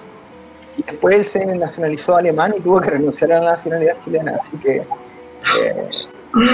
y 0.78 0.84
después 0.84 1.16
él 1.16 1.26
se 1.26 1.45
nacionalizó 1.45 2.16
alemán 2.16 2.54
y 2.58 2.62
tuvo 2.62 2.80
que 2.82 2.91
renunciar 2.91 3.34
a 3.34 3.41
la 3.41 3.52
nacionalidad 3.52 3.97
chilena. 4.04 4.36
Así 4.36 4.58
que. 4.58 4.78
Eh, 4.78 5.89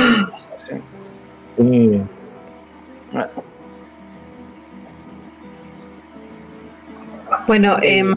sí. 0.65 2.03
Bueno, 3.11 3.29
em, 7.53 8.15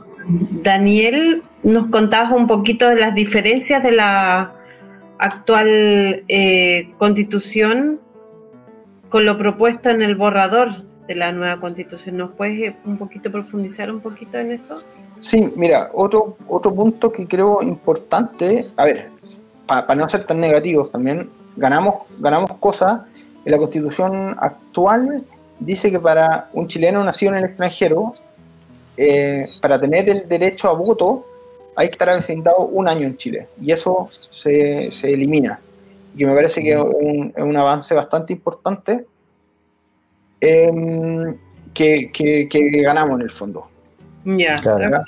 Daniel, 0.62 1.43
nos 1.62 1.89
contabas 1.89 2.33
un 2.33 2.47
poquito 2.47 2.89
de 2.89 2.97
las 2.97 3.14
diferencias 3.14 3.83
de 3.83 3.93
la 3.93 4.53
actual 5.18 6.24
eh, 6.28 6.89
constitución 6.99 8.01
con 9.11 9.26
lo 9.26 9.37
propuesto 9.37 9.91
en 9.91 10.03
el 10.03 10.14
borrador 10.14 10.83
de 11.07 11.14
la 11.14 11.33
nueva 11.33 11.61
constitución. 11.61 12.16
¿Nos 12.16 12.31
puedes 12.33 12.70
eh, 12.70 12.76
un 12.85 12.97
poquito 12.97 13.31
profundizar 13.31 13.91
un 13.91 14.01
poquito 14.01 14.39
en 14.39 14.53
eso? 14.53 14.76
Sí, 15.18 15.53
mira, 15.57 15.91
otro, 15.93 16.37
otro 16.49 16.74
punto 16.74 17.12
que 17.12 17.26
creo 17.26 17.62
importante, 17.62 18.66
a 18.76 18.85
ver, 18.85 19.09
para 19.66 19.95
no 19.95 20.09
ser 20.09 20.24
tan 20.24 20.41
negativos 20.41 20.91
también, 20.91 21.28
ganamos, 21.57 21.97
ganamos 22.20 22.53
cosas. 22.55 23.03
En 23.45 23.53
la 23.53 23.59
constitución 23.59 24.37
actual 24.39 25.24
dice 25.59 25.91
que 25.91 25.99
para 25.99 26.49
un 26.53 26.68
chileno 26.68 27.03
nacido 27.05 27.33
en 27.33 27.39
el 27.39 27.45
extranjero 27.45 28.14
eh, 28.97 29.47
para 29.61 29.80
tener 29.80 30.09
el 30.09 30.28
derecho 30.28 30.68
a 30.68 30.72
voto 30.72 31.26
hay 31.76 31.88
que 31.88 31.95
estar 31.95 32.22
sentado 32.22 32.66
un 32.66 32.88
año 32.88 33.07
en 33.07 33.16
Chile 33.16 33.49
y 33.61 33.72
eso 33.72 34.11
se, 34.12 34.91
se 34.91 35.12
elimina. 35.12 35.61
Y 36.16 36.24
me 36.24 36.34
parece 36.34 36.62
que 36.62 36.72
es 36.72 36.78
un, 36.78 37.57
avance 37.57 37.95
bastante 37.95 38.32
importante 38.32 39.07
em, 40.41 41.36
que, 41.72 42.11
que, 42.12 42.49
que 42.49 42.82
ganamos 42.82 43.16
en 43.16 43.22
el 43.22 43.30
fondo. 43.30 43.64
Ya. 44.24 44.61
¿ya? 44.62 45.05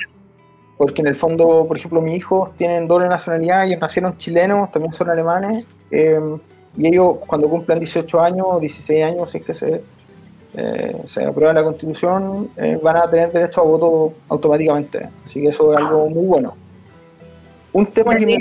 Porque 0.79 1.03
en 1.03 1.09
el 1.09 1.17
fondo, 1.17 1.67
por 1.67 1.77
ejemplo, 1.77 2.01
mis 2.01 2.17
hijos 2.17 2.57
tienen 2.57 2.89
doble 2.89 3.09
nacionalidad, 3.09 3.67
ellos 3.67 3.81
nacieron 3.81 4.17
chilenos, 4.17 4.71
también 4.73 4.93
son 4.93 5.11
alemanes, 5.11 5.67
em, 5.91 6.39
y 6.77 6.89
ellos 6.89 7.17
cuando 7.27 7.49
cumplan 7.49 7.79
18 7.79 8.21
años 8.21 8.47
o 8.49 8.61
16 8.61 9.05
años, 9.05 9.31
si 9.31 9.39
es 9.39 9.45
que 9.45 9.55
se, 9.55 9.83
eh, 10.55 11.03
se 11.07 11.25
aprueba 11.25 11.53
la 11.53 11.65
constitución, 11.65 12.51
eh, 12.57 12.79
van 12.83 12.97
a 12.97 13.11
tener 13.11 13.33
derecho 13.33 13.61
a 13.63 13.65
voto 13.65 14.13
automáticamente. 14.29 15.09
Así 15.25 15.41
que 15.41 15.49
eso 15.49 15.73
es 15.73 15.79
algo 15.79 16.09
muy 16.11 16.27
bueno. 16.27 16.55
Un 17.73 17.87
tema 17.87 18.15
que 18.17 18.27
me 18.27 18.39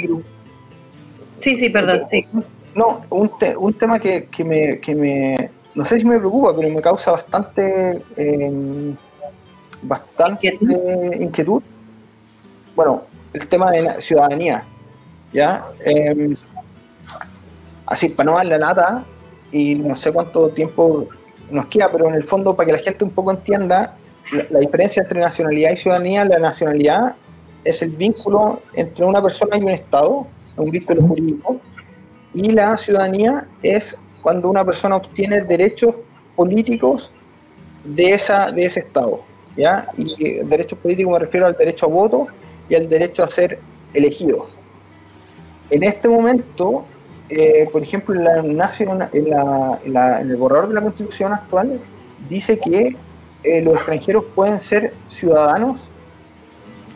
Sí, 1.40 1.56
sí, 1.56 1.70
perdón, 1.70 2.04
sí. 2.10 2.28
no, 2.76 3.02
un, 3.10 3.32
te- 3.40 3.56
un 3.58 3.74
tema 3.74 3.98
que, 4.00 4.26
que 4.26 4.44
me, 4.44 4.80
que 4.80 4.94
me, 4.94 5.50
no 5.74 5.84
sé 5.86 6.00
si 6.00 6.06
me 6.06 6.20
preocupa, 6.20 6.54
pero 6.56 6.70
me 6.70 6.82
causa 6.82 7.12
bastante, 7.14 8.02
eh, 8.18 8.94
bastante 9.82 10.58
inquietud. 11.20 11.64
Bueno, 12.76 13.04
el 13.34 13.48
tema 13.48 13.72
de 13.72 13.82
la 13.82 14.02
ciudadanía, 14.02 14.64
¿ya? 15.34 15.66
Eh, 15.84 16.36
así, 17.88 18.10
para 18.10 18.30
no 18.32 18.38
dar 18.38 18.46
la 18.46 18.58
lata, 18.58 19.04
y 19.52 19.76
no 19.76 19.96
sé 19.96 20.12
cuánto 20.14 20.50
tiempo 20.50 21.08
nos 21.52 21.68
queda, 21.68 21.90
pero 21.92 22.08
en 22.08 22.16
el 22.16 22.24
fondo, 22.24 22.56
para 22.56 22.68
que 22.68 22.74
la 22.74 22.80
gente 22.80 23.04
un 23.04 23.12
poco 23.12 23.32
entienda, 23.32 23.96
la, 24.32 24.46
la 24.50 24.60
diferencia 24.60 25.02
entre 25.02 25.20
nacionalidad 25.20 25.72
y 25.72 25.78
ciudadanía, 25.78 26.26
la 26.26 26.40
nacionalidad 26.40 27.16
es 27.64 27.82
el 27.82 27.96
vínculo 27.96 28.62
entre 28.74 29.06
una 29.06 29.22
persona 29.22 29.58
y 29.58 29.62
un 29.62 29.70
Estado, 29.70 30.28
un 30.58 30.72
vínculo 30.72 31.02
jurídico, 31.08 31.60
y 32.34 32.52
la 32.52 32.78
ciudadanía 32.78 33.46
es 33.62 33.96
cuando 34.22 34.50
una 34.50 34.64
persona 34.64 34.96
obtiene 34.96 35.42
derechos 35.42 35.96
políticos 36.36 37.12
de, 37.84 38.12
esa, 38.14 38.52
de 38.52 38.66
ese 38.66 38.82
Estado. 38.82 39.22
¿ya? 39.58 39.88
Y 39.98 40.40
derechos 40.44 40.80
políticos 40.80 41.14
me 41.14 41.20
refiero 41.20 41.46
al 41.46 41.56
derecho 41.58 41.86
a 41.88 41.90
voto 41.90 42.28
y 42.70 42.76
al 42.76 42.88
derecho 42.88 43.24
a 43.24 43.30
ser 43.30 43.60
elegido. 43.94 44.48
En 45.70 45.84
este 45.84 46.08
momento, 46.08 46.86
eh, 47.32 47.68
por 47.72 47.82
ejemplo, 47.82 48.14
en, 48.16 48.24
la, 48.26 48.40
en, 48.40 48.58
la- 48.58 49.80
en 49.84 49.94
la- 49.94 50.22
en 50.22 50.30
el 50.30 50.36
borrador 50.38 50.68
de 50.70 50.74
la 50.76 50.82
Constitución 50.82 51.34
actual, 51.34 51.80
dice 52.30 52.60
que 52.60 52.96
eh, 53.44 53.62
los 53.62 53.76
extranjeros 53.76 54.26
pueden 54.36 54.60
ser 54.60 54.94
ciudadanos 55.08 55.88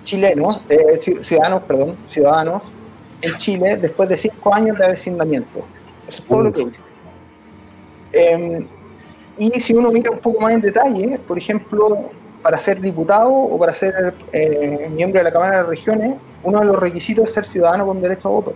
chilenos, 0.04 0.64
eh, 0.70 1.00
ci- 1.00 1.24
ciudadanos, 1.24 1.64
perdón, 1.64 1.96
ciudadanos 2.08 2.62
en 3.22 3.36
Chile 3.38 3.78
después 3.78 4.08
de 4.08 4.18
cinco 4.18 4.54
años 4.54 4.78
de 4.78 4.86
avecindamiento. 4.86 5.66
Eso 6.08 6.20
es 6.20 6.24
todo 6.28 6.44
lo 6.44 6.52
que 6.54 6.66
dice. 6.66 6.84
Em, 8.12 8.68
y 9.38 9.60
si 9.60 9.74
uno 9.74 9.92
mira 9.92 10.12
un 10.12 10.20
poco 10.20 10.40
más 10.42 10.54
en 10.54 10.62
detalle, 10.62 11.20
por 11.28 11.38
ejemplo, 11.38 12.10
para 12.42 12.60
ser 12.60 12.78
diputado 12.78 13.32
o 13.34 13.58
para 13.58 13.74
ser 13.74 14.14
eh, 14.32 14.88
miembro 14.94 15.18
de 15.20 15.24
la 15.24 15.32
Cámara 15.32 15.58
de 15.58 15.70
Regiones, 15.70 16.16
uno 16.44 16.60
de 16.60 16.66
los 16.66 16.80
requisitos 16.80 17.26
es 17.28 17.34
ser 17.34 17.44
ciudadano 17.46 17.86
con 17.88 18.00
derecho 18.02 18.28
a 18.28 18.32
voto. 18.32 18.54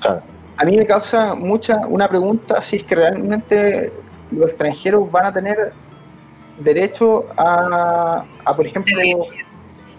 Claro. 0.00 0.20
A 0.58 0.64
mí 0.64 0.76
me 0.76 0.86
causa 0.86 1.34
mucha 1.34 1.86
una 1.86 2.08
pregunta 2.08 2.62
si 2.62 2.76
es 2.76 2.84
que 2.84 2.94
realmente 2.94 3.92
los 4.30 4.48
extranjeros 4.48 5.10
van 5.10 5.26
a 5.26 5.32
tener 5.32 5.72
derecho 6.58 7.26
a, 7.36 8.24
a, 8.44 8.56
por 8.56 8.66
ejemplo, 8.66 8.94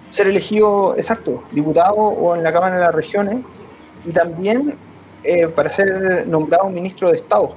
ser 0.09 0.27
elegido, 0.27 0.95
exacto, 0.95 1.43
diputado 1.51 1.95
o 1.95 2.35
en 2.35 2.43
la 2.43 2.51
Cámara 2.51 2.75
de 2.75 2.81
las 2.81 2.95
Regiones, 2.95 3.37
y 4.05 4.11
también 4.11 4.73
eh, 5.23 5.47
para 5.47 5.69
ser 5.69 6.27
nombrado 6.27 6.69
ministro 6.69 7.09
de 7.09 7.17
Estado. 7.17 7.53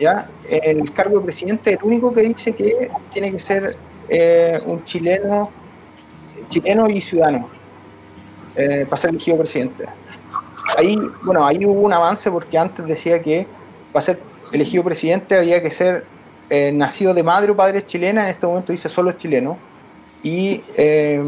¿ya? 0.00 0.28
El 0.50 0.90
cargo 0.92 1.18
de 1.18 1.24
presidente 1.24 1.72
es 1.74 1.78
el 1.78 1.84
único 1.84 2.12
que 2.12 2.22
dice 2.22 2.52
que 2.52 2.90
tiene 3.12 3.30
que 3.30 3.38
ser 3.38 3.76
eh, 4.08 4.60
un 4.66 4.84
chileno, 4.84 5.50
chileno 6.48 6.88
y 6.88 7.00
ciudadano 7.00 7.48
eh, 8.56 8.84
para 8.88 9.00
ser 9.00 9.10
elegido 9.10 9.38
presidente. 9.38 9.84
Ahí, 10.76 10.98
bueno, 11.22 11.46
ahí 11.46 11.64
hubo 11.64 11.80
un 11.80 11.92
avance 11.92 12.30
porque 12.30 12.58
antes 12.58 12.84
decía 12.86 13.22
que 13.22 13.46
para 13.92 14.04
ser 14.04 14.18
elegido 14.52 14.84
presidente 14.84 15.36
había 15.36 15.62
que 15.62 15.70
ser 15.70 16.04
eh, 16.50 16.72
nacido 16.72 17.14
de 17.14 17.22
madre 17.22 17.52
o 17.52 17.56
padre 17.56 17.84
chilena, 17.84 18.24
en 18.24 18.30
este 18.30 18.46
momento 18.46 18.72
dice 18.72 18.88
solo 18.88 19.12
chileno, 19.12 19.58
y 20.22 20.62
eh, 20.76 21.22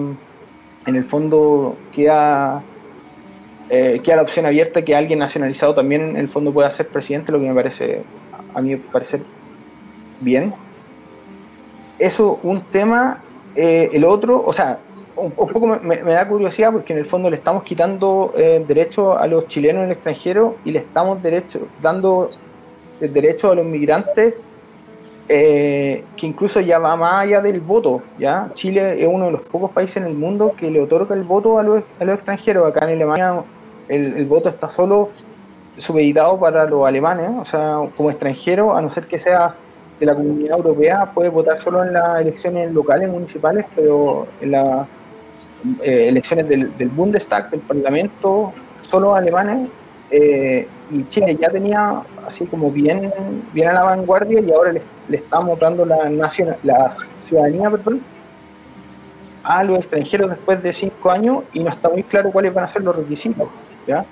en 0.87 0.97
el 0.97 1.05
fondo 1.05 1.77
queda, 1.93 2.63
eh, 3.71 4.01
queda 4.03 4.17
la 4.17 4.23
opción 4.23 4.47
abierta 4.47 4.83
que 4.83 4.95
alguien 4.95 5.19
nacionalizado 5.19 5.75
también 5.75 6.11
en 6.11 6.17
el 6.17 6.29
fondo 6.29 6.53
pueda 6.53 6.71
ser 6.71 6.89
presidente, 6.89 7.33
lo 7.33 7.41
que 7.41 7.49
me 7.49 7.55
parece, 7.55 8.03
a 8.55 8.61
mí 8.61 8.71
me 8.71 8.79
parece 8.79 9.23
bien. 10.21 10.55
Eso, 11.99 12.41
un 12.43 12.61
tema. 12.63 13.21
Eh, 13.57 13.91
el 13.93 14.05
otro, 14.05 14.43
o 14.45 14.53
sea, 14.53 14.81
un, 15.17 15.31
poco 15.33 15.67
me, 15.67 16.03
me, 16.03 16.13
da 16.13 16.27
curiosidad 16.27 16.73
porque 16.73 16.93
en 16.93 16.99
el 16.99 17.07
fondo 17.07 17.31
le 17.31 17.37
estamos 17.37 17.63
quitando 17.63 18.33
eh, 18.37 18.65
derecho 18.67 19.17
a 19.17 19.27
los 19.27 19.47
chilenos 19.49 19.81
en 19.81 19.87
el 19.87 19.93
extranjero 19.93 20.57
y 20.65 20.73
le 20.73 20.81
estamos 20.81 21.23
derecho, 21.23 21.69
dando 21.81 22.31
el 23.01 23.13
derecho 23.13 23.51
a 23.51 23.55
los 23.55 23.65
migrantes 23.65 24.35
eh, 25.27 26.05
que 26.19 26.27
incluso 26.27 26.61
ya 26.61 26.79
va 26.79 26.97
más 26.97 27.23
allá 27.23 27.41
del 27.41 27.61
voto. 27.61 28.03
¿ya? 28.19 28.51
Chile 28.55 29.03
es 29.03 29.09
uno 29.11 29.27
de 29.27 29.33
los 29.33 29.43
pocos 29.43 29.71
países 29.71 29.97
en 29.99 30.05
el 30.05 30.15
mundo 30.15 30.55
que 30.57 30.71
le 30.71 30.81
otorga 30.81 31.15
el 31.15 31.25
voto 31.25 31.59
a 31.59 31.63
los, 31.63 31.83
a 31.99 32.05
los 32.05 32.17
extranjeros. 32.17 32.67
Acá 32.67 32.87
en 32.87 32.97
Alemania 32.97 33.43
el, 33.89 34.27
voto 34.27 34.49
está 34.49 34.69
solo 34.69 35.11
supeditado 35.79 36.39
para 36.39 36.67
los 36.67 36.87
alemanes, 36.87 37.31
o 37.41 37.45
sea, 37.45 37.81
como 37.97 38.11
extranjero, 38.11 38.77
a 38.77 38.81
no 38.81 38.91
ser 38.91 39.07
que 39.07 39.19
sea 39.19 39.55
de 39.99 40.07
la 40.07 40.15
comunidad 40.15 40.57
europea, 40.57 41.11
puede 41.13 41.29
votar 41.29 41.61
solo 41.61 41.83
en 41.83 41.93
las 41.93 42.21
elecciones 42.21 42.73
locales, 42.73 43.09
municipales, 43.09 43.67
pero 43.75 44.27
en 44.41 44.53
las 44.53 44.87
eh, 45.83 46.09
elecciones 46.09 46.49
del, 46.49 46.77
del, 46.77 46.89
Bundestag, 46.89 47.51
del 47.51 47.61
Parlamento, 47.61 48.53
solo 48.89 49.15
alemanes. 49.15 49.69
Eh, 50.11 50.69
y 50.91 51.09
Chile 51.09 51.37
ya 51.41 51.49
tenía 51.49 52.03
así 52.27 52.47
como 52.47 52.71
bien, 52.71 53.13
bien 53.53 53.69
a 53.69 53.73
la 53.73 53.83
vanguardia 53.83 54.41
y 54.41 54.53
ahora 54.53 54.73
le, 54.73 54.81
le 55.09 55.17
estamos 55.17 55.59
dando 55.59 55.85
la, 55.85 56.09
nacional, 56.11 56.57
la 56.63 56.95
ciudadanía 57.21 57.71
perdón, 57.71 58.01
a 59.43 59.65
los 59.65 59.79
extranjeros 59.79 60.31
después 60.31 60.63
de 60.63 60.73
cinco 60.73 61.11
años 61.11 61.45
y 61.53 61.65
no 61.65 61.71
está 61.71 61.89
muy 61.89 62.03
claro 62.03 62.31
cuáles 62.31 62.53
van 62.53 62.65
a 62.65 62.69
ser 62.69 62.83
los 62.83 62.97
requisitos. 62.97 63.49
¿ya? 63.87 64.05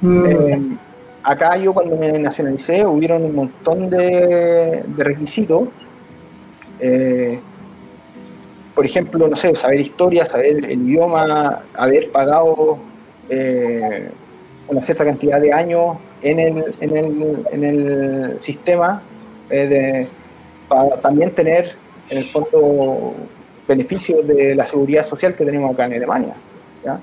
Mm. 0.00 0.26
Eh, 0.26 0.76
acá 1.22 1.56
yo 1.56 1.72
cuando 1.72 1.96
me 1.96 2.18
nacionalicé 2.18 2.84
hubieron 2.86 3.24
un 3.24 3.34
montón 3.34 3.90
de, 3.90 4.84
de 4.86 5.04
requisitos. 5.04 5.68
Eh, 6.80 7.40
por 8.76 8.84
ejemplo, 8.84 9.26
no 9.26 9.34
sé, 9.34 9.56
saber 9.56 9.80
historia, 9.80 10.26
saber 10.26 10.62
el 10.62 10.70
idioma, 10.70 11.62
haber 11.72 12.12
pagado 12.12 12.76
eh, 13.30 14.10
una 14.68 14.82
cierta 14.82 15.02
cantidad 15.02 15.40
de 15.40 15.50
años 15.50 15.96
en 16.20 16.38
el, 16.38 16.74
en 16.82 16.96
el, 16.96 17.46
en 17.52 17.64
el 17.64 18.38
sistema, 18.38 19.00
eh, 19.48 19.66
de, 19.66 20.08
para 20.68 20.94
también 20.98 21.30
tener 21.30 21.74
en 22.10 22.18
el 22.18 22.26
fondo 22.26 23.14
beneficios 23.66 24.26
de 24.26 24.54
la 24.54 24.66
seguridad 24.66 25.06
social 25.06 25.34
que 25.34 25.46
tenemos 25.46 25.72
acá 25.72 25.86
en 25.86 25.94
Alemania. 25.94 26.34
¿ya? 26.84 27.00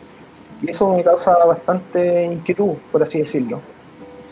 Y 0.62 0.70
eso 0.70 0.94
me 0.94 1.04
causa 1.04 1.36
bastante 1.44 2.26
inquietud, 2.26 2.74
por 2.92 3.02
así 3.02 3.18
decirlo. 3.18 3.60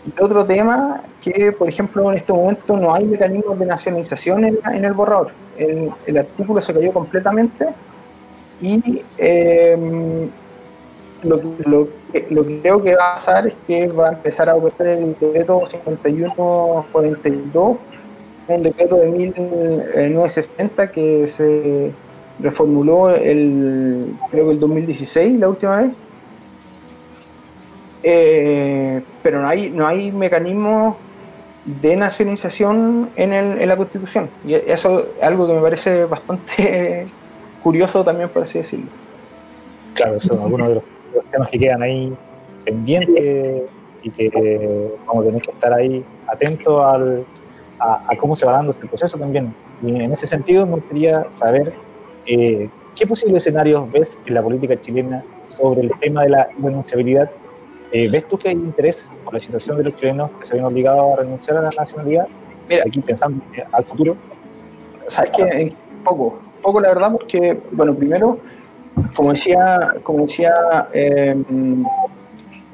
Y 0.06 0.24
otro 0.24 0.46
tema 0.46 1.02
que, 1.20 1.52
por 1.52 1.68
ejemplo, 1.68 2.12
en 2.12 2.18
este 2.18 2.34
momento 2.34 2.78
no 2.78 2.94
hay 2.94 3.04
mecanismos 3.04 3.58
de 3.58 3.66
nacionalización 3.66 4.46
en, 4.46 4.60
en 4.72 4.86
el 4.86 4.94
borrador. 4.94 5.32
El, 5.62 5.92
el, 6.06 6.18
artículo 6.18 6.60
se 6.60 6.74
cayó 6.74 6.92
completamente 6.92 7.68
y 8.62 9.02
eh, 9.18 9.78
lo, 11.24 11.42
lo, 11.66 11.88
lo, 12.30 12.46
que 12.46 12.62
creo 12.62 12.82
que 12.82 12.96
va 12.96 13.12
a 13.12 13.16
pasar 13.16 13.48
es 13.48 13.54
que 13.68 13.88
va 13.88 14.10
a 14.10 14.14
empezar 14.14 14.48
a 14.50 14.56
operar 14.56 15.00
el 15.00 15.16
decreto 15.20 15.64
5142, 15.66 17.78
un 18.48 18.64
decreto 18.64 18.96
de 18.98 19.10
1960 19.10 20.92
que 20.92 21.28
se 21.28 21.92
reformuló 22.40 23.12
el, 23.12 24.16
creo 24.30 24.46
que 24.48 24.52
el 24.52 24.60
2016, 24.60 25.40
la 25.40 25.50
última 25.50 25.82
vez. 25.82 25.92
Eh, 28.04 29.02
pero 29.22 29.42
no 29.42 29.48
hay, 29.48 29.70
no 29.70 29.88
hay 29.88 30.12
mecanismo 30.12 30.98
de 31.66 31.96
nacionalización 31.96 33.10
en, 33.16 33.34
el, 33.34 33.62
en, 33.62 33.68
la 33.68 33.78
Constitución. 33.78 34.30
Y 34.46 34.54
eso 34.54 35.08
es 35.18 35.24
algo 35.24 35.48
que 35.48 35.54
me 35.54 35.62
parece 35.62 36.06
bastante 36.06 37.08
curioso 37.64 38.04
también, 38.04 38.30
por 38.30 38.44
así 38.44 38.60
decirlo. 38.60 38.88
Claro, 39.94 40.20
son 40.20 40.40
algunos 40.40 40.70
de 40.70 40.76
los, 40.76 40.84
los 41.16 41.26
temas 41.26 41.50
que 41.50 41.60
quedan 41.60 41.82
ahí 41.84 42.14
pendientes 42.66 43.64
y 44.04 44.10
que 44.10 44.92
vamos 45.06 45.24
a 45.24 45.28
tener 45.28 45.42
que 45.42 45.52
estar 45.52 45.74
ahí 45.74 46.04
atentos 46.28 46.84
al, 46.84 47.26
a, 47.80 48.06
a, 48.08 48.16
cómo 48.18 48.36
se 48.36 48.46
va 48.46 48.54
dando 48.54 48.72
este 48.72 48.88
proceso 48.88 49.18
también. 49.18 49.54
Y 49.84 50.02
en 50.02 50.12
ese 50.12 50.28
sentido 50.28 50.66
me 50.66 50.76
gustaría 50.76 51.30
saber 51.30 51.74
eh, 52.26 52.70
qué 52.96 53.08
posibles 53.08 53.44
escenarios 53.44 53.92
ves 53.92 54.18
en 54.26 54.34
la 54.34 54.42
política 54.42 54.80
chilena 54.80 55.24
sobre 55.58 55.82
el 55.82 55.92
tema 56.00 56.24
de 56.24 56.30
la 56.30 56.50
renunciabilidad 56.62 57.30
eh, 57.92 58.10
¿Ves 58.10 58.28
tú 58.28 58.38
que 58.38 58.50
hay 58.50 58.56
interés 58.56 59.10
por 59.24 59.34
la 59.34 59.40
situación 59.40 59.78
de 59.78 59.84
los 59.84 59.96
chilenos 59.98 60.32
que 60.40 60.46
se 60.46 60.56
ven 60.56 60.64
obligados 60.64 61.14
a 61.14 61.22
renunciar 61.22 61.58
a 61.58 61.62
la 61.62 61.70
nacionalidad? 61.78 62.28
Mira, 62.70 62.84
aquí 62.88 63.02
pensando 63.02 63.44
al 63.72 63.84
futuro. 63.84 64.16
sabes 65.08 65.32
que 65.32 65.74
poco, 66.04 66.40
poco 66.62 66.80
la 66.80 66.90
verdad, 66.90 67.12
porque, 67.12 67.60
bueno, 67.72 67.94
primero, 67.94 68.40
como 69.14 69.32
decía, 69.32 69.96
como 70.04 70.26
decía 70.26 70.54
eh, 70.94 71.36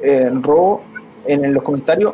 eh, 0.04 0.30
Robo 0.42 0.82
en 1.26 1.52
los 1.52 1.64
comentarios, 1.64 2.14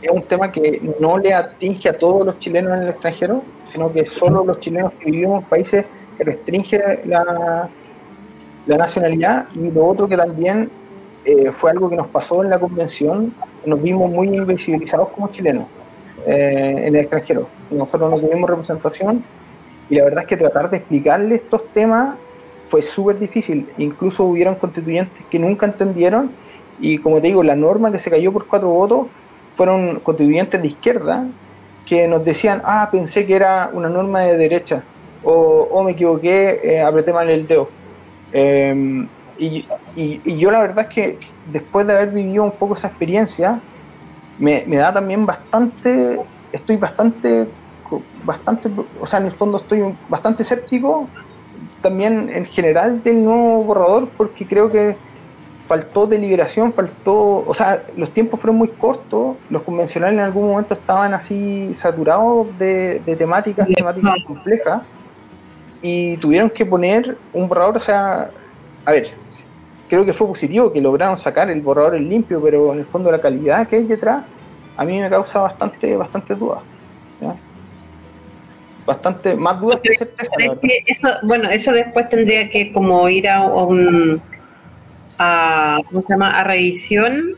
es 0.00 0.10
un 0.10 0.22
tema 0.22 0.50
que 0.50 0.80
no 0.98 1.18
le 1.18 1.34
atinge 1.34 1.90
a 1.90 1.98
todos 1.98 2.24
los 2.24 2.38
chilenos 2.38 2.74
en 2.78 2.84
el 2.84 2.88
extranjero, 2.88 3.42
sino 3.70 3.92
que 3.92 4.06
solo 4.06 4.44
los 4.44 4.60
chilenos 4.60 4.94
que 4.94 5.10
vivimos 5.10 5.42
en 5.42 5.48
países 5.48 5.84
que 6.16 6.24
restringen 6.24 7.00
la, 7.04 7.68
la 8.66 8.76
nacionalidad 8.78 9.46
y 9.54 9.70
lo 9.70 9.86
otro 9.86 10.08
que 10.08 10.16
también 10.16 10.70
eh, 11.24 11.52
fue 11.52 11.70
algo 11.70 11.90
que 11.90 11.96
nos 11.96 12.08
pasó 12.08 12.42
en 12.42 12.50
la 12.50 12.58
convención, 12.58 13.34
nos 13.66 13.82
vimos 13.82 14.10
muy 14.10 14.28
invisibilizados 14.28 15.08
como 15.10 15.28
chilenos 15.28 15.66
eh, 16.26 16.74
en 16.86 16.94
el 16.94 16.96
extranjero. 16.96 17.46
Nosotros 17.70 18.10
no 18.10 18.18
tuvimos 18.18 18.48
representación 18.48 19.22
y 19.88 19.96
la 19.96 20.04
verdad 20.04 20.22
es 20.22 20.28
que 20.28 20.36
tratar 20.36 20.70
de 20.70 20.78
explicarle 20.78 21.34
estos 21.34 21.66
temas 21.72 22.18
fue 22.68 22.82
súper 22.82 23.18
difícil. 23.18 23.68
Incluso 23.78 24.24
hubieron 24.24 24.54
constituyentes 24.54 25.24
que 25.30 25.38
nunca 25.38 25.66
entendieron 25.66 26.30
y 26.78 26.98
como 26.98 27.20
te 27.20 27.26
digo, 27.28 27.42
la 27.42 27.56
norma 27.56 27.92
que 27.92 27.98
se 27.98 28.10
cayó 28.10 28.32
por 28.32 28.46
cuatro 28.46 28.70
votos 28.70 29.06
fueron 29.54 30.00
constituyentes 30.00 30.60
de 30.62 30.68
izquierda 30.68 31.26
que 31.84 32.06
nos 32.08 32.24
decían, 32.24 32.62
ah, 32.64 32.88
pensé 32.90 33.26
que 33.26 33.34
era 33.34 33.70
una 33.72 33.88
norma 33.88 34.20
de 34.20 34.38
derecha 34.38 34.82
o, 35.22 35.68
oh, 35.70 35.82
me 35.82 35.92
equivoqué, 35.92 36.60
eh, 36.62 36.80
apreté 36.80 37.12
mal 37.12 37.28
el 37.28 37.46
dedo. 37.46 37.68
Em, 38.32 39.06
y, 39.40 40.38
yo 40.38 40.50
la 40.50 40.60
verdad 40.60 40.86
es 40.88 40.94
que 40.94 41.18
después 41.50 41.86
de 41.86 41.94
haber 41.94 42.10
vivido 42.10 42.44
un 42.44 42.52
poco 42.52 42.74
esa 42.74 42.88
experiencia, 42.88 43.60
me, 44.38 44.64
da 44.64 44.92
también 44.92 45.24
bastante, 45.24 46.20
estoy 46.52 46.76
bastante, 46.76 47.48
bastante, 48.24 48.70
o 49.00 49.06
sea, 49.06 49.18
en 49.18 49.26
el 49.26 49.32
fondo 49.32 49.58
estoy 49.58 49.94
bastante 50.08 50.42
escéptico 50.42 51.08
también 51.80 52.30
en 52.30 52.44
general 52.44 53.02
del 53.02 53.24
nuevo 53.24 53.64
borrador 53.64 54.08
porque 54.16 54.46
creo 54.46 54.68
que 54.68 54.96
faltó 55.66 56.06
deliberación, 56.06 56.72
faltó, 56.72 57.44
o 57.46 57.54
sea, 57.54 57.82
los 57.96 58.10
tiempos 58.10 58.40
fueron 58.40 58.56
muy 58.56 58.68
cortos, 58.68 59.36
los 59.48 59.62
convencionales 59.62 60.18
en 60.18 60.24
algún 60.24 60.48
momento 60.48 60.74
estaban 60.74 61.14
así 61.14 61.72
saturados 61.72 62.46
de, 62.58 63.00
temáticas, 63.16 63.68
temáticas 63.68 64.14
complejas, 64.26 64.82
y 65.80 66.16
tuvieron 66.18 66.50
que 66.50 66.66
poner 66.66 67.16
un 67.32 67.48
borrador, 67.48 67.76
o 67.76 67.80
sea, 67.80 68.30
a 68.84 68.92
ver, 68.92 69.10
creo 69.88 70.04
que 70.04 70.12
fue 70.12 70.26
positivo 70.26 70.72
que 70.72 70.80
lograron 70.80 71.18
sacar 71.18 71.50
el 71.50 71.60
borrador 71.60 71.96
en 71.96 72.08
limpio, 72.08 72.40
pero 72.42 72.72
en 72.72 72.80
el 72.80 72.84
fondo 72.84 73.10
la 73.10 73.20
calidad 73.20 73.66
que 73.68 73.76
hay 73.76 73.84
detrás 73.84 74.24
a 74.76 74.84
mí 74.84 74.98
me 74.98 75.10
causa 75.10 75.40
bastante, 75.40 75.94
bastante 75.96 76.34
dudas. 76.34 76.62
Bastante, 78.86 79.34
más 79.34 79.60
dudas 79.60 79.80
que 79.82 79.94
certeza. 79.94 80.32
bueno, 81.22 81.50
eso 81.50 81.70
después 81.70 82.08
tendría 82.08 82.48
que 82.48 82.72
como 82.72 83.06
ir 83.08 83.28
a 83.28 83.42
un 83.42 84.22
a, 85.18 85.78
¿cómo 85.86 86.00
se 86.00 86.14
llama? 86.14 86.30
a 86.30 86.44
revisión 86.44 87.36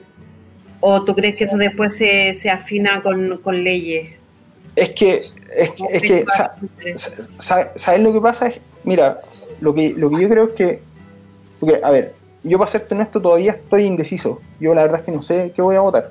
o 0.78 1.04
tú 1.04 1.16
crees 1.16 1.34
que 1.34 1.44
eso 1.44 1.56
después 1.56 1.96
se, 1.96 2.34
se 2.34 2.48
afina 2.48 3.02
con, 3.02 3.38
con, 3.38 3.64
leyes? 3.64 4.14
Es 4.76 4.90
que, 4.90 5.16
es, 5.16 5.72
es 5.90 6.02
que 6.02 6.24
¿sabes 7.36 8.00
lo 8.00 8.12
que 8.12 8.20
pasa? 8.20 8.46
Es, 8.46 8.60
mira, 8.84 9.20
lo 9.60 9.74
que, 9.74 9.90
lo 9.90 10.10
que 10.10 10.22
yo 10.22 10.28
creo 10.28 10.44
es 10.44 10.52
que, 10.52 10.80
porque, 11.62 11.80
a 11.82 11.90
ver, 11.90 12.14
yo 12.42 12.58
para 12.58 12.70
serte 12.70 12.94
honesto 12.94 13.20
todavía 13.20 13.52
estoy 13.52 13.86
indeciso. 13.86 14.40
Yo 14.58 14.74
la 14.74 14.82
verdad 14.82 15.00
es 15.00 15.06
que 15.06 15.12
no 15.12 15.22
sé 15.22 15.52
qué 15.54 15.62
voy 15.62 15.76
a 15.76 15.80
votar. 15.80 16.10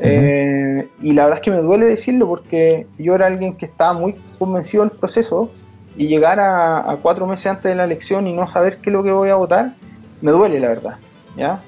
Eh, 0.00 0.88
y 1.02 1.12
la 1.12 1.24
verdad 1.24 1.40
es 1.40 1.44
que 1.44 1.50
me 1.50 1.60
duele 1.60 1.84
decirlo 1.84 2.28
porque 2.28 2.86
yo 2.98 3.16
era 3.16 3.26
alguien 3.26 3.54
que 3.54 3.64
estaba 3.64 3.92
muy 3.92 4.14
convencido 4.38 4.84
del 4.84 4.92
proceso 4.92 5.50
y 5.96 6.06
llegar 6.06 6.38
a, 6.38 6.88
a, 6.88 6.96
cuatro 6.98 7.26
meses 7.26 7.46
antes 7.46 7.64
de 7.64 7.74
la 7.74 7.82
elección 7.82 8.28
y 8.28 8.32
no 8.32 8.46
saber 8.46 8.76
qué 8.76 8.90
es 8.90 8.94
lo 8.94 9.02
que 9.02 9.10
voy 9.10 9.30
a 9.30 9.34
votar, 9.34 9.74
me 10.20 10.30
duele 10.30 10.60
la 10.60 10.68
verdad, 10.68 10.98
¿ya? 11.36 11.60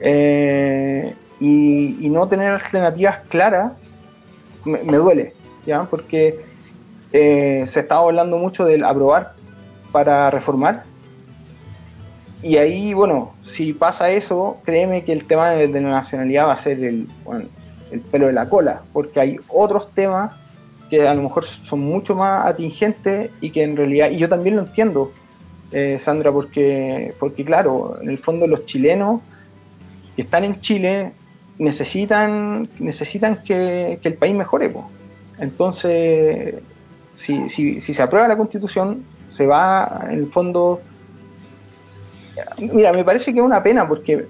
Eh, 0.00 1.14
y, 1.40 2.08
no 2.10 2.28
tener 2.28 2.50
alternativas 2.50 3.20
claras 3.28 3.72
me, 4.64 4.96
duele, 4.96 5.32
¿ya? 5.64 5.84
Porque 5.84 6.44
eh, 7.12 7.64
se 7.66 7.80
estaba 7.80 8.02
hablando 8.02 8.36
mucho 8.36 8.64
del 8.64 8.84
aprobar 8.84 9.34
para 9.92 10.30
reformar. 10.30 10.84
Y 12.42 12.56
ahí, 12.56 12.94
bueno, 12.94 13.34
si 13.44 13.72
pasa 13.72 14.10
eso, 14.10 14.58
créeme 14.64 15.04
que 15.04 15.12
el 15.12 15.26
tema 15.26 15.50
de, 15.50 15.68
la 15.68 15.80
nacionalidad 15.80 16.46
va 16.46 16.54
a 16.54 16.56
ser 16.56 16.82
el, 16.82 17.06
el 17.90 18.00
pelo 18.00 18.28
de 18.28 18.32
la 18.32 18.48
cola, 18.48 18.82
porque 18.92 19.20
hay 19.20 19.36
otros 19.48 19.92
temas 19.92 20.32
que 20.90 21.06
a 21.06 21.14
lo 21.14 21.22
mejor 21.22 21.44
son 21.44 21.80
mucho 21.80 22.14
más 22.16 22.46
atingentes 22.46 23.30
y 23.40 23.50
que 23.50 23.62
en 23.62 23.76
realidad, 23.76 24.10
y 24.10 24.18
yo 24.18 24.28
también 24.28 24.56
lo 24.56 24.62
entiendo, 24.62 25.12
eh, 25.72 25.98
Sandra, 26.00 26.32
porque, 26.32 27.14
porque 27.20 27.44
claro, 27.44 27.96
en 28.02 28.10
el 28.10 28.18
fondo 28.18 28.46
los 28.48 28.66
chilenos 28.66 29.20
que 30.16 30.22
están 30.22 30.44
en 30.44 30.60
Chile 30.60 31.12
necesitan, 31.58 32.68
necesitan 32.80 33.40
que, 33.44 34.00
el 34.02 34.14
país 34.14 34.34
mejore. 34.34 34.74
Entonces, 35.38 36.56
si, 37.14 37.48
si, 37.48 37.80
se 37.80 38.02
aprueba 38.02 38.26
la 38.26 38.36
constitución, 38.36 39.04
se 39.28 39.46
va 39.46 40.06
en 40.10 40.18
el 40.18 40.26
fondo... 40.26 40.80
Mira, 42.58 42.92
me 42.92 43.04
parece 43.04 43.32
que 43.32 43.40
es 43.40 43.44
una 43.44 43.62
pena 43.62 43.88
porque 43.88 44.26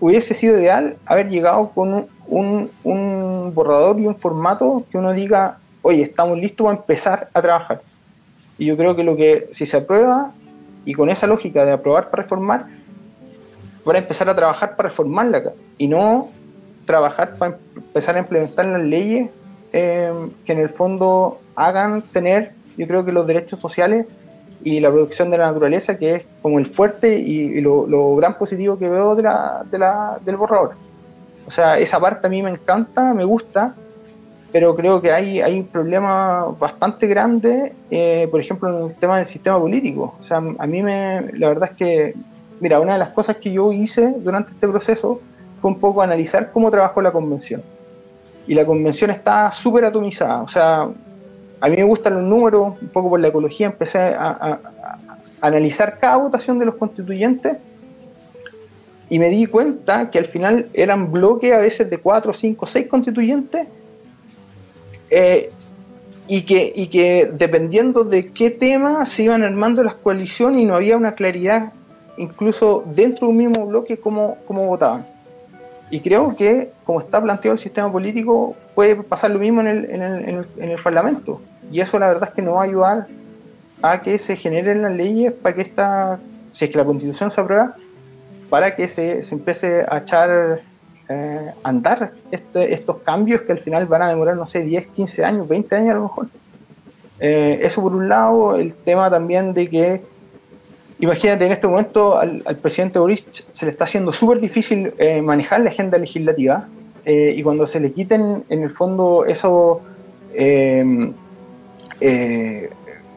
hubiese 0.00 0.34
sido 0.34 0.58
ideal 0.58 0.96
haber 1.06 1.28
llegado 1.28 1.70
con 1.70 2.06
un, 2.26 2.70
un 2.84 3.52
borrador 3.54 3.98
y 4.00 4.06
un 4.06 4.16
formato 4.16 4.84
que 4.90 4.98
uno 4.98 5.12
diga, 5.12 5.58
oye, 5.82 6.02
estamos 6.02 6.38
listos 6.38 6.66
para 6.66 6.78
empezar 6.78 7.28
a 7.32 7.42
trabajar. 7.42 7.80
Y 8.58 8.66
yo 8.66 8.76
creo 8.76 8.96
que 8.96 9.04
lo 9.04 9.16
que, 9.16 9.48
si 9.52 9.66
se 9.66 9.76
aprueba, 9.76 10.32
y 10.84 10.94
con 10.94 11.10
esa 11.10 11.26
lógica 11.26 11.64
de 11.64 11.72
aprobar 11.72 12.10
para 12.10 12.22
reformar, 12.22 12.66
van 13.84 13.96
a 13.96 13.98
empezar 14.00 14.28
a 14.28 14.34
trabajar 14.34 14.76
para 14.76 14.88
reformarla 14.88 15.52
y 15.76 15.88
no 15.88 16.30
trabajar 16.86 17.34
para 17.38 17.58
empezar 17.76 18.16
a 18.16 18.18
implementar 18.20 18.64
las 18.64 18.82
leyes 18.82 19.30
eh, 19.72 20.12
que 20.44 20.52
en 20.52 20.58
el 20.58 20.68
fondo 20.70 21.40
hagan 21.54 22.02
tener, 22.02 22.52
yo 22.76 22.86
creo 22.86 23.04
que 23.04 23.12
los 23.12 23.26
derechos 23.26 23.58
sociales 23.58 24.06
y 24.62 24.80
la 24.80 24.90
protección 24.90 25.30
de 25.30 25.38
la 25.38 25.46
naturaleza, 25.46 25.96
que 25.96 26.14
es 26.16 26.24
como 26.42 26.58
el 26.58 26.66
fuerte 26.66 27.18
y, 27.18 27.60
lo, 27.60 28.16
gran 28.16 28.36
positivo 28.36 28.78
que 28.78 28.88
veo 28.88 29.14
de 29.14 29.22
la, 29.22 29.64
de 29.70 29.78
la, 29.78 30.18
del 30.24 30.36
borrador. 30.36 30.74
O 31.46 31.50
sea, 31.50 31.78
esa 31.78 31.98
parte 32.00 32.26
a 32.26 32.30
mí 32.30 32.42
me 32.42 32.50
encanta, 32.50 33.14
me 33.14 33.24
gusta, 33.24 33.74
pero 34.52 34.74
creo 34.74 35.00
que 35.00 35.12
hay, 35.12 35.40
hay 35.40 35.58
un 35.58 35.66
problema 35.66 36.46
bastante 36.58 37.06
grande, 37.06 37.74
eh, 37.90 38.28
por 38.30 38.40
ejemplo, 38.40 38.76
en 38.76 38.84
el 38.84 38.96
tema 38.96 39.16
del 39.16 39.26
sistema 39.26 39.58
político. 39.58 40.14
O 40.18 40.22
sea, 40.22 40.38
a 40.38 40.66
mí 40.66 40.82
me, 40.82 41.32
la 41.34 41.48
verdad 41.48 41.70
es 41.70 41.76
que, 41.76 42.14
mira, 42.60 42.80
una 42.80 42.94
de 42.94 42.98
las 42.98 43.10
cosas 43.10 43.36
que 43.36 43.52
yo 43.52 43.72
hice 43.72 44.14
durante 44.18 44.52
este 44.52 44.66
proceso 44.66 45.20
fue 45.60 45.70
un 45.70 45.78
poco 45.78 46.02
analizar 46.02 46.50
cómo 46.52 46.70
trabajó 46.70 47.02
la 47.02 47.12
convención. 47.12 47.62
Y 48.46 48.54
la 48.54 48.64
convención 48.64 49.10
está 49.10 49.52
súper 49.52 49.84
atomizada. 49.84 50.42
O 50.42 50.48
sea, 50.48 50.88
a 51.60 51.68
mí 51.68 51.76
me 51.76 51.84
gustan 51.84 52.14
los 52.14 52.22
números, 52.22 52.74
un 52.80 52.88
poco 52.88 53.10
por 53.10 53.20
la 53.20 53.28
ecología, 53.28 53.66
empecé 53.66 53.98
a, 53.98 54.60
analizar 55.40 55.98
cada 55.98 56.16
votación 56.16 56.58
de 56.58 56.64
los 56.64 56.74
constituyentes 56.74 57.60
y 59.08 59.20
me 59.20 59.28
di 59.28 59.46
cuenta 59.46 60.10
que 60.10 60.18
al 60.18 60.24
final 60.24 60.68
eran 60.74 61.12
bloques 61.12 61.52
a 61.52 61.58
veces 61.58 61.88
de 61.88 61.98
cuatro, 61.98 62.32
cinco, 62.32 62.66
seis 62.66 62.88
constituyentes 62.88 63.68
eh, 65.10 65.50
y, 66.26 66.42
que, 66.42 66.72
y 66.74 66.88
que 66.88 67.30
dependiendo 67.32 68.02
de 68.02 68.32
qué 68.32 68.50
tema 68.50 69.06
se 69.06 69.22
iban 69.24 69.44
armando 69.44 69.82
las 69.84 69.94
coaliciones 69.94 70.62
y 70.62 70.64
no 70.64 70.74
había 70.74 70.96
una 70.96 71.14
claridad 71.14 71.72
incluso 72.16 72.84
dentro 72.94 73.28
de 73.28 73.30
un 73.30 73.36
mismo 73.36 73.66
bloque 73.66 73.96
cómo, 73.96 74.38
cómo 74.46 74.66
votaban. 74.66 75.04
Y 75.90 76.00
creo 76.00 76.36
que, 76.36 76.72
como 76.84 77.00
está 77.00 77.20
planteado 77.20 77.54
el 77.54 77.58
sistema 77.58 77.90
político, 77.90 78.54
puede 78.74 78.96
pasar 78.96 79.30
lo 79.30 79.38
mismo 79.38 79.60
en 79.62 79.66
el, 79.66 79.90
en 79.90 80.02
el, 80.02 80.46
en 80.58 80.70
el, 80.70 80.82
Parlamento. 80.82 81.40
Y 81.70 81.80
eso 81.80 81.98
la 81.98 82.08
verdad 82.08 82.28
es 82.28 82.34
que 82.34 82.42
no 82.42 82.54
va 82.54 82.62
a 82.62 82.64
ayudar 82.64 83.06
a 83.80 84.02
que 84.02 84.18
se 84.18 84.36
generen 84.36 84.82
las 84.82 84.92
leyes 84.92 85.32
para 85.32 85.54
que 85.54 85.62
esta, 85.62 86.18
si 86.52 86.66
es 86.66 86.70
que 86.70 86.78
la 86.78 86.84
constitución 86.84 87.30
se 87.30 87.40
aprueba, 87.40 87.74
para 88.50 88.76
que 88.76 88.88
se, 88.88 89.22
se 89.22 89.34
empiece 89.34 89.84
a 89.88 89.98
echar 89.98 90.60
eh, 91.08 91.52
andar 91.62 92.12
este, 92.30 92.74
estos 92.74 92.98
cambios 92.98 93.42
que 93.42 93.52
al 93.52 93.58
final 93.58 93.86
van 93.86 94.02
a 94.02 94.08
demorar, 94.08 94.36
no 94.36 94.46
sé, 94.46 94.62
10, 94.62 94.88
15 94.88 95.24
años, 95.24 95.48
20 95.48 95.74
años 95.76 95.90
a 95.90 95.94
lo 95.94 96.02
mejor. 96.02 96.26
Eh, 97.20 97.60
eso 97.62 97.80
por 97.82 97.94
un 97.94 98.08
lado, 98.08 98.56
el 98.56 98.74
tema 98.74 99.10
también 99.10 99.54
de 99.54 99.68
que, 99.70 100.02
imagínate, 100.98 101.46
en 101.46 101.52
este 101.52 101.66
momento 101.66 102.18
al, 102.18 102.42
presidente 102.60 102.98
Boris 102.98 103.24
se 103.52 103.66
le 103.66 103.72
está 103.72 103.84
haciendo 103.84 104.12
súper 104.12 104.40
difícil 104.40 104.92
eh, 104.98 105.22
manejar 105.22 105.60
la 105.60 105.70
agenda 105.70 105.98
legislativa 105.98 106.68
y 107.10 107.42
cuando 107.42 107.66
se 107.66 107.80
le 107.80 107.90
quiten 107.92 108.44
en 108.50 108.62
el 108.62 108.70
fondo 108.70 109.24
eso, 109.24 109.80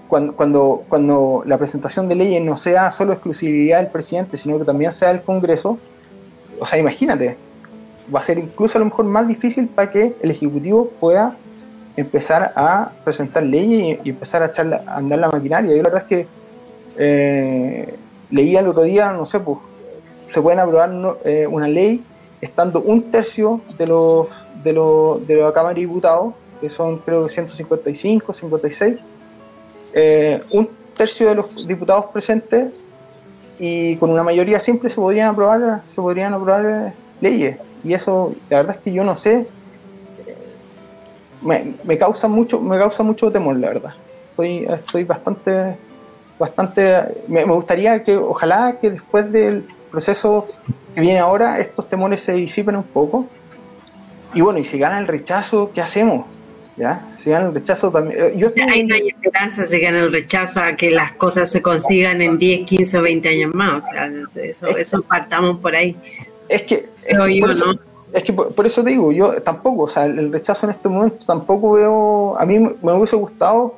cuando, 0.07 0.33
cuando, 0.33 0.83
cuando 0.87 1.43
la 1.45 1.57
presentación 1.57 2.07
de 2.07 2.15
leyes 2.15 2.41
no 2.41 2.55
sea 2.55 2.89
solo 2.91 3.11
exclusividad 3.11 3.79
del 3.79 3.91
presidente, 3.91 4.37
sino 4.37 4.57
que 4.57 4.63
también 4.63 4.93
sea 4.93 5.09
del 5.09 5.21
Congreso, 5.23 5.77
o 6.57 6.65
sea, 6.65 6.79
imagínate, 6.79 7.35
va 8.13 8.19
a 8.19 8.23
ser 8.23 8.37
incluso 8.37 8.77
a 8.77 8.79
lo 8.79 8.85
mejor 8.85 9.05
más 9.05 9.27
difícil 9.27 9.67
para 9.67 9.91
que 9.91 10.13
el 10.21 10.31
Ejecutivo 10.31 10.89
pueda 10.99 11.35
empezar 11.95 12.53
a 12.55 12.91
presentar 13.03 13.43
leyes 13.43 13.99
y, 14.03 14.09
empezar 14.09 14.43
a 14.43 14.47
echar 14.47 14.83
a 14.85 14.97
andar 14.97 15.19
la 15.19 15.29
maquinaria. 15.29 15.71
Yo 15.71 15.77
la 15.77 15.89
verdad 15.89 16.03
es 16.03 16.07
que 16.07 16.27
eh, 16.97 17.95
leía 18.29 18.59
el 18.59 18.67
otro 18.67 18.83
día, 18.83 19.11
no 19.11 19.25
sé, 19.25 19.39
pues 19.39 19.59
se 20.29 20.41
pueden 20.41 20.59
aprobar 20.59 20.91
eh, 21.25 21.47
una 21.47 21.67
ley 21.67 22.03
estando 22.39 22.81
un 22.81 23.11
tercio 23.11 23.61
de 23.77 23.87
los 23.87 24.27
de, 24.63 24.73
los, 24.73 25.25
de 25.27 25.35
la 25.35 25.51
Cámara 25.53 25.73
de 25.73 25.81
Diputados, 25.81 26.33
que 26.59 26.69
son 26.69 26.97
creo 26.99 27.25
que 27.25 27.33
155, 27.33 28.33
56, 28.33 28.99
eh, 29.93 30.41
un 30.51 30.69
tercio 30.95 31.29
de 31.29 31.35
los 31.35 31.67
diputados 31.67 32.05
presentes 32.05 32.71
y 33.59 33.95
con 33.97 34.09
una 34.11 34.23
mayoría 34.23 34.59
simple 34.59 34.89
se 34.89 34.95
podrían 34.95 35.29
aprobar, 35.29 35.81
se 35.87 35.95
podrían 35.95 36.33
aprobar 36.33 36.93
leyes. 37.19 37.57
Y 37.83 37.93
eso, 37.93 38.35
la 38.49 38.57
verdad 38.57 38.75
es 38.75 38.81
que 38.81 38.91
yo 38.91 39.03
no 39.03 39.15
sé, 39.15 39.47
me, 41.41 41.73
me 41.83 41.97
causa 41.97 42.27
mucho, 42.27 42.59
me 42.59 42.77
causa 42.77 43.03
mucho 43.03 43.31
temor, 43.31 43.57
la 43.57 43.69
verdad. 43.69 43.93
Estoy, 44.31 44.65
estoy 44.65 45.03
bastante, 45.03 45.75
bastante, 46.41 47.23
me, 47.27 47.45
me 47.45 47.53
gustaría 47.53 48.03
que, 48.03 48.17
ojalá 48.17 48.79
que 48.81 48.89
después 48.89 49.31
del 49.31 49.63
proceso 49.91 50.47
que 50.95 51.01
viene 51.01 51.19
ahora, 51.19 51.59
estos 51.59 51.87
temores 51.87 52.21
se 52.21 52.33
disipen 52.33 52.75
un 52.75 52.83
poco. 52.83 53.27
Y 54.33 54.41
bueno, 54.41 54.59
y 54.59 54.65
si 54.65 54.79
gana 54.79 54.97
el 54.97 55.07
rechazo, 55.07 55.71
¿qué 55.73 55.81
hacemos? 55.81 56.25
¿Ya? 56.77 57.13
Si 57.17 57.29
gana 57.29 57.47
el 57.47 57.53
rechazo 57.53 57.91
también. 57.91 58.19
Eh, 58.19 58.33
yo 58.37 58.49
Ahí 58.67 58.83
no 58.85 58.95
hay 58.95 59.09
esperanza 59.09 59.65
si 59.65 59.79
gana 59.79 59.99
el 59.99 60.11
rechazo 60.11 60.61
a 60.61 60.75
que 60.75 60.89
las 60.89 61.13
cosas 61.13 61.51
se 61.51 61.61
consigan 61.61 62.21
en 62.21 62.37
10, 62.37 62.65
15 62.65 62.97
o 62.97 63.01
20 63.03 63.29
años 63.29 63.53
más. 63.53 63.83
O 63.83 63.87
sea, 63.91 64.11
eso, 64.43 64.67
eso 64.67 65.01
partamos 65.03 65.59
por 65.59 65.75
ahí. 65.75 65.95
Es 66.49 66.63
que, 66.63 66.89
es 67.05 67.17
que, 68.23 68.33
por, 68.33 68.65
eso, 68.65 68.83
te 68.83 68.89
digo, 68.89 69.11
yo 69.11 69.41
tampoco, 69.41 69.83
o 69.83 69.87
sea, 69.87 70.05
el 70.05 70.31
rechazo 70.31 70.65
en 70.65 70.71
este 70.71 70.89
momento 70.89 71.25
tampoco 71.25 71.73
veo. 71.73 72.35
A 72.39 72.45
mí 72.45 72.57
me 72.59 72.93
hubiese 72.93 73.15
gustado 73.15 73.77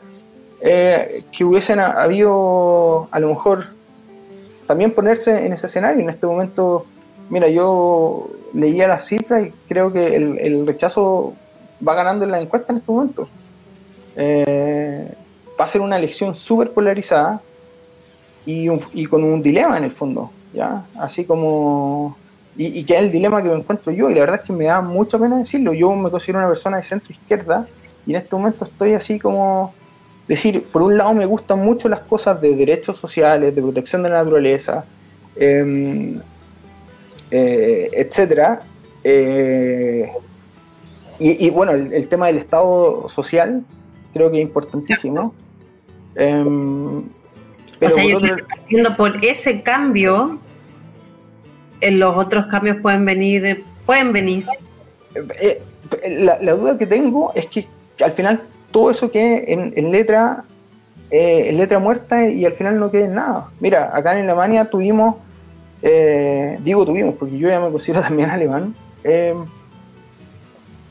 eh, 0.65 1.25
que 1.29 1.43
hubiesen 1.43 1.81
habido, 1.81 3.09
a 3.11 3.19
lo 3.19 3.27
mejor, 3.27 3.65
también 4.65 4.91
ponerse 4.91 5.45
en 5.45 5.51
ese 5.51 5.67
escenario. 5.67 6.01
En 6.01 6.09
este 6.09 6.25
momento, 6.25 6.85
mira, 7.29 7.49
yo 7.49 8.29
leía 8.53 8.87
las 8.87 9.05
cifras 9.05 9.43
y 9.43 9.53
creo 9.67 9.91
que 9.91 10.15
el, 10.15 10.65
rechazo 10.65 11.33
va 11.85 11.95
ganando 11.95 12.23
en 12.23 12.31
la 12.31 12.39
encuesta 12.39 12.71
en 12.71 12.77
este 12.77 12.89
momento. 12.89 13.27
Eh, 14.15 15.13
va 15.59 15.65
a 15.65 15.67
ser 15.67 15.81
una 15.81 15.97
elección 15.97 16.33
súper 16.33 16.71
polarizada 16.71 17.41
y, 18.45 18.69
y, 18.93 19.05
con 19.07 19.21
un 19.25 19.43
dilema 19.43 19.77
en 19.77 19.83
el 19.83 19.91
fondo, 19.91 20.31
¿ya? 20.53 20.85
Así 20.95 21.25
como 21.25 22.15
y, 22.55 22.85
que 22.85 22.95
es 22.95 23.01
el 23.01 23.11
dilema 23.11 23.43
que 23.43 23.49
me 23.49 23.55
encuentro 23.55 23.91
yo, 23.91 24.09
y 24.09 24.13
la 24.13 24.21
verdad 24.21 24.39
es 24.41 24.47
que 24.47 24.53
me 24.53 24.65
da 24.65 24.81
mucha 24.81 25.19
pena 25.19 25.39
decirlo. 25.39 25.73
Yo 25.73 25.93
me 25.93 26.09
considero 26.09 26.39
una 26.39 26.47
persona 26.47 26.77
de 26.77 26.83
centro 26.83 27.11
izquierda 27.11 27.67
y 28.05 28.11
en 28.11 28.17
este 28.17 28.33
momento 28.33 28.63
estoy 28.63 28.93
así 28.93 29.19
como 29.19 29.73
decir, 30.27 30.63
por 30.63 30.81
un 30.81 30.97
lado 30.97 31.13
me 31.13 31.25
gustan 31.25 31.59
mucho 31.59 31.89
las 31.89 31.99
cosas 32.01 32.39
de 32.41 32.55
derechos 32.55 32.97
sociales, 32.97 33.55
de 33.55 33.61
protección 33.61 34.03
de 34.03 34.09
la 34.09 34.23
naturaleza, 34.23 34.85
em, 35.35 36.19
eh, 37.31 37.89
etcétera. 37.93 38.61
Eh, 39.03 40.09
y, 41.19 41.49
bueno, 41.51 41.71
el, 41.71 42.07
tema 42.07 42.27
del 42.27 42.37
Estado 42.37 43.07
social 43.07 43.63
creo 44.13 44.29
que 44.31 44.37
es 44.37 44.43
importantísimo. 44.43 45.33
Em, 46.15 47.03
pero 47.79 47.93
o 47.93 47.95
sea, 47.95 48.37
yo 48.69 48.97
por 48.97 49.23
ese 49.23 49.61
cambio 49.61 50.39
en 51.81 51.99
los 51.99 52.17
otros 52.17 52.45
cambios 52.47 52.77
pueden 52.77 53.05
venir, 53.05 53.63
pueden 53.85 54.13
venir. 54.13 54.45
Eh, 55.39 55.61
la, 56.19 56.55
duda 56.55 56.77
que 56.77 56.87
tengo 56.87 57.31
es 57.35 57.45
que, 57.47 57.67
al 58.03 58.11
final 58.11 58.41
todo 58.73 58.91
eso 58.91 59.09
quede 59.09 59.53
en, 59.53 59.91
letra 59.91 60.43
eh, 61.09 61.45
en 61.49 61.57
letra 61.57 61.79
muerta 61.79 62.27
y 62.27 62.43
al 62.43 62.51
final 62.51 62.77
no 62.77 62.91
quede 62.91 63.07
nada. 63.07 63.51
Mira, 63.61 63.95
acá 63.95 64.19
en 64.19 64.25
Alemania 64.25 64.65
tuvimos, 64.65 65.15
eh, 65.81 66.57
digo 66.61 66.85
tuvimos 66.85 67.15
porque 67.15 67.37
yo 67.37 67.47
ya 67.47 67.61
me 67.61 67.71
considero 67.71 68.01
también 68.07 68.29
alemán, 68.29 68.75
en, 69.05 69.47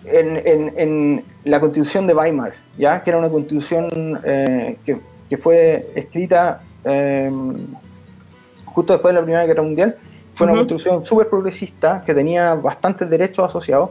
en, 0.04 1.24
la 1.44 1.60
constitución 1.60 2.06
de 2.06 2.14
Weimar, 2.14 2.54
¿ya? 2.78 3.02
que 3.02 3.10
era 3.10 3.18
una 3.18 3.28
constitución 3.28 4.20
que, 4.84 5.00
que, 5.28 5.36
fue 5.36 5.90
escrita 5.94 6.60
justo 8.66 8.92
después 8.92 9.14
de 9.14 9.20
la 9.20 9.24
Primera 9.24 9.46
Guerra 9.46 9.62
Mundial 9.62 9.96
fue 10.34 10.46
una 10.46 10.56
construcción 10.56 11.04
súper 11.04 11.28
progresista 11.28 12.02
que 12.04 12.14
tenía 12.14 12.54
bastantes 12.54 13.08
derechos 13.08 13.44
asociados, 13.44 13.90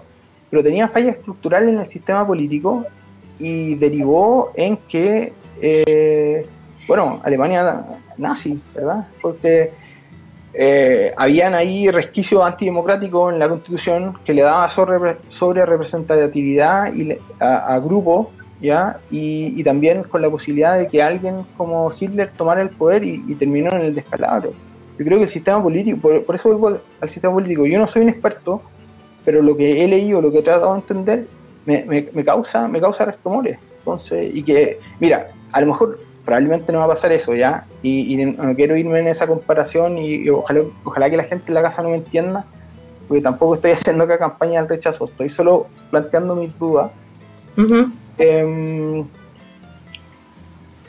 pero 0.49 0.63
tenía 0.63 0.87
fallas 0.87 1.17
estructurales 1.17 1.69
en 1.69 1.79
el 1.79 1.85
sistema 1.85 2.25
político 2.25 2.85
y 3.41 3.75
derivó 3.75 4.51
en 4.55 4.77
que, 4.77 5.33
eh, 5.61 6.45
bueno, 6.87 7.19
Alemania 7.23 7.85
nazi, 8.17 8.61
¿verdad? 8.75 9.07
Porque 9.21 9.71
eh, 10.53 11.13
habían 11.17 11.53
ahí 11.53 11.89
resquicios 11.89 12.43
antidemocráticos 12.43 13.33
en 13.33 13.39
la 13.39 13.49
constitución 13.49 14.17
que 14.23 14.33
le 14.33 14.43
daba 14.43 14.69
sobre, 14.69 15.17
sobre 15.27 15.65
representatividad 15.65 16.93
y 16.93 17.17
a, 17.39 17.79
grupos, 17.79 18.27
¿ya? 18.61 18.97
Y, 19.09 19.63
también 19.63 20.03
con 20.03 20.21
la 20.21 20.29
posibilidad 20.29 20.77
de 20.77 20.87
que 20.87 21.01
alguien 21.01 21.45
como 21.57 21.91
Hitler 21.97 22.31
tomara 22.37 22.61
el 22.61 22.69
poder 22.69 23.03
y, 23.03 23.23
y 23.27 23.35
terminó 23.35 23.71
en 23.71 23.81
el 23.81 23.95
descalabro. 23.95 24.51
Yo 25.01 25.05
creo 25.05 25.17
que 25.17 25.23
el 25.23 25.29
sistema 25.29 25.63
político, 25.63 26.21
por, 26.23 26.35
eso 26.35 26.49
vuelvo 26.49 26.79
al, 26.99 27.09
sistema 27.09 27.33
político, 27.33 27.65
yo 27.65 27.79
no 27.79 27.87
soy 27.87 28.03
un 28.03 28.09
experto, 28.09 28.61
pero 29.25 29.41
lo 29.41 29.57
que 29.57 29.83
he 29.83 29.87
leído, 29.87 30.21
lo 30.21 30.31
que 30.31 30.37
he 30.37 30.43
tratado 30.43 30.73
de 30.73 30.79
entender, 30.79 31.27
me, 31.65 32.25
causa, 32.25 32.67
me 32.67 32.79
causa 32.79 33.05
restomores. 33.05 33.59
Entonces, 33.79 34.31
y 34.33 34.43
que, 34.43 34.79
mira, 34.99 35.27
a 35.51 35.61
lo 35.61 35.67
mejor 35.67 35.99
probablemente 36.23 36.71
no 36.71 36.79
va 36.79 36.85
a 36.85 36.89
pasar 36.89 37.11
eso 37.11 37.33
ya, 37.33 37.65
y, 37.81 38.15
no 38.17 38.55
quiero 38.55 38.77
irme 38.77 38.99
en 38.99 39.07
esa 39.07 39.27
comparación 39.27 39.97
y, 39.97 40.29
ojalá, 40.29 40.61
ojalá 40.83 41.09
que 41.09 41.17
la 41.17 41.23
gente 41.23 41.45
en 41.47 41.53
la 41.55 41.63
casa 41.63 41.81
no 41.81 41.89
me 41.89 41.95
entienda, 41.95 42.45
porque 43.07 43.21
tampoco 43.21 43.55
estoy 43.55 43.71
haciendo 43.71 44.03
acá 44.03 44.17
campaña 44.17 44.59
del 44.59 44.69
rechazo, 44.69 45.05
estoy 45.05 45.29
solo 45.29 45.67
planteando 45.89 46.35
mis 46.35 46.57
dudas. 46.57 46.91
Em, 48.17 49.05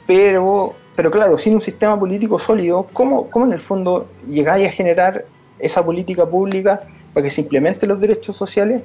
pero 0.07 0.75
pero 0.95 1.11
claro, 1.11 1.39
sin 1.39 1.55
un 1.55 1.61
sistema 1.61 1.99
político 1.99 2.39
sólido, 2.39 2.87
¿cómo, 2.93 3.29
cómo 3.31 3.47
en 3.47 3.53
el 3.53 3.61
fondo 3.61 4.09
llegáis 4.29 4.69
a 4.69 4.73
generar 4.73 5.25
esa 5.59 5.85
política 5.85 6.27
pública 6.27 6.83
para 7.15 7.25
que 7.25 7.31
se 7.31 7.41
implementen 7.41 7.89
los 7.89 8.01
derechos 8.01 8.37
sociales? 8.37 8.83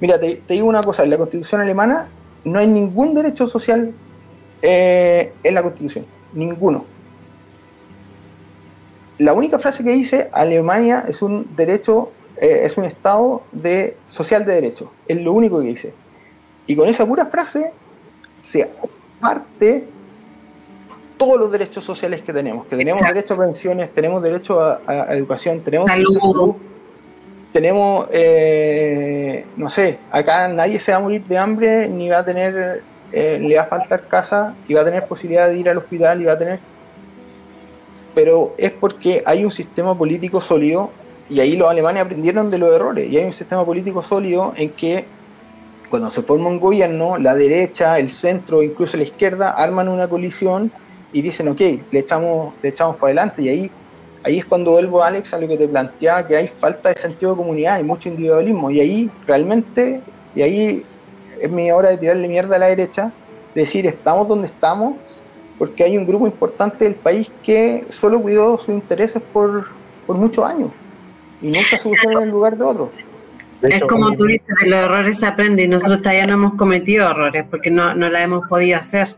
Mira, 0.00 0.18
te, 0.18 0.42
digo 0.48 0.66
una 0.66 0.82
cosa, 0.82 1.04
en 1.04 1.10
la 1.10 1.18
constitución 1.18 1.60
alemana 1.60 2.08
no 2.44 2.58
hay 2.58 2.66
ningún 2.66 3.14
derecho 3.14 3.46
social 3.46 3.92
eh, 4.62 5.32
en 5.42 5.54
la 5.54 5.62
constitución, 5.62 6.06
ninguno. 6.32 6.84
La 9.18 9.34
única 9.34 9.58
frase 9.58 9.84
que 9.84 9.90
dice 9.90 10.30
Alemania 10.32 11.04
es 11.06 11.20
un 11.20 11.54
derecho, 11.54 12.10
eh, 12.38 12.62
es 12.64 12.78
un 12.78 12.86
estado 12.86 13.42
de, 13.52 13.96
social 14.08 14.46
de 14.46 14.54
derecho, 14.54 14.90
es 15.06 15.20
lo 15.20 15.34
único 15.34 15.60
que 15.60 15.68
dice. 15.68 15.92
Y 16.66 16.74
con 16.74 16.88
esa 16.88 17.04
pura 17.04 17.26
frase 17.26 17.72
se 18.40 18.70
parte 19.20 19.86
todos 21.18 21.38
los 21.38 21.52
derechos 21.52 21.84
sociales 21.84 22.22
que 22.22 22.32
tenemos, 22.32 22.66
que 22.66 22.76
tenemos 22.76 23.02
derecho 23.02 23.34
a 23.34 23.36
pensiones, 23.36 23.92
tenemos 23.92 24.22
derecho 24.22 24.62
a, 24.62 24.80
educación, 25.10 25.60
tenemos 25.60 25.86
derecho 25.90 26.16
a 26.16 26.20
salud, 26.20 26.54
tenemos, 27.52 28.08
eh, 28.12 29.44
no 29.56 29.70
sé, 29.70 29.98
acá 30.10 30.48
nadie 30.48 30.78
se 30.78 30.92
va 30.92 30.98
a 30.98 31.00
morir 31.00 31.24
de 31.24 31.38
hambre, 31.38 31.88
ni 31.88 32.08
va 32.08 32.18
a 32.18 32.24
tener, 32.24 32.82
eh, 33.12 33.38
le 33.40 33.56
va 33.56 33.62
a 33.62 33.66
faltar 33.66 34.02
casa, 34.02 34.54
y 34.68 34.74
va 34.74 34.82
a 34.82 34.84
tener 34.84 35.06
posibilidad 35.06 35.48
de 35.48 35.56
ir 35.56 35.68
al 35.68 35.78
hospital, 35.78 36.20
y 36.20 36.24
va 36.24 36.34
a 36.34 36.38
tener... 36.38 36.58
Pero 38.14 38.54
es 38.58 38.72
porque 38.72 39.22
hay 39.24 39.44
un 39.44 39.50
sistema 39.50 39.96
político 39.96 40.40
sólido, 40.40 40.90
y 41.28 41.40
ahí 41.40 41.56
los 41.56 41.68
alemanes 41.68 42.04
aprendieron 42.04 42.50
de 42.50 42.58
los 42.58 42.74
errores, 42.74 43.10
y 43.10 43.16
hay 43.16 43.24
un 43.24 43.32
sistema 43.32 43.64
político 43.64 44.02
sólido 44.02 44.52
en 44.56 44.70
que 44.70 45.04
cuando 45.90 46.10
se 46.10 46.22
forma 46.22 46.48
un 46.48 46.60
gobierno, 46.60 47.18
la 47.18 47.34
derecha, 47.34 47.98
el 47.98 48.10
centro, 48.10 48.62
incluso 48.62 48.96
la 48.96 49.02
izquierda, 49.02 49.50
arman 49.50 49.88
una 49.88 50.08
colisión 50.08 50.70
y 51.12 51.20
dicen, 51.20 51.48
ok, 51.48 51.60
le 51.90 51.98
echamos, 51.98 52.54
le 52.62 52.68
echamos 52.68 52.94
para 52.94 53.08
adelante. 53.08 53.42
Y 53.42 53.48
ahí, 53.48 53.70
ahí 54.22 54.38
es 54.38 54.44
cuando 54.44 54.72
vuelvo, 54.72 55.02
Alex, 55.02 55.34
a 55.34 55.38
lo 55.38 55.48
que 55.48 55.56
te 55.56 55.68
planteaba, 55.68 56.26
que 56.26 56.36
hay 56.36 56.48
falta 56.48 56.90
de 56.90 56.96
sentido 56.96 57.32
de 57.32 57.38
comunidad 57.38 57.80
y 57.80 57.82
mucho 57.82 58.08
individualismo. 58.08 58.70
Y 58.70 58.80
ahí 58.80 59.10
realmente, 59.26 60.00
y 60.34 60.42
ahí 60.42 60.84
es 61.40 61.50
mi 61.50 61.70
hora 61.72 61.90
de 61.90 61.96
tirarle 61.96 62.28
mierda 62.28 62.56
a 62.56 62.58
la 62.58 62.66
derecha, 62.66 63.12
decir, 63.54 63.86
estamos 63.86 64.28
donde 64.28 64.46
estamos, 64.46 64.96
porque 65.58 65.84
hay 65.84 65.96
un 65.96 66.06
grupo 66.06 66.26
importante 66.26 66.84
del 66.84 66.94
país 66.94 67.30
que 67.42 67.84
solo 67.90 68.20
cuidó 68.20 68.58
sus 68.58 68.70
intereses 68.70 69.22
por, 69.32 69.66
por 70.06 70.16
muchos 70.16 70.48
años 70.48 70.70
y 71.42 71.46
nunca 71.46 71.76
se 71.76 71.88
pusieron 71.88 72.22
en 72.22 72.28
el 72.28 72.30
lugar 72.30 72.56
de 72.56 72.64
otros. 72.64 72.88
es 73.62 73.82
como 73.84 74.14
tú 74.16 74.24
dices, 74.24 74.48
de 74.62 74.68
los 74.68 74.78
errores 74.78 75.18
se 75.18 75.26
aprende 75.26 75.64
y 75.64 75.68
nosotros 75.68 76.02
todavía 76.02 76.26
no 76.26 76.34
hemos 76.34 76.54
cometido 76.54 77.10
errores 77.10 77.44
porque 77.50 77.70
no, 77.70 77.94
no 77.94 78.08
la 78.08 78.22
hemos 78.22 78.48
podido 78.48 78.78
hacer. 78.78 79.16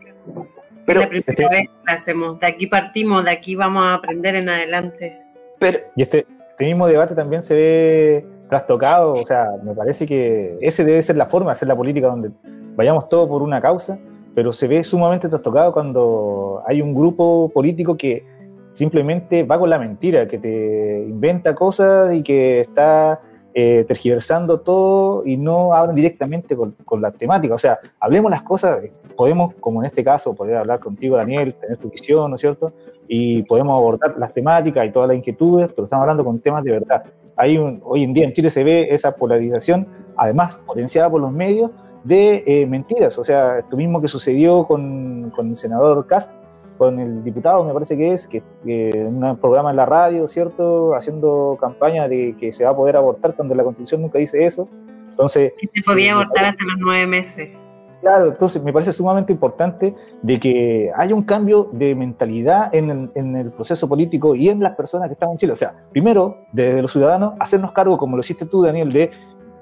Pero, 0.84 1.00
la 1.00 1.08
primera 1.08 1.26
este 1.28 1.48
vez 1.48 1.70
la 1.86 1.92
hacemos, 1.92 2.40
de 2.40 2.46
aquí 2.46 2.66
partimos, 2.66 3.24
de 3.24 3.30
aquí 3.30 3.54
vamos 3.54 3.84
a 3.84 3.94
aprender 3.94 4.34
en 4.34 4.48
adelante. 4.48 5.20
Pero, 5.58 5.78
y 5.94 6.02
este, 6.02 6.26
este 6.50 6.64
mismo 6.64 6.86
debate 6.86 7.14
también 7.14 7.42
se 7.42 7.54
ve 7.54 8.26
trastocado, 8.48 9.14
o 9.14 9.24
sea, 9.24 9.48
me 9.62 9.74
parece 9.74 10.06
que 10.06 10.58
ese 10.60 10.84
debe 10.84 11.00
ser 11.02 11.16
la 11.16 11.26
forma 11.26 11.50
de 11.50 11.52
hacer 11.52 11.68
la 11.68 11.76
política 11.76 12.08
donde 12.08 12.30
vayamos 12.76 13.08
todos 13.08 13.28
por 13.28 13.42
una 13.42 13.60
causa, 13.60 13.98
pero 14.34 14.52
se 14.52 14.68
ve 14.68 14.84
sumamente 14.84 15.28
trastocado 15.28 15.72
cuando 15.72 16.62
hay 16.66 16.82
un 16.82 16.94
grupo 16.94 17.50
político 17.54 17.96
que 17.96 18.24
simplemente 18.70 19.42
va 19.44 19.58
con 19.58 19.70
la 19.70 19.78
mentira, 19.78 20.26
que 20.26 20.38
te 20.38 21.04
inventa 21.08 21.54
cosas 21.54 22.14
y 22.14 22.22
que 22.22 22.60
está 22.60 23.20
eh, 23.54 23.84
tergiversando 23.86 24.60
todo 24.60 25.24
y 25.26 25.36
no 25.36 25.74
hablan 25.74 25.94
directamente 25.94 26.56
con, 26.56 26.72
con, 26.84 27.02
la 27.02 27.10
temática. 27.10 27.54
O 27.54 27.58
sea, 27.58 27.78
hablemos 28.00 28.30
las 28.30 28.42
cosas, 28.42 28.82
podemos, 29.22 29.54
como 29.60 29.80
en 29.80 29.86
este 29.86 30.02
caso, 30.02 30.34
poder 30.34 30.56
hablar 30.56 30.80
contigo, 30.80 31.16
Daniel, 31.16 31.54
tener 31.54 31.76
tu 31.76 31.88
visión, 31.88 32.28
¿no 32.28 32.34
es 32.34 32.40
cierto? 32.40 32.72
Y 33.06 33.44
podemos 33.44 33.72
abordar 33.72 34.18
las 34.18 34.34
temáticas 34.34 34.84
y 34.84 34.90
todas 34.90 35.06
las 35.06 35.16
inquietudes, 35.16 35.72
pero 35.72 35.84
estamos 35.84 36.02
hablando 36.02 36.24
con 36.24 36.40
temas 36.40 36.64
de 36.64 36.72
verdad. 36.72 37.04
Hay 37.36 37.56
un, 37.56 37.80
hoy 37.84 38.02
en 38.02 38.12
día 38.14 38.24
en 38.24 38.32
Chile 38.32 38.50
se 38.50 38.64
ve 38.64 38.88
esa 38.90 39.14
polarización, 39.14 39.86
además 40.16 40.56
potenciada 40.66 41.08
por 41.08 41.20
los 41.20 41.30
medios, 41.30 41.70
de 42.02 42.42
eh, 42.44 42.66
mentiras. 42.66 43.16
O 43.16 43.22
sea, 43.22 43.60
esto 43.60 43.76
mismo 43.76 44.00
que 44.02 44.08
sucedió 44.08 44.66
con, 44.66 45.30
con 45.36 45.50
el 45.50 45.56
senador 45.56 46.04
Cast, 46.08 46.32
con 46.76 46.98
el 46.98 47.22
diputado, 47.22 47.62
me 47.62 47.72
parece 47.72 47.96
que 47.96 48.10
es, 48.10 48.26
que, 48.26 48.42
en 48.64 49.22
un 49.22 49.36
programa 49.36 49.70
en 49.70 49.76
la 49.76 49.86
radio, 49.86 50.26
¿cierto? 50.26 50.96
Haciendo 50.96 51.56
campaña 51.60 52.08
de 52.08 52.34
que 52.40 52.52
se 52.52 52.64
va 52.64 52.70
a 52.70 52.76
poder 52.76 52.96
abortar 52.96 53.36
cuando 53.36 53.54
la 53.54 53.62
Constitución 53.62 54.02
nunca 54.02 54.18
dice 54.18 54.44
eso. 54.44 54.68
Entonces... 55.10 55.52
Se 55.72 55.82
podía 55.84 56.08
eh, 56.08 56.10
abortar 56.10 56.46
hasta 56.46 56.64
los 56.64 56.74
nueve 56.80 57.06
meses. 57.06 57.61
Claro, 58.02 58.26
entonces 58.26 58.60
me 58.64 58.72
parece 58.72 58.92
sumamente 58.92 59.32
importante 59.32 59.94
de 60.22 60.40
que 60.40 60.90
haya 60.94 61.14
un 61.14 61.22
cambio 61.22 61.68
de 61.70 61.94
mentalidad 61.94 62.74
en 62.74 62.90
el, 62.90 63.10
en 63.14 63.36
el, 63.36 63.52
proceso 63.52 63.88
político 63.88 64.34
y 64.34 64.48
en 64.48 64.58
las 64.60 64.74
personas 64.74 65.08
que 65.08 65.12
están 65.12 65.30
en 65.30 65.38
Chile. 65.38 65.52
O 65.52 65.56
sea, 65.56 65.76
primero, 65.92 66.38
desde 66.52 66.82
los 66.82 66.90
ciudadanos, 66.90 67.34
hacernos 67.38 67.70
cargo, 67.70 67.96
como 67.96 68.16
lo 68.16 68.20
hiciste 68.20 68.44
tú, 68.44 68.60
Daniel, 68.60 68.92
de 68.92 69.12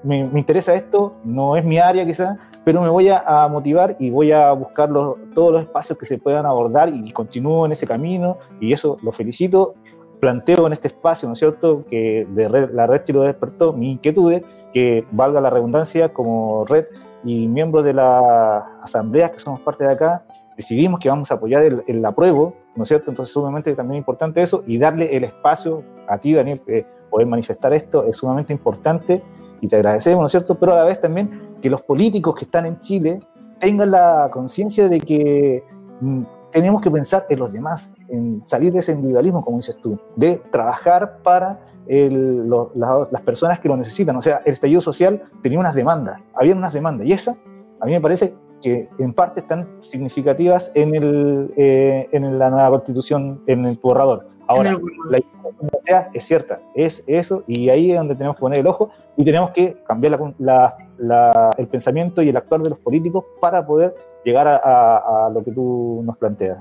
me, 0.01 0.23
me 0.23 0.39
interesa 0.39 0.73
esto, 0.73 1.13
no 1.23 1.55
es 1.55 1.63
mi 1.63 1.77
área 1.77 2.03
quizás, 2.03 2.35
pero 2.63 2.81
me 2.81 2.89
voy 2.89 3.09
a, 3.09 3.47
motivar 3.47 3.95
y 3.99 4.09
voy 4.09 4.31
a 4.31 4.51
buscar 4.53 4.89
todos 5.33 5.51
los 5.51 5.61
espacios 5.61 5.97
que 5.97 6.05
se 6.05 6.17
puedan 6.17 6.45
abordar 6.47 6.89
y, 6.93 7.11
continúo 7.11 7.65
en 7.67 7.71
ese 7.73 7.87
camino 7.87 8.37
y 8.59 8.73
eso 8.73 8.97
lo 9.01 9.11
felicito. 9.11 9.75
Planteo 10.19 10.67
en 10.67 10.73
este 10.73 10.87
espacio, 10.87 11.27
¿no 11.27 11.33
es 11.33 11.39
cierto?, 11.39 11.83
que 11.89 12.25
de 12.29 12.49
la 12.71 12.85
red 12.85 13.03
Chile 13.03 13.19
despertó 13.21 13.73
mi 13.73 13.91
inquietud, 13.91 14.41
que 14.71 15.03
valga 15.13 15.41
la 15.41 15.49
redundancia 15.49 16.09
como 16.09 16.65
red 16.65 16.85
y 17.23 17.47
miembros 17.47 17.85
de 17.85 17.93
la 17.93 18.77
asamblea 18.81 19.31
que 19.31 19.39
somos 19.39 19.59
parte 19.61 19.83
de 19.83 19.91
acá, 19.91 20.23
decidimos 20.57 20.99
que 20.99 21.09
vamos 21.09 21.31
a 21.31 21.35
apoyar 21.35 21.63
el, 21.63 21.83
el 21.87 22.05
apruebo, 22.05 22.55
¿no 22.75 22.83
es 22.83 22.89
cierto? 22.89 23.09
Entonces, 23.11 23.33
sumamente 23.33 23.73
también 23.75 23.97
importante 23.97 24.41
eso 24.41 24.63
y 24.67 24.77
darle 24.77 25.15
el 25.15 25.23
espacio 25.23 25.83
a 26.07 26.17
ti, 26.17 26.33
Daniel, 26.33 26.61
que 26.65 26.85
poder 27.09 27.27
manifestar 27.27 27.73
esto 27.73 28.03
es 28.05 28.17
sumamente 28.17 28.53
importante 28.53 29.21
y 29.59 29.67
te 29.67 29.75
agradecemos, 29.75 30.21
¿no 30.21 30.25
es 30.25 30.31
cierto? 30.31 30.55
Pero 30.55 30.73
a 30.73 30.77
la 30.77 30.83
vez 30.85 30.99
también 30.99 31.53
que 31.61 31.69
los 31.69 31.81
políticos 31.83 32.35
que 32.35 32.45
están 32.45 32.65
en 32.65 32.79
Chile 32.79 33.19
tengan 33.59 33.91
la 33.91 34.29
conciencia 34.33 34.89
de 34.89 34.99
que 34.99 35.63
mm, 35.99 36.23
tenemos 36.51 36.81
que 36.81 36.89
pensar 36.89 37.25
en 37.29 37.39
los 37.39 37.53
demás, 37.53 37.93
en 38.09 38.45
salir 38.45 38.73
de 38.73 38.79
ese 38.79 38.93
individualismo, 38.93 39.41
como 39.41 39.57
dices 39.57 39.77
tú, 39.77 39.99
de 40.15 40.41
trabajar 40.51 41.19
para 41.23 41.59
las 41.91 43.21
personas 43.21 43.59
que 43.59 43.67
lo 43.67 43.75
necesitan. 43.75 44.15
O 44.15 44.21
sea, 44.21 44.41
el 44.45 44.53
estallido 44.53 44.81
social 44.81 45.21
tenía 45.41 45.59
unas 45.59 45.75
demandas, 45.75 46.19
había 46.33 46.55
unas 46.55 46.73
demandas, 46.73 47.05
y 47.05 47.11
esas 47.11 47.39
a 47.81 47.85
mí 47.85 47.93
me 47.93 48.01
parece 48.01 48.35
que 48.61 48.87
en 48.99 49.13
parte 49.13 49.39
están 49.39 49.67
significativas 49.81 50.71
en, 50.75 50.93
el, 50.93 51.51
eh, 51.57 52.07
en 52.11 52.37
la 52.37 52.51
nueva 52.51 52.69
constitución, 52.69 53.41
en 53.47 53.65
el 53.65 53.77
borrador. 53.81 54.27
Ahora, 54.47 54.77
la 55.09 55.19
idea 55.83 56.07
es 56.13 56.23
cierta, 56.23 56.59
es 56.75 57.03
eso, 57.07 57.43
y 57.47 57.69
ahí 57.69 57.91
es 57.91 57.97
donde 57.97 58.15
tenemos 58.15 58.35
que 58.35 58.41
poner 58.41 58.59
el 58.59 58.67
ojo 58.67 58.91
y 59.17 59.25
tenemos 59.25 59.51
que 59.51 59.77
cambiar 59.87 60.17
el 61.57 61.67
pensamiento 61.67 62.21
y 62.21 62.29
el 62.29 62.37
actuar 62.37 62.61
de 62.61 62.69
los 62.69 62.79
políticos 62.79 63.25
para 63.39 63.65
poder 63.65 63.95
llegar 64.23 64.47
a, 64.47 65.29
lo 65.33 65.43
que 65.43 65.51
tú 65.51 66.01
nos 66.05 66.17
planteas. 66.17 66.57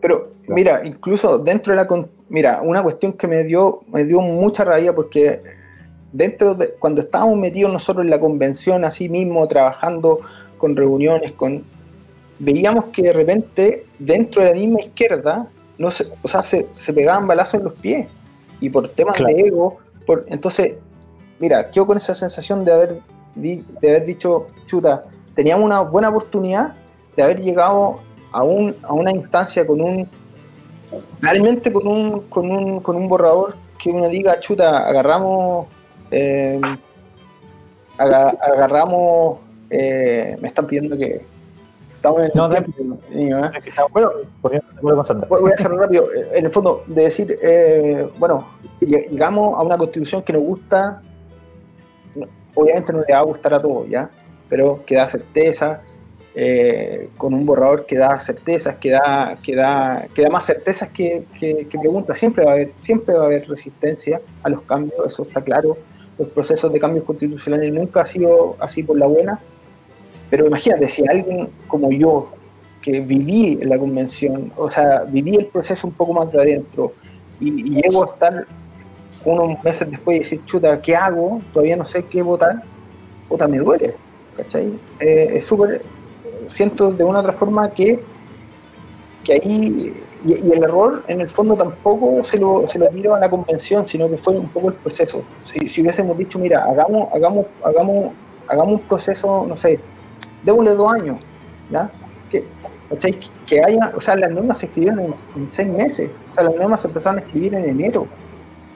Pero, 0.00 0.32
mira, 0.48 0.82
incluso 0.84 1.38
dentro 1.38 1.72
de 1.72 1.76
la... 1.76 2.06
Mira, 2.28 2.60
una 2.62 2.82
cuestión 2.82 3.12
que 3.12 3.26
me 3.26 3.44
dio, 3.44 3.80
me 3.88 4.04
dio 4.04 4.20
mucha 4.20 4.64
rabia 4.64 4.94
porque 4.94 5.42
dentro 6.12 6.54
de... 6.54 6.74
Cuando 6.74 7.00
estábamos 7.00 7.36
metidos 7.36 7.72
nosotros 7.72 8.04
en 8.04 8.10
la 8.10 8.20
convención, 8.20 8.84
así 8.84 9.08
mismo, 9.08 9.46
trabajando 9.46 10.20
con 10.58 10.74
reuniones, 10.74 11.32
con 11.32 11.64
veíamos 12.38 12.86
que 12.86 13.02
de 13.02 13.12
repente 13.12 13.86
dentro 13.98 14.42
de 14.42 14.50
la 14.50 14.54
misma 14.54 14.80
izquierda 14.80 15.48
no 15.78 15.90
se, 15.90 16.06
o 16.22 16.28
sea, 16.28 16.42
se, 16.42 16.66
pegaban 16.92 17.26
balazos 17.26 17.54
en 17.54 17.64
los 17.64 17.74
pies 17.74 18.08
y 18.60 18.68
por 18.70 18.88
temas 18.88 19.16
de 19.18 19.32
ego, 19.40 19.78
por, 20.06 20.26
entonces 20.28 20.74
mira, 21.38 21.70
quedo 21.70 21.86
con 21.86 21.96
esa 21.96 22.14
sensación 22.14 22.64
de 22.64 22.72
haber, 22.72 23.00
de 23.34 23.90
haber 23.90 24.06
dicho, 24.06 24.48
chuta, 24.66 25.04
teníamos 25.36 25.64
una 25.66 25.82
buena 25.82 26.08
oportunidad 26.08 26.74
de 27.14 27.22
haber 27.22 27.40
llegado 27.40 28.00
a, 28.32 28.42
un, 28.42 28.74
a 28.82 28.92
una 28.92 29.12
instancia 29.12 29.64
con 29.66 29.80
un, 29.80 30.08
realmente 31.20 31.72
con 31.72 31.86
un, 31.86 32.20
con 32.22 32.50
un, 32.50 32.80
con 32.80 32.96
un 32.96 33.06
borrador 33.06 33.54
que 33.78 33.90
uno 33.90 34.08
diga, 34.08 34.40
chuta, 34.40 34.88
agarramos, 34.88 35.66
eh, 36.10 36.60
agarramos, 37.98 39.38
eh, 39.68 40.38
me 40.40 40.48
están 40.48 40.66
pidiendo 40.66 40.96
que 40.96 41.20
estamos 41.94 42.20
en 42.20 42.26
el 42.26 42.32
no, 42.34 42.48
tiempo, 42.48 42.72
¿eh? 43.12 43.50
Bueno, 43.92 44.10
voy 44.40 44.56
a 44.96 45.00
hacerlo 45.54 45.76
rápido. 45.78 46.08
En 46.32 46.46
el 46.46 46.50
fondo, 46.50 46.82
de 46.86 47.02
decir, 47.02 47.38
bueno, 48.18 48.48
llegamos 48.80 49.54
a 49.54 49.62
una 49.62 49.76
constitución 49.76 50.22
que 50.22 50.32
nos 50.32 50.42
gusta, 50.42 51.02
obviamente 52.54 52.94
no 52.94 53.00
le 53.06 53.12
va 53.12 53.18
a 53.18 53.22
gustar 53.22 53.52
a 53.52 53.60
todos, 53.60 53.86
¿ya? 53.90 54.08
Pero 54.48 54.84
que 54.86 54.96
da 54.96 55.06
certeza, 55.06 55.82
eh, 56.38 57.08
con 57.16 57.32
un 57.32 57.46
borrador 57.46 57.86
que 57.86 57.96
da 57.96 58.20
certezas, 58.20 58.76
que 58.76 58.90
da, 58.90 59.38
que 59.42 59.56
da, 59.56 60.06
que 60.14 60.20
da 60.20 60.28
más 60.28 60.44
certezas 60.44 60.90
que, 60.90 61.24
que, 61.40 61.66
preguntas. 61.80 62.18
Siempre 62.18 62.44
va, 62.44 62.50
a 62.50 62.54
haber, 62.54 62.72
siempre 62.76 63.14
va 63.14 63.22
a 63.22 63.24
haber 63.24 63.48
resistencia 63.48 64.20
a 64.42 64.50
los 64.50 64.60
cambios, 64.62 65.00
eso 65.06 65.22
está 65.22 65.40
claro. 65.40 65.78
Los 66.18 66.28
procesos 66.28 66.70
de 66.70 66.78
cambios 66.78 67.06
constitucionales 67.06 67.72
nunca 67.72 68.02
ha 68.02 68.06
sido 68.06 68.54
así 68.60 68.82
por 68.82 68.98
la 68.98 69.06
buena. 69.06 69.40
Pero 70.28 70.46
imagínate, 70.46 70.88
si 70.88 71.08
alguien 71.08 71.48
como 71.66 71.90
yo, 71.90 72.30
que 72.82 73.00
viví 73.00 73.56
la 73.62 73.78
convención, 73.78 74.52
o 74.56 74.68
sea, 74.68 75.04
viví 75.08 75.36
el 75.36 75.46
proceso 75.46 75.86
un 75.86 75.94
poco 75.94 76.12
más 76.12 76.30
de 76.30 76.38
adentro 76.38 76.92
y, 77.40 77.48
y 77.48 77.82
llego 77.82 78.04
a 78.04 78.12
estar 78.12 78.46
unos 79.24 79.64
meses 79.64 79.90
después 79.90 80.16
y 80.16 80.20
decir, 80.20 80.44
chuta, 80.44 80.80
¿qué 80.82 80.94
hago? 80.94 81.40
Todavía 81.52 81.76
no 81.76 81.84
sé 81.86 82.04
qué 82.04 82.20
votar, 82.20 82.62
puta, 83.26 83.48
me 83.48 83.58
duele, 83.58 83.94
¿cachai? 84.36 84.78
Eh, 85.00 85.32
es 85.34 85.44
súper, 85.44 85.82
siento 86.46 86.90
de 86.90 87.04
una 87.04 87.18
u 87.18 87.20
otra 87.20 87.32
forma 87.32 87.70
que, 87.70 88.00
que 89.24 89.32
ahí, 89.34 89.94
y, 90.24 90.32
el 90.32 90.62
error 90.62 91.02
en 91.08 91.20
el 91.20 91.28
fondo 91.28 91.54
tampoco 91.54 92.24
se 92.24 92.38
lo, 92.38 92.66
se 92.66 92.78
lo 92.78 92.88
tiro 92.88 93.14
a 93.14 93.20
la 93.20 93.30
convención, 93.30 93.86
sino 93.86 94.08
que 94.08 94.18
fue 94.18 94.36
un 94.36 94.48
poco 94.48 94.68
el 94.68 94.74
proceso. 94.74 95.22
Si, 95.44 95.68
si 95.68 95.82
hubiésemos 95.82 96.16
dicho, 96.16 96.38
mira, 96.38 96.64
hagamos, 96.64 97.08
hagamos, 97.12 97.46
hagamos, 97.64 98.12
hagamos 98.48 98.72
un 98.74 98.80
proceso, 98.80 99.46
no 99.48 99.56
sé, 99.56 99.78
démosle 100.42 100.72
dos 100.72 100.92
años, 100.92 101.18
¿ya? 101.70 101.90
Que, 102.30 102.44
que 103.46 103.62
haya, 103.62 103.92
o 103.94 104.00
sea, 104.00 104.16
las 104.16 104.30
normas 104.30 104.58
se 104.58 104.66
escribieron 104.66 105.00
en, 105.00 105.14
en 105.36 105.46
seis 105.46 105.68
meses, 105.68 106.10
o 106.32 106.34
sea, 106.34 106.44
las 106.44 106.56
normas 106.56 106.80
se 106.80 106.88
empezaron 106.88 107.18
a 107.18 107.22
escribir 107.22 107.54
en 107.54 107.68
enero 107.68 108.06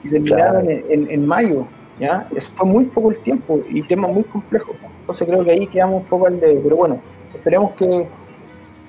y 0.04 0.08
terminaron 0.08 0.66
en, 0.68 1.26
mayo. 1.26 1.66
¿Ya? 2.00 2.26
Eso 2.34 2.50
fue 2.52 2.66
muy 2.66 2.84
poco 2.86 3.10
el 3.10 3.18
tiempo 3.18 3.60
y 3.68 3.82
tema 3.82 4.08
muy 4.08 4.24
complejo. 4.24 4.74
Entonces 5.00 5.28
creo 5.28 5.44
que 5.44 5.50
ahí 5.50 5.66
quedamos 5.66 6.02
un 6.02 6.04
poco 6.04 6.26
al 6.26 6.40
de. 6.40 6.58
Pero 6.62 6.76
bueno, 6.76 7.00
esperemos 7.34 7.72
que. 7.72 8.08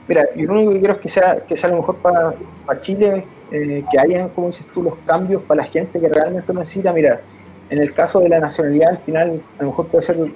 Mira, 0.08 0.26
yo 0.36 0.48
lo 0.48 0.54
único 0.54 0.72
que 0.72 0.80
quiero 0.80 0.94
es 0.96 1.00
que 1.00 1.10
sea, 1.10 1.46
que 1.46 1.56
sea 1.56 1.70
lo 1.70 1.78
mejor 1.78 1.98
para, 1.98 2.34
para 2.66 2.82
Chile, 2.82 3.26
eh, 3.52 3.84
que 3.92 4.00
hayan, 4.00 4.30
como 4.30 4.48
dices 4.48 4.66
tú, 4.74 4.82
los 4.82 5.00
cambios 5.02 5.44
para 5.44 5.62
la 5.62 5.68
gente 5.68 6.00
que 6.00 6.10
realmente 6.10 6.54
necesita. 6.54 6.92
Mira, 6.92 7.22
en 7.70 7.80
el 7.80 7.94
caso 7.94 8.20
de 8.20 8.30
la 8.30 8.40
nacionalidad, 8.40 8.90
al 8.90 8.98
final, 8.98 9.42
a 9.60 9.64
lo 9.64 9.70
mejor 9.70 9.88
puede 9.88 10.02
ser 10.04 10.32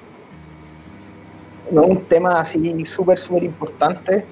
no 1.72 1.84
un 1.84 2.04
tema 2.06 2.40
así 2.40 2.86
súper, 2.86 3.18
súper 3.18 3.44
importante. 3.44 4.24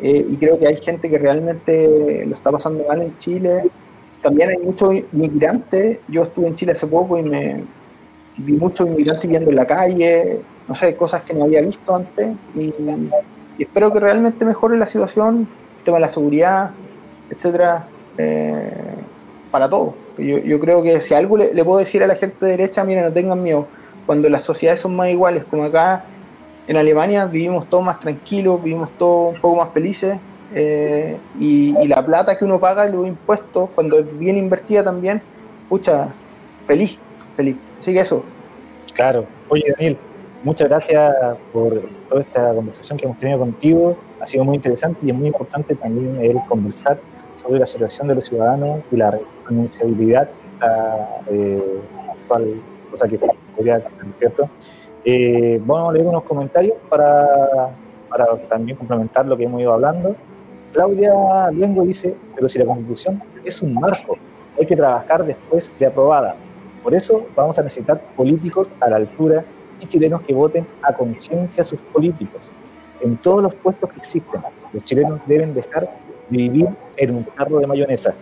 Eh, 0.00 0.24
y 0.28 0.36
creo 0.36 0.58
que 0.58 0.68
hay 0.68 0.76
gente 0.76 1.10
que 1.10 1.18
realmente 1.18 2.24
lo 2.24 2.34
está 2.34 2.52
pasando 2.52 2.84
mal 2.86 3.02
en 3.02 3.18
Chile 3.18 3.64
también 4.22 4.50
hay 4.50 4.58
muchos 4.58 4.94
inmigrantes. 5.12 5.98
Yo 6.08 6.24
estuve 6.24 6.48
en 6.48 6.56
Chile 6.56 6.72
hace 6.72 6.86
poco 6.86 7.18
y 7.18 7.22
me 7.22 7.64
vi 8.38 8.54
muchos 8.54 8.86
inmigrantes 8.88 9.28
viendo 9.28 9.50
en 9.50 9.56
la 9.56 9.66
calle, 9.66 10.40
no 10.66 10.74
sé, 10.74 10.94
cosas 10.96 11.22
que 11.22 11.34
no 11.34 11.44
había 11.44 11.60
visto 11.60 11.94
antes. 11.94 12.30
Y, 12.54 12.72
espero 13.58 13.92
que 13.92 14.00
realmente 14.00 14.44
mejore 14.44 14.78
la 14.78 14.86
situación, 14.86 15.48
el 15.78 15.84
tema 15.84 15.96
de 15.96 16.02
la 16.02 16.08
seguridad, 16.08 16.70
etcétera, 17.30 17.84
eh, 18.16 18.70
para 19.50 19.68
todos. 19.68 19.94
Yo, 20.16 20.38
yo, 20.38 20.60
creo 20.60 20.82
que 20.82 21.00
si 21.00 21.14
algo 21.14 21.36
le, 21.36 21.64
puedo 21.64 21.78
decir 21.78 22.02
a 22.02 22.06
la 22.06 22.14
gente 22.14 22.44
de 22.44 22.52
derecha, 22.52 22.84
mira, 22.84 23.02
no 23.02 23.12
tengan 23.12 23.42
miedo. 23.42 23.66
Cuando 24.06 24.28
las 24.28 24.44
sociedades 24.44 24.80
son 24.80 24.96
más 24.96 25.08
iguales, 25.08 25.44
como 25.50 25.64
acá 25.64 26.04
en 26.66 26.76
Alemania, 26.76 27.26
vivimos 27.26 27.68
todos 27.68 27.84
más 27.84 27.98
tranquilos, 28.00 28.62
vivimos 28.62 28.90
todos 28.98 29.34
un 29.34 29.40
poco 29.40 29.56
más 29.56 29.70
felices 29.70 30.18
eh, 30.54 31.16
y, 31.38 31.72
la 31.86 32.04
plata 32.04 32.38
que 32.38 32.44
uno 32.44 32.58
paga 32.58 32.88
y 32.88 32.92
los 32.92 33.06
impuestos, 33.06 33.70
cuando 33.74 33.98
es 33.98 34.18
bien 34.18 34.36
invertida 34.36 34.82
también, 34.82 35.20
pucha, 35.68 36.08
feliz, 36.66 36.98
feliz. 37.38 37.56
Así 37.78 37.94
que 37.94 38.00
eso. 38.00 38.24
Claro. 38.94 39.24
Oye, 39.48 39.72
Daniel, 39.78 39.96
muchas 40.42 40.68
gracias 40.68 41.14
por 41.52 41.80
toda 42.08 42.20
esta 42.20 42.52
conversación 42.52 42.98
que 42.98 43.04
hemos 43.04 43.18
tenido 43.18 43.38
contigo. 43.38 43.96
Ha 44.20 44.26
sido 44.26 44.44
muy 44.44 44.56
interesante 44.56 45.06
y 45.06 45.10
es 45.10 45.14
muy 45.14 45.28
importante 45.28 45.76
también 45.76 46.18
el 46.20 46.36
conversar 46.48 46.98
sobre 47.40 47.60
la 47.60 47.66
situación 47.66 48.08
de 48.08 48.16
los 48.16 48.24
ciudadanos 48.26 48.80
y 48.90 48.96
la 48.96 49.12
responsabilidad 49.12 50.28
eh, 51.30 51.62
actual, 52.10 52.60
cosa 52.90 53.06
que 53.06 53.20
podría 53.54 53.80
¿cierto? 54.16 54.50
Eh, 55.04 55.60
vamos 55.64 55.90
a 55.90 55.92
leer 55.92 56.06
unos 56.06 56.24
comentarios 56.24 56.74
para, 56.88 57.70
para 58.08 58.36
también 58.48 58.76
complementar 58.76 59.24
lo 59.26 59.36
que 59.36 59.44
hemos 59.44 59.60
ido 59.60 59.74
hablando. 59.74 60.16
Claudia 60.72 61.12
Luengo 61.52 61.84
dice, 61.84 62.16
pero 62.34 62.48
si 62.48 62.58
la 62.58 62.64
Constitución 62.64 63.22
es 63.44 63.62
un 63.62 63.74
marco, 63.74 64.18
hay 64.58 64.66
que 64.66 64.74
trabajar 64.74 65.24
después 65.24 65.72
de 65.78 65.86
aprobada. 65.86 66.34
Por 66.88 66.96
eso 66.96 67.26
vamos 67.36 67.58
a 67.58 67.62
necesitar 67.62 68.00
políticos 68.16 68.70
a 68.80 68.88
la 68.88 68.96
altura 68.96 69.44
y 69.78 69.84
chilenos 69.84 70.22
que 70.22 70.32
voten 70.32 70.66
a 70.80 70.94
conciencia 70.94 71.62
a 71.62 71.66
sus 71.66 71.78
políticos. 71.78 72.50
En 73.02 73.18
todos 73.18 73.42
los 73.42 73.54
puestos 73.56 73.92
que 73.92 73.98
existen, 73.98 74.40
los 74.72 74.82
chilenos 74.84 75.20
deben 75.26 75.52
dejar 75.52 75.82
de 76.30 76.38
vivir 76.38 76.66
en 76.96 77.14
un 77.14 77.24
carro 77.24 77.58
de 77.58 77.66
mayonesa. 77.66 78.14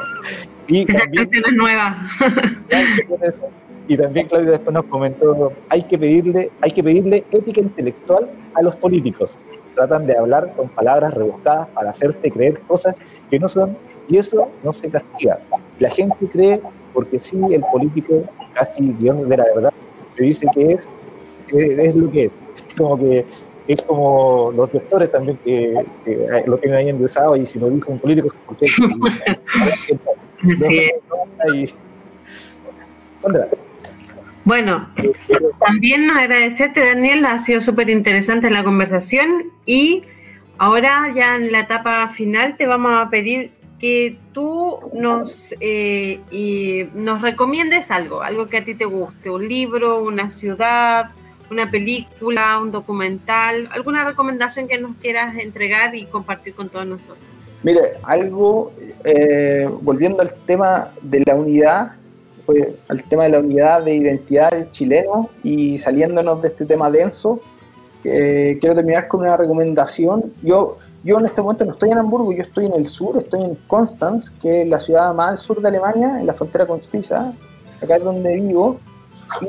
y 0.66 0.90
Esa 0.90 1.00
también, 1.00 1.28
es 1.30 1.54
nueva. 1.54 2.08
y 3.88 3.96
también 3.98 4.26
Claudia 4.26 4.52
después 4.52 4.72
nos 4.72 4.84
comentó, 4.84 5.52
hay 5.68 5.82
que 5.82 5.98
pedirle, 5.98 6.50
hay 6.62 6.70
que 6.70 6.82
pedirle 6.82 7.26
ética 7.30 7.60
intelectual 7.60 8.30
a 8.54 8.62
los 8.62 8.74
políticos. 8.76 9.38
Tratan 9.74 10.06
de 10.06 10.16
hablar 10.16 10.54
con 10.56 10.70
palabras 10.70 11.12
rebuscadas 11.12 11.68
para 11.74 11.90
hacerte 11.90 12.30
creer 12.30 12.58
cosas 12.60 12.94
que 13.28 13.38
no 13.38 13.50
son, 13.50 13.76
y 14.08 14.16
eso 14.16 14.48
no 14.64 14.72
se 14.72 14.88
castiga. 14.88 15.40
La 15.78 15.90
gente 15.90 16.26
cree 16.32 16.62
porque 16.98 17.20
sí, 17.20 17.38
el 17.52 17.60
político, 17.60 18.24
casi 18.52 18.92
Dios 18.94 19.28
de 19.28 19.36
la 19.36 19.44
verdad, 19.54 19.72
te 20.16 20.24
dice 20.24 20.48
que 20.52 20.72
es, 20.72 20.88
es 21.52 21.94
lo 21.94 22.10
que 22.10 22.24
es. 22.24 22.36
Como 22.76 22.98
que 22.98 23.24
es 23.68 23.82
como 23.82 24.52
los 24.56 24.72
doctores 24.72 25.12
también 25.12 25.38
que, 25.44 25.74
lo 26.48 26.58
tienen 26.58 26.76
ahí 26.76 26.88
endosado 26.88 27.36
y 27.36 27.46
si 27.46 27.60
lo 27.60 27.70
dice 27.70 27.88
un 27.88 28.00
político, 28.00 28.34
¿por 28.46 28.56
qué? 28.56 28.66
Bueno, 34.44 34.88
también 35.60 36.10
agradecerte, 36.10 36.84
Daniel, 36.84 37.24
ha 37.26 37.38
sido 37.38 37.60
súper 37.60 37.90
interesante 37.90 38.50
la 38.50 38.64
conversación 38.64 39.52
y 39.66 40.02
ahora 40.56 41.12
ya 41.14 41.36
en 41.36 41.52
la 41.52 41.60
etapa 41.60 42.08
final 42.08 42.56
te 42.56 42.66
vamos 42.66 42.90
a 42.92 43.08
pedir 43.08 43.52
que 43.78 44.18
tú 44.32 44.80
nos, 44.92 45.54
eh, 45.60 46.20
y 46.30 46.84
nos 46.94 47.22
recomiendes 47.22 47.90
algo, 47.90 48.22
algo 48.22 48.48
que 48.48 48.58
a 48.58 48.64
ti 48.64 48.74
te 48.74 48.84
guste, 48.84 49.30
un 49.30 49.46
libro, 49.46 50.02
una 50.02 50.30
ciudad, 50.30 51.10
una 51.50 51.70
película, 51.70 52.58
un 52.60 52.72
documental, 52.72 53.68
alguna 53.70 54.04
recomendación 54.04 54.68
que 54.68 54.78
nos 54.78 54.96
quieras 54.96 55.36
entregar 55.36 55.94
y 55.94 56.06
compartir 56.06 56.54
con 56.54 56.68
todos 56.68 56.86
nosotros. 56.86 57.18
Mire, 57.62 57.80
algo, 58.02 58.72
eh, 59.04 59.68
volviendo 59.80 60.22
al 60.22 60.34
tema 60.34 60.88
de 61.00 61.22
la 61.24 61.34
unidad, 61.34 61.92
al 62.88 63.02
tema 63.04 63.24
de 63.24 63.28
la 63.28 63.38
unidad 63.40 63.84
de 63.84 63.94
identidad 63.94 64.50
del 64.50 64.70
chileno 64.70 65.28
y 65.42 65.76
saliéndonos 65.76 66.40
de 66.40 66.48
este 66.48 66.64
tema 66.64 66.90
denso, 66.90 67.40
quiero 68.02 68.74
terminar 68.74 69.06
con 69.06 69.20
una 69.20 69.36
recomendación. 69.36 70.32
Yo 70.42 70.78
yo 71.04 71.18
en 71.18 71.24
este 71.24 71.42
momento 71.42 71.64
no 71.64 71.72
estoy 71.72 71.90
en 71.90 71.98
Hamburgo, 71.98 72.32
yo 72.32 72.42
estoy 72.42 72.66
en 72.66 72.74
el 72.74 72.86
sur, 72.86 73.16
estoy 73.16 73.42
en 73.42 73.54
Constanz, 73.66 74.30
que 74.30 74.62
es 74.62 74.68
la 74.68 74.80
ciudad 74.80 75.14
más 75.14 75.30
al 75.30 75.38
sur 75.38 75.60
de 75.60 75.68
Alemania, 75.68 76.20
en 76.20 76.26
la 76.26 76.32
frontera 76.32 76.66
con 76.66 76.82
Suiza, 76.82 77.32
acá 77.82 77.96
es 77.96 78.04
donde 78.04 78.34
vivo, 78.34 78.78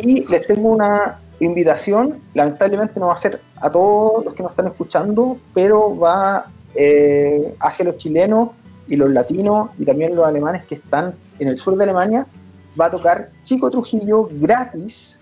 y 0.04 0.26
les 0.28 0.45
tengo 0.45 0.70
una 0.70 1.20
invitación, 1.39 2.22
lamentablemente 2.34 3.00
no 3.00 3.08
va 3.08 3.14
a 3.14 3.18
ser 3.18 3.41
a 3.56 3.70
todos 3.70 4.26
los 4.26 4.34
que 4.34 4.43
nos 4.43 4.52
están 4.52 4.68
escuchando, 4.68 5.38
pero 5.54 5.97
va 5.97 6.47
eh, 6.76 7.56
hacia 7.60 7.86
los 7.86 7.97
chilenos 7.97 8.50
y 8.88 8.95
los 8.95 9.10
latinos 9.10 9.70
y 9.78 9.86
también 9.86 10.16
los 10.16 10.28
alemanes 10.28 10.66
que 10.66 10.76
están 10.76 11.16
en 11.39 11.47
el 11.47 11.58
sur 11.58 11.76
de 11.76 11.84
Alemania, 11.84 12.28
va 12.80 12.86
a 12.86 12.91
tocar 12.91 13.30
Chico 13.43 13.70
Trujillo 13.70 14.30
gratis 14.32 15.20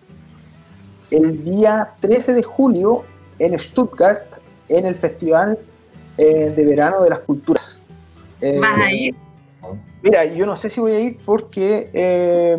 el 1.12 1.44
día 1.44 1.94
13 2.00 2.34
de 2.34 2.44
julio 2.44 3.04
en 3.40 3.58
Stuttgart 3.58 4.26
en 4.68 4.86
el 4.86 4.96
festival 4.96 5.58
eh, 6.18 6.52
de 6.56 6.66
verano 6.66 7.04
de 7.04 7.10
las 7.10 7.20
culturas. 7.20 7.80
Eh, 8.42 8.58
¿Vas 8.60 8.80
a 8.80 8.92
ir? 8.92 9.16
Mira, 10.02 10.26
yo 10.26 10.46
no 10.46 10.56
sé 10.56 10.70
si 10.70 10.80
voy 10.80 10.94
a 10.94 11.00
ir 11.00 11.18
porque 11.26 11.90
eh, 11.94 12.56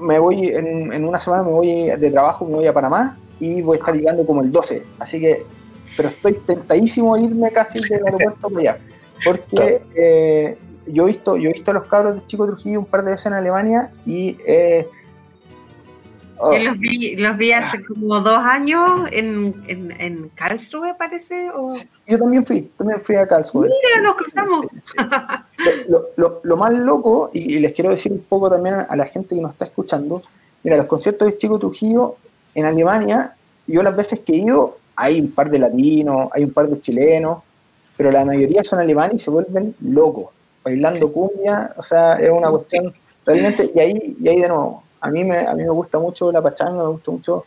me 0.00 0.18
voy 0.18 0.48
en, 0.48 1.04
una 1.04 1.20
semana 1.20 1.42
me 1.42 1.50
voy 1.50 1.90
de 1.90 2.10
trabajo, 2.10 2.44
me 2.44 2.54
voy 2.54 2.66
a 2.66 2.72
Panamá 2.72 3.18
y 3.38 3.60
voy 3.60 3.76
a 3.76 3.78
estar 3.78 3.94
llegando 3.94 4.24
como 4.24 4.42
el 4.42 4.50
12. 4.50 4.82
Así 4.98 5.20
que, 5.20 5.44
pero 5.96 6.08
estoy 6.08 6.34
tentadísimo 6.46 7.14
a 7.14 7.20
irme 7.20 7.50
casi 7.50 7.78
del 7.80 8.04
aeropuerto 8.06 8.48
para 8.48 8.60
allá. 8.60 8.78
Porque 9.24 10.56
yo, 10.86 11.04
he 11.04 11.06
visto, 11.06 11.36
yo 11.36 11.50
he 11.50 11.52
visto 11.52 11.70
a 11.70 11.74
los 11.74 11.86
cabros 11.86 12.14
de 12.14 12.26
Chico 12.26 12.46
Trujillo 12.46 12.80
un 12.80 12.86
par 12.86 13.04
de 13.04 13.10
veces 13.10 13.26
en 13.26 13.32
Alemania 13.34 13.90
y 14.04 14.38
Oh. 16.38 16.56
los, 16.56 16.78
vi, 16.78 17.16
los 17.16 17.36
vi 17.36 17.52
hace 17.52 17.82
como 17.84 18.20
dos 18.20 18.38
años 18.38 19.08
en, 19.10 19.54
en, 19.68 19.90
en 19.98 20.28
Karlsruhe, 20.34 20.94
parece. 20.94 21.50
O... 21.50 21.70
yo 22.06 22.18
también 22.18 22.44
fui, 22.44 22.62
también 22.76 23.00
fui 23.00 23.16
a 23.16 23.26
Karlsruhe. 23.26 23.68
Mira, 23.68 24.02
nos 24.02 24.16
cruzamos. 24.16 24.66
Lo, 25.88 26.08
lo, 26.16 26.40
lo, 26.42 26.56
más 26.56 26.74
loco, 26.74 27.30
y, 27.32 27.58
les 27.58 27.72
quiero 27.72 27.90
decir 27.90 28.12
un 28.12 28.20
poco 28.20 28.50
también 28.50 28.74
a, 28.88 28.94
la 28.94 29.06
gente 29.06 29.34
que 29.34 29.40
nos 29.40 29.52
está 29.52 29.64
escuchando, 29.64 30.22
mira, 30.62 30.76
los 30.76 30.86
conciertos 30.86 31.26
de 31.26 31.38
Chico 31.38 31.58
Trujillo 31.58 32.16
en 32.54 32.66
Alemania, 32.66 33.34
yo 33.66 33.82
las 33.82 33.96
veces 33.96 34.20
que 34.20 34.34
he 34.34 34.36
ido, 34.36 34.78
hay 34.94 35.20
un 35.20 35.30
par 35.30 35.50
de 35.50 35.58
latinos, 35.58 36.28
hay 36.32 36.44
un 36.44 36.52
par 36.52 36.68
de 36.68 36.78
chilenos, 36.78 37.38
pero 37.96 38.10
la 38.10 38.24
mayoría 38.24 38.62
son 38.64 38.80
alemanes 38.80 39.22
y 39.22 39.24
se 39.24 39.30
vuelven 39.30 39.74
locos, 39.80 40.28
bailando 40.62 41.10
cumbia, 41.10 41.72
o 41.76 41.82
sea, 41.82 42.14
es 42.14 42.28
una 42.30 42.50
cuestión 42.50 42.94
realmente, 43.24 43.70
y 43.74 43.80
ahí, 43.80 44.16
y 44.20 44.28
ahí 44.28 44.40
de 44.40 44.48
nuevo, 44.48 44.82
a 45.00 45.10
mí, 45.10 45.24
me, 45.24 45.38
a 45.38 45.54
mí 45.54 45.62
me 45.62 45.70
gusta 45.70 45.98
mucho 45.98 46.30
la 46.32 46.42
pachanga, 46.42 46.82
me 46.82 46.90
gusta 46.90 47.10
mucho, 47.10 47.44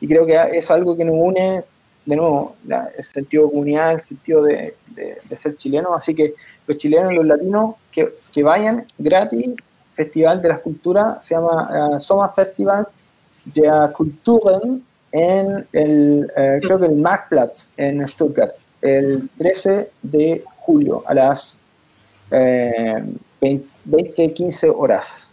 y 0.00 0.08
creo 0.08 0.26
que 0.26 0.34
es 0.52 0.70
algo 0.70 0.96
que 0.96 1.04
nos 1.04 1.16
une, 1.16 1.64
de 2.04 2.16
nuevo, 2.16 2.56
el 2.96 3.04
sentido 3.04 3.48
comunidad, 3.48 3.92
el 3.92 4.00
sentido 4.00 4.42
de, 4.42 4.74
ser 5.18 5.56
chileno, 5.56 5.94
así 5.94 6.14
que 6.14 6.34
los 6.66 6.76
chilenos 6.78 7.12
y 7.12 7.16
los 7.16 7.26
latinos 7.26 7.76
que, 7.90 8.14
que 8.32 8.42
vayan 8.42 8.84
gratis, 8.98 9.50
Festival 9.94 10.40
de 10.40 10.48
las 10.48 10.60
Culturas, 10.60 11.24
se 11.24 11.34
llama 11.34 11.90
uh, 11.92 12.00
Sommer 12.00 12.30
Festival 12.34 12.86
der 13.44 13.92
Kulturen 13.92 14.84
en 15.10 15.66
el, 15.72 16.32
eh, 16.36 16.58
creo 16.62 16.78
que 16.78 16.86
el 16.86 16.96
Marktplatz 16.96 17.72
en 17.76 18.06
Stuttgart, 18.08 18.54
el 18.80 19.28
13 19.36 19.90
de 20.02 20.42
julio 20.56 21.02
a 21.06 21.14
las 21.14 21.58
eh, 22.30 23.04
20, 23.40 24.32
15 24.32 24.70
horas. 24.70 25.31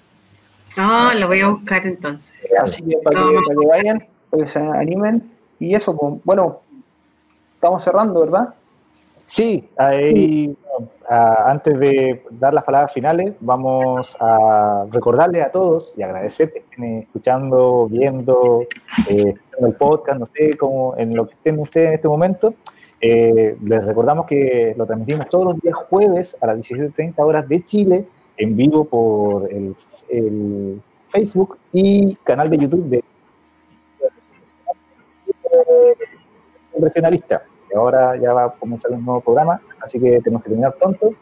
No, 0.78 1.14
lo 1.14 1.28
voy 1.28 1.42
a 1.42 1.48
buscar 1.50 1.86
entonces. 1.86 2.34
Así 2.62 2.84
que 2.88 2.98
para, 2.98 3.22
que, 3.22 3.68
vayan, 3.68 4.08
para 4.30 4.44
que 4.44 4.50
se 4.50 4.60
animen. 4.60 5.32
Y 5.60 5.76
eso, 5.76 5.96
pues, 5.96 6.16
bueno, 6.24 6.62
estamos 7.56 7.84
cerrando, 7.84 8.22
¿verdad? 8.22 8.54
Sí, 9.26 9.70
ahí, 9.78 10.58
antes 11.08 11.78
de 11.80 12.24
dar 12.32 12.54
las 12.54 12.64
palabras 12.64 12.92
finales, 12.92 13.34
vamos 13.40 14.18
a 14.20 14.86
recordarles 14.92 15.44
a 15.44 15.52
todos 15.52 15.94
y 15.96 16.02
agradecer 16.02 16.52
que 16.52 16.60
estén 16.60 17.00
escuchando, 17.00 17.88
viendo, 17.90 18.66
eh, 19.10 19.36
el 19.60 19.74
podcast, 19.74 20.20
no 20.20 20.26
sé, 20.26 20.58
cómo, 20.58 20.96
en 20.98 21.16
lo 21.16 21.28
que 21.28 21.34
estén 21.34 21.60
ustedes 21.60 21.90
en 21.90 21.94
este 21.96 22.08
momento. 22.08 22.54
Eh, 23.02 23.56
les 23.62 23.86
recordamos 23.86 24.26
que 24.26 24.74
lo 24.78 24.86
transmitimos 24.86 25.30
todos 25.30 25.46
los 25.46 25.62
días 25.62 25.76
jueves 25.76 26.38
a 26.42 26.48
las 26.48 26.58
17.30 26.58 27.14
horas 27.20 27.48
de 27.48 27.64
Chile, 27.64 28.06
en 28.40 28.56
vivo 28.56 28.86
por 28.86 29.52
el 29.54 29.76
el 30.10 30.82
Facebook 31.12 31.58
y 31.72 32.16
canal 32.24 32.50
de 32.50 32.58
YouTube 32.58 32.90
de 32.90 33.04
regionalista. 36.80 37.44
Ahora 37.76 38.16
ya 38.18 38.34
va 38.34 38.46
a 38.46 38.52
comenzar 38.52 38.92
un 38.92 39.06
nuevo 39.06 39.22
programa, 39.22 39.62
así 39.82 40.00
que 40.00 40.20
tenemos 40.22 40.44
que 40.44 40.50
terminar 40.50 40.76
pronto. 40.76 41.14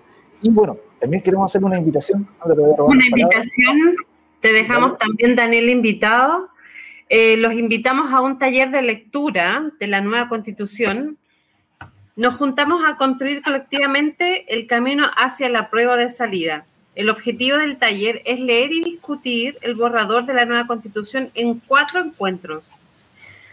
Y 0.41 0.49
bueno, 0.49 0.77
también 0.99 1.21
queremos 1.21 1.51
hacer 1.51 1.63
una 1.63 1.77
invitación. 1.77 2.27
una 2.45 3.05
invitación, 3.05 3.95
te 4.39 4.53
dejamos 4.53 4.97
también, 4.97 5.35
Daniel, 5.35 5.69
invitado. 5.69 6.49
Eh, 7.09 7.37
los 7.37 7.53
invitamos 7.53 8.13
a 8.13 8.21
un 8.21 8.37
taller 8.37 8.69
de 8.71 8.81
lectura 8.81 9.71
de 9.79 9.87
la 9.87 10.01
nueva 10.01 10.29
constitución. 10.29 11.17
Nos 12.15 12.35
juntamos 12.35 12.81
a 12.87 12.97
construir 12.97 13.41
colectivamente 13.41 14.45
el 14.53 14.67
camino 14.67 15.07
hacia 15.17 15.49
la 15.49 15.69
prueba 15.69 15.95
de 15.95 16.09
salida. 16.09 16.65
El 16.97 17.11
objetivo 17.11 17.59
del 17.59 17.77
taller 17.77 18.23
es 18.25 18.39
leer 18.39 18.71
y 18.71 18.81
discutir 18.81 19.59
el 19.61 19.75
borrador 19.75 20.25
de 20.25 20.33
la 20.33 20.45
nueva 20.45 20.65
constitución 20.65 21.29
en 21.35 21.59
cuatro 21.59 22.01
encuentros, 22.01 22.65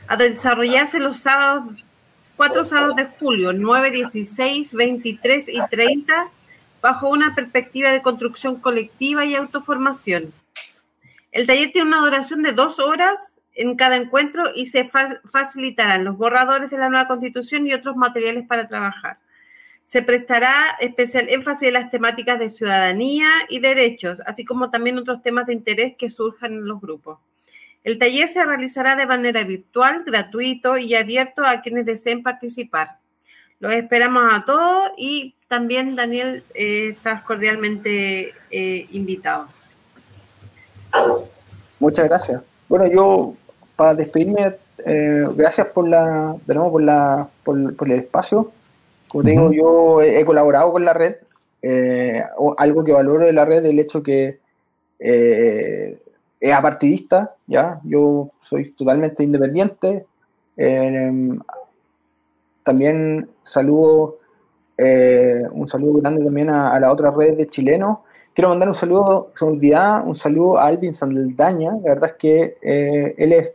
a 0.09 0.17
desarrollarse 0.17 0.99
los 0.99 1.19
sábados, 1.19 1.85
cuatro 2.39 2.65
sábados 2.65 2.97
de 2.97 3.05
julio, 3.05 3.53
9, 3.53 3.91
16, 3.91 4.73
23 4.73 5.49
y 5.51 5.61
30, 5.69 6.29
bajo 6.81 7.11
una 7.11 7.35
perspectiva 7.35 7.93
de 7.93 8.01
construcción 8.01 8.57
colectiva 8.63 9.27
y 9.27 9.35
autoformación. 9.35 10.33
El 11.31 11.47
taller 11.47 11.71
tiene 11.71 11.89
una 11.89 12.01
duración 12.01 12.43
de 12.43 12.53
dos 12.53 12.79
horas 12.79 13.43
en 13.55 13.77
cada 13.77 13.97
encuentro 13.97 14.55
y 14.55 14.65
se 14.65 14.91
facilitarán 15.31 16.05
los 16.05 16.17
borradores 16.17 16.71
de 16.71 16.79
la 16.79 16.89
nueva 16.89 17.09
constitución 17.09 17.67
y 17.67 17.75
otros 17.75 17.95
materiales 17.95 18.47
para 18.47 18.67
trabajar. 18.67 19.19
Se 19.85 20.03
prestará 20.03 20.77
especial 20.81 21.29
énfasis 21.29 21.69
en 21.69 21.75
las 21.75 21.91
temáticas 21.91 22.39
de 22.39 22.51
ciudadanía 22.51 23.29
y 23.49 23.61
derechos, 23.61 24.21
así 24.27 24.45
como 24.45 24.71
también 24.71 24.99
otros 24.99 25.23
temas 25.23 25.47
de 25.47 25.53
interés 25.53 25.95
que 25.97 26.11
surjan 26.11 26.53
en 26.53 26.67
los 26.67 26.81
grupos. 26.81 27.19
El 27.85 27.99
taller 27.99 28.29
se 28.29 28.45
realizará 28.45 28.97
de 28.97 29.07
manera 29.07 29.45
virtual, 29.45 30.05
gratuito 30.07 30.79
y 30.79 30.95
abierto 30.95 31.45
a 31.45 31.61
quienes 31.61 31.85
deseen 31.85 32.23
participar. 32.23 32.97
Los 33.61 33.75
esperamos 33.75 34.25
a 34.33 34.45
todos 34.45 34.91
y 34.97 35.35
también, 35.49 35.95
Daniel, 35.95 36.43
eh, 36.55 36.89
estás 36.93 37.23
cordialmente 37.23 38.33
eh, 38.51 38.89
invitado. 38.91 39.47
Muchas 41.79 42.07
gracias. 42.07 42.43
Bueno, 42.69 42.87
yo 42.87 43.35
para 43.77 43.95
despedirme, 43.95 44.57
eh, 44.85 45.27
gracias 45.35 45.67
por 45.69 45.89
la, 45.89 46.37
de 46.47 46.55
por 46.55 46.83
la, 46.83 47.29
por, 47.45 47.59
el 47.59 47.93
espacio. 47.93 48.53
Como 49.15 49.23
te 49.23 49.31
digo, 49.31 49.53
yo 49.53 50.03
he, 50.03 50.25
colaborado 50.25 50.73
con 50.73 50.85
la 50.85 50.93
red. 50.93 51.15
algo 52.59 52.83
que 52.83 52.91
valoro 52.91 53.27
de 53.27 53.33
la 53.33 53.45
red 53.45 53.65
es 53.65 53.71
el 53.71 53.79
hecho 53.79 54.03
que 54.03 54.41
es 54.99 56.53
apartidista, 56.53 57.37
¿ya? 57.47 57.81
Yo 57.85 58.31
soy 58.41 58.73
totalmente 58.73 59.23
independiente. 59.23 60.05
Em, 60.57 61.39
también 62.65 63.29
saludo, 63.45 64.19
eh, 64.77 65.45
un 65.53 65.69
saludo 65.69 66.01
grande 66.01 66.25
también 66.25 66.51
a, 66.51 66.77
la 66.81 66.91
otra 66.91 67.13
red 67.13 67.37
de 67.37 67.47
chilenos. 67.47 67.99
Quiero 68.35 68.49
mandar 68.49 68.69
un 68.69 68.75
saludo, 68.75 69.31
se 69.33 69.45
un 69.45 70.17
saludo 70.17 70.59
a 70.59 70.67
Alvin 70.67 70.93
Sandeldaña. 70.93 71.77
La 71.85 71.95
verdad 71.95 72.11
es 72.11 72.17
que 72.17 72.57
eh, 72.61 73.15
él 73.17 73.33
es 73.33 73.53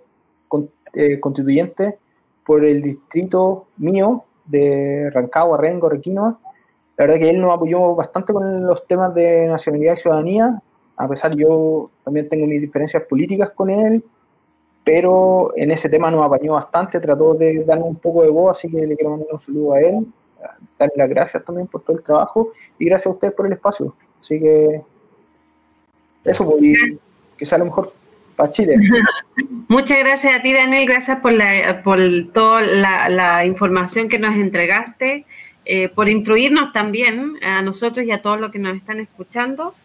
eh, 0.93 1.19
constituyente 1.19 1.97
por 2.45 2.63
el 2.63 2.81
distrito 2.81 3.67
mío 3.75 4.23
de 4.49 5.09
Rancagua, 5.11 5.57
Rengo, 5.57 5.89
Requinoa. 5.89 6.39
La 6.97 7.05
verdad 7.05 7.19
que 7.19 7.29
él 7.29 7.39
nos 7.39 7.55
apoyó 7.55 7.95
bastante 7.95 8.33
con 8.33 8.65
los 8.65 8.85
temas 8.85 9.13
de 9.13 9.47
nacionalidad 9.47 9.93
y 9.93 9.97
ciudadanía 9.97 10.61
a 10.99 11.07
pesar 11.07 11.33
yo 11.33 11.89
también 12.03 12.27
tengo 12.27 12.45
mis 12.45 12.59
diferencias 12.59 13.01
políticas 13.03 13.51
con 13.51 13.69
él, 13.69 14.03
pero 14.83 15.53
en 15.55 15.71
ese 15.71 15.87
tema 15.87 16.11
nos 16.11 16.25
apañó 16.25 16.53
bastante, 16.53 16.99
trató 16.99 17.33
de 17.35 17.63
darnos 17.63 17.87
un 17.87 17.95
poco 17.95 18.21
de 18.21 18.29
voz, 18.29 18.51
así 18.51 18.69
que 18.69 18.85
le 18.85 18.97
quiero 18.97 19.11
mandar 19.11 19.29
un 19.31 19.39
saludo 19.39 19.73
a 19.73 19.79
él, 19.79 20.05
darle 20.77 20.93
las 20.97 21.07
gracias 21.07 21.45
también 21.45 21.67
por 21.67 21.83
todo 21.83 21.95
el 21.95 22.03
trabajo 22.03 22.51
y 22.77 22.83
gracias 22.83 23.07
a 23.07 23.11
ustedes 23.11 23.33
por 23.33 23.45
el 23.45 23.53
espacio. 23.53 23.95
Así 24.19 24.41
que 24.41 24.81
eso, 26.25 26.45
pues, 26.45 26.77
quizá 27.37 27.55
a 27.55 27.59
lo 27.59 27.65
mejor 27.65 27.93
Muchas 29.67 29.99
gracias 29.99 30.35
a 30.35 30.41
ti, 30.41 30.53
Daniel, 30.53 30.85
gracias 30.87 31.19
por, 31.19 31.33
la, 31.33 31.83
toda 32.33 32.61
la, 32.61 33.45
información 33.45 34.09
que 34.09 34.17
nos 34.17 34.35
entregaste, 34.35 35.25
eh, 35.65 35.89
por 35.89 36.09
instruirnos 36.09 36.73
también 36.73 37.33
a 37.43 37.61
nosotros 37.61 38.05
y 38.05 38.11
a 38.11 38.21
todos 38.21 38.39
los 38.39 38.51
que 38.51 38.59
nos 38.59 38.75
están 38.75 38.99
escuchando. 38.99 39.75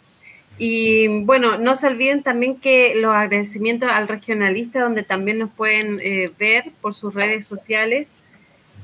Y 0.56 1.22
bueno, 1.24 1.58
no 1.58 1.74
se 1.76 1.88
olviden 1.88 2.22
también 2.22 2.56
que 2.56 2.94
los 2.94 3.14
agradecimientos 3.14 3.90
al 3.90 4.06
regionalista, 4.06 4.80
donde 4.80 5.02
también 5.02 5.38
nos 5.38 5.50
pueden 5.50 5.98
eh, 6.00 6.30
ver 6.38 6.70
por 6.80 6.94
sus 6.94 7.12
redes 7.12 7.46
sociales. 7.46 8.06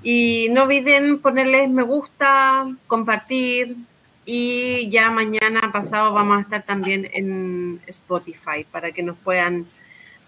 Y 0.02 0.48
no 0.50 0.64
olviden 0.64 1.20
ponerles 1.20 1.70
me 1.70 1.82
gusta, 1.82 2.66
compartir. 2.86 3.76
Y 4.32 4.88
ya 4.90 5.10
mañana 5.10 5.72
pasado 5.72 6.12
vamos 6.12 6.38
a 6.38 6.40
estar 6.42 6.62
también 6.62 7.10
en 7.12 7.80
Spotify 7.88 8.64
para 8.70 8.92
que 8.92 9.02
nos 9.02 9.18
puedan, 9.18 9.66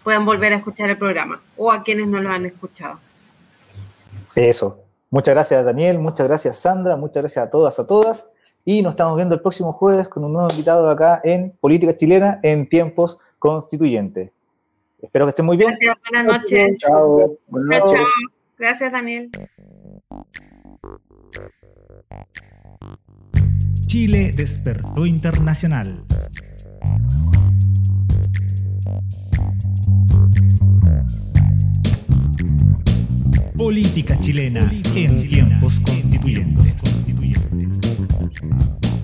puedan 0.03 0.25
volver 0.25 0.51
a 0.51 0.57
escuchar 0.57 0.89
el 0.89 0.97
programa 0.97 1.41
o 1.55 1.71
a 1.71 1.83
quienes 1.83 2.07
no 2.07 2.19
lo 2.19 2.29
han 2.29 2.45
escuchado. 2.45 2.99
Eso. 4.35 4.83
Muchas 5.09 5.33
gracias, 5.33 5.63
Daniel. 5.63 5.99
Muchas 5.99 6.27
gracias, 6.27 6.57
Sandra. 6.57 6.97
Muchas 6.97 7.23
gracias 7.23 7.47
a 7.47 7.49
todas, 7.49 7.79
a 7.79 7.87
todas. 7.87 8.29
Y 8.65 8.81
nos 8.81 8.91
estamos 8.91 9.15
viendo 9.15 9.35
el 9.35 9.41
próximo 9.41 9.71
jueves 9.71 10.09
con 10.09 10.25
un 10.25 10.33
nuevo 10.33 10.49
invitado 10.51 10.89
acá 10.89 11.21
en 11.23 11.51
Política 11.61 11.95
Chilena 11.95 12.41
en 12.43 12.67
Tiempos 12.67 13.23
Constituyentes. 13.39 14.31
Espero 15.01 15.27
que 15.27 15.29
estén 15.29 15.45
muy 15.45 15.55
bien. 15.55 15.69
Gracias, 15.69 15.97
buenas 16.11 16.41
noches. 16.41 16.77
Chao. 16.77 17.37
Chao, 17.87 18.05
Gracias, 18.57 18.91
Daniel. 18.91 19.31
Chile 23.93 24.33
despertó 24.35 25.05
internacional. 25.05 26.03
Política 33.55 34.19
chilena 34.19 34.61
en 34.95 35.29
tiempos 35.29 35.79
constituyentes 35.81 36.73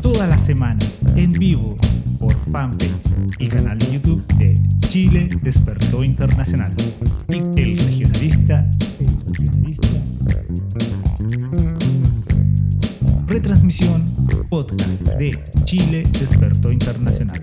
todas 0.02 0.28
las 0.28 0.42
semanas 0.42 1.02
en 1.16 1.34
vivo 1.34 1.76
por 2.20 2.34
fanpage 2.52 2.90
y 3.38 3.48
canal 3.48 3.78
de 3.78 3.92
YouTube 3.92 4.26
de 4.40 4.56
Chile 4.88 5.28
Despertó 5.44 6.04
Internacional. 6.04 6.74
Y 7.28 7.38
el 7.62 7.78
regionalista, 7.78 8.68
el 9.00 9.36
regionalista. 9.36 9.88
Retransmisión 13.28 14.19
podcast 14.50 15.02
de 15.18 15.38
Chile 15.66 16.04
Despertó 16.20 16.72
Internacional. 16.72 17.40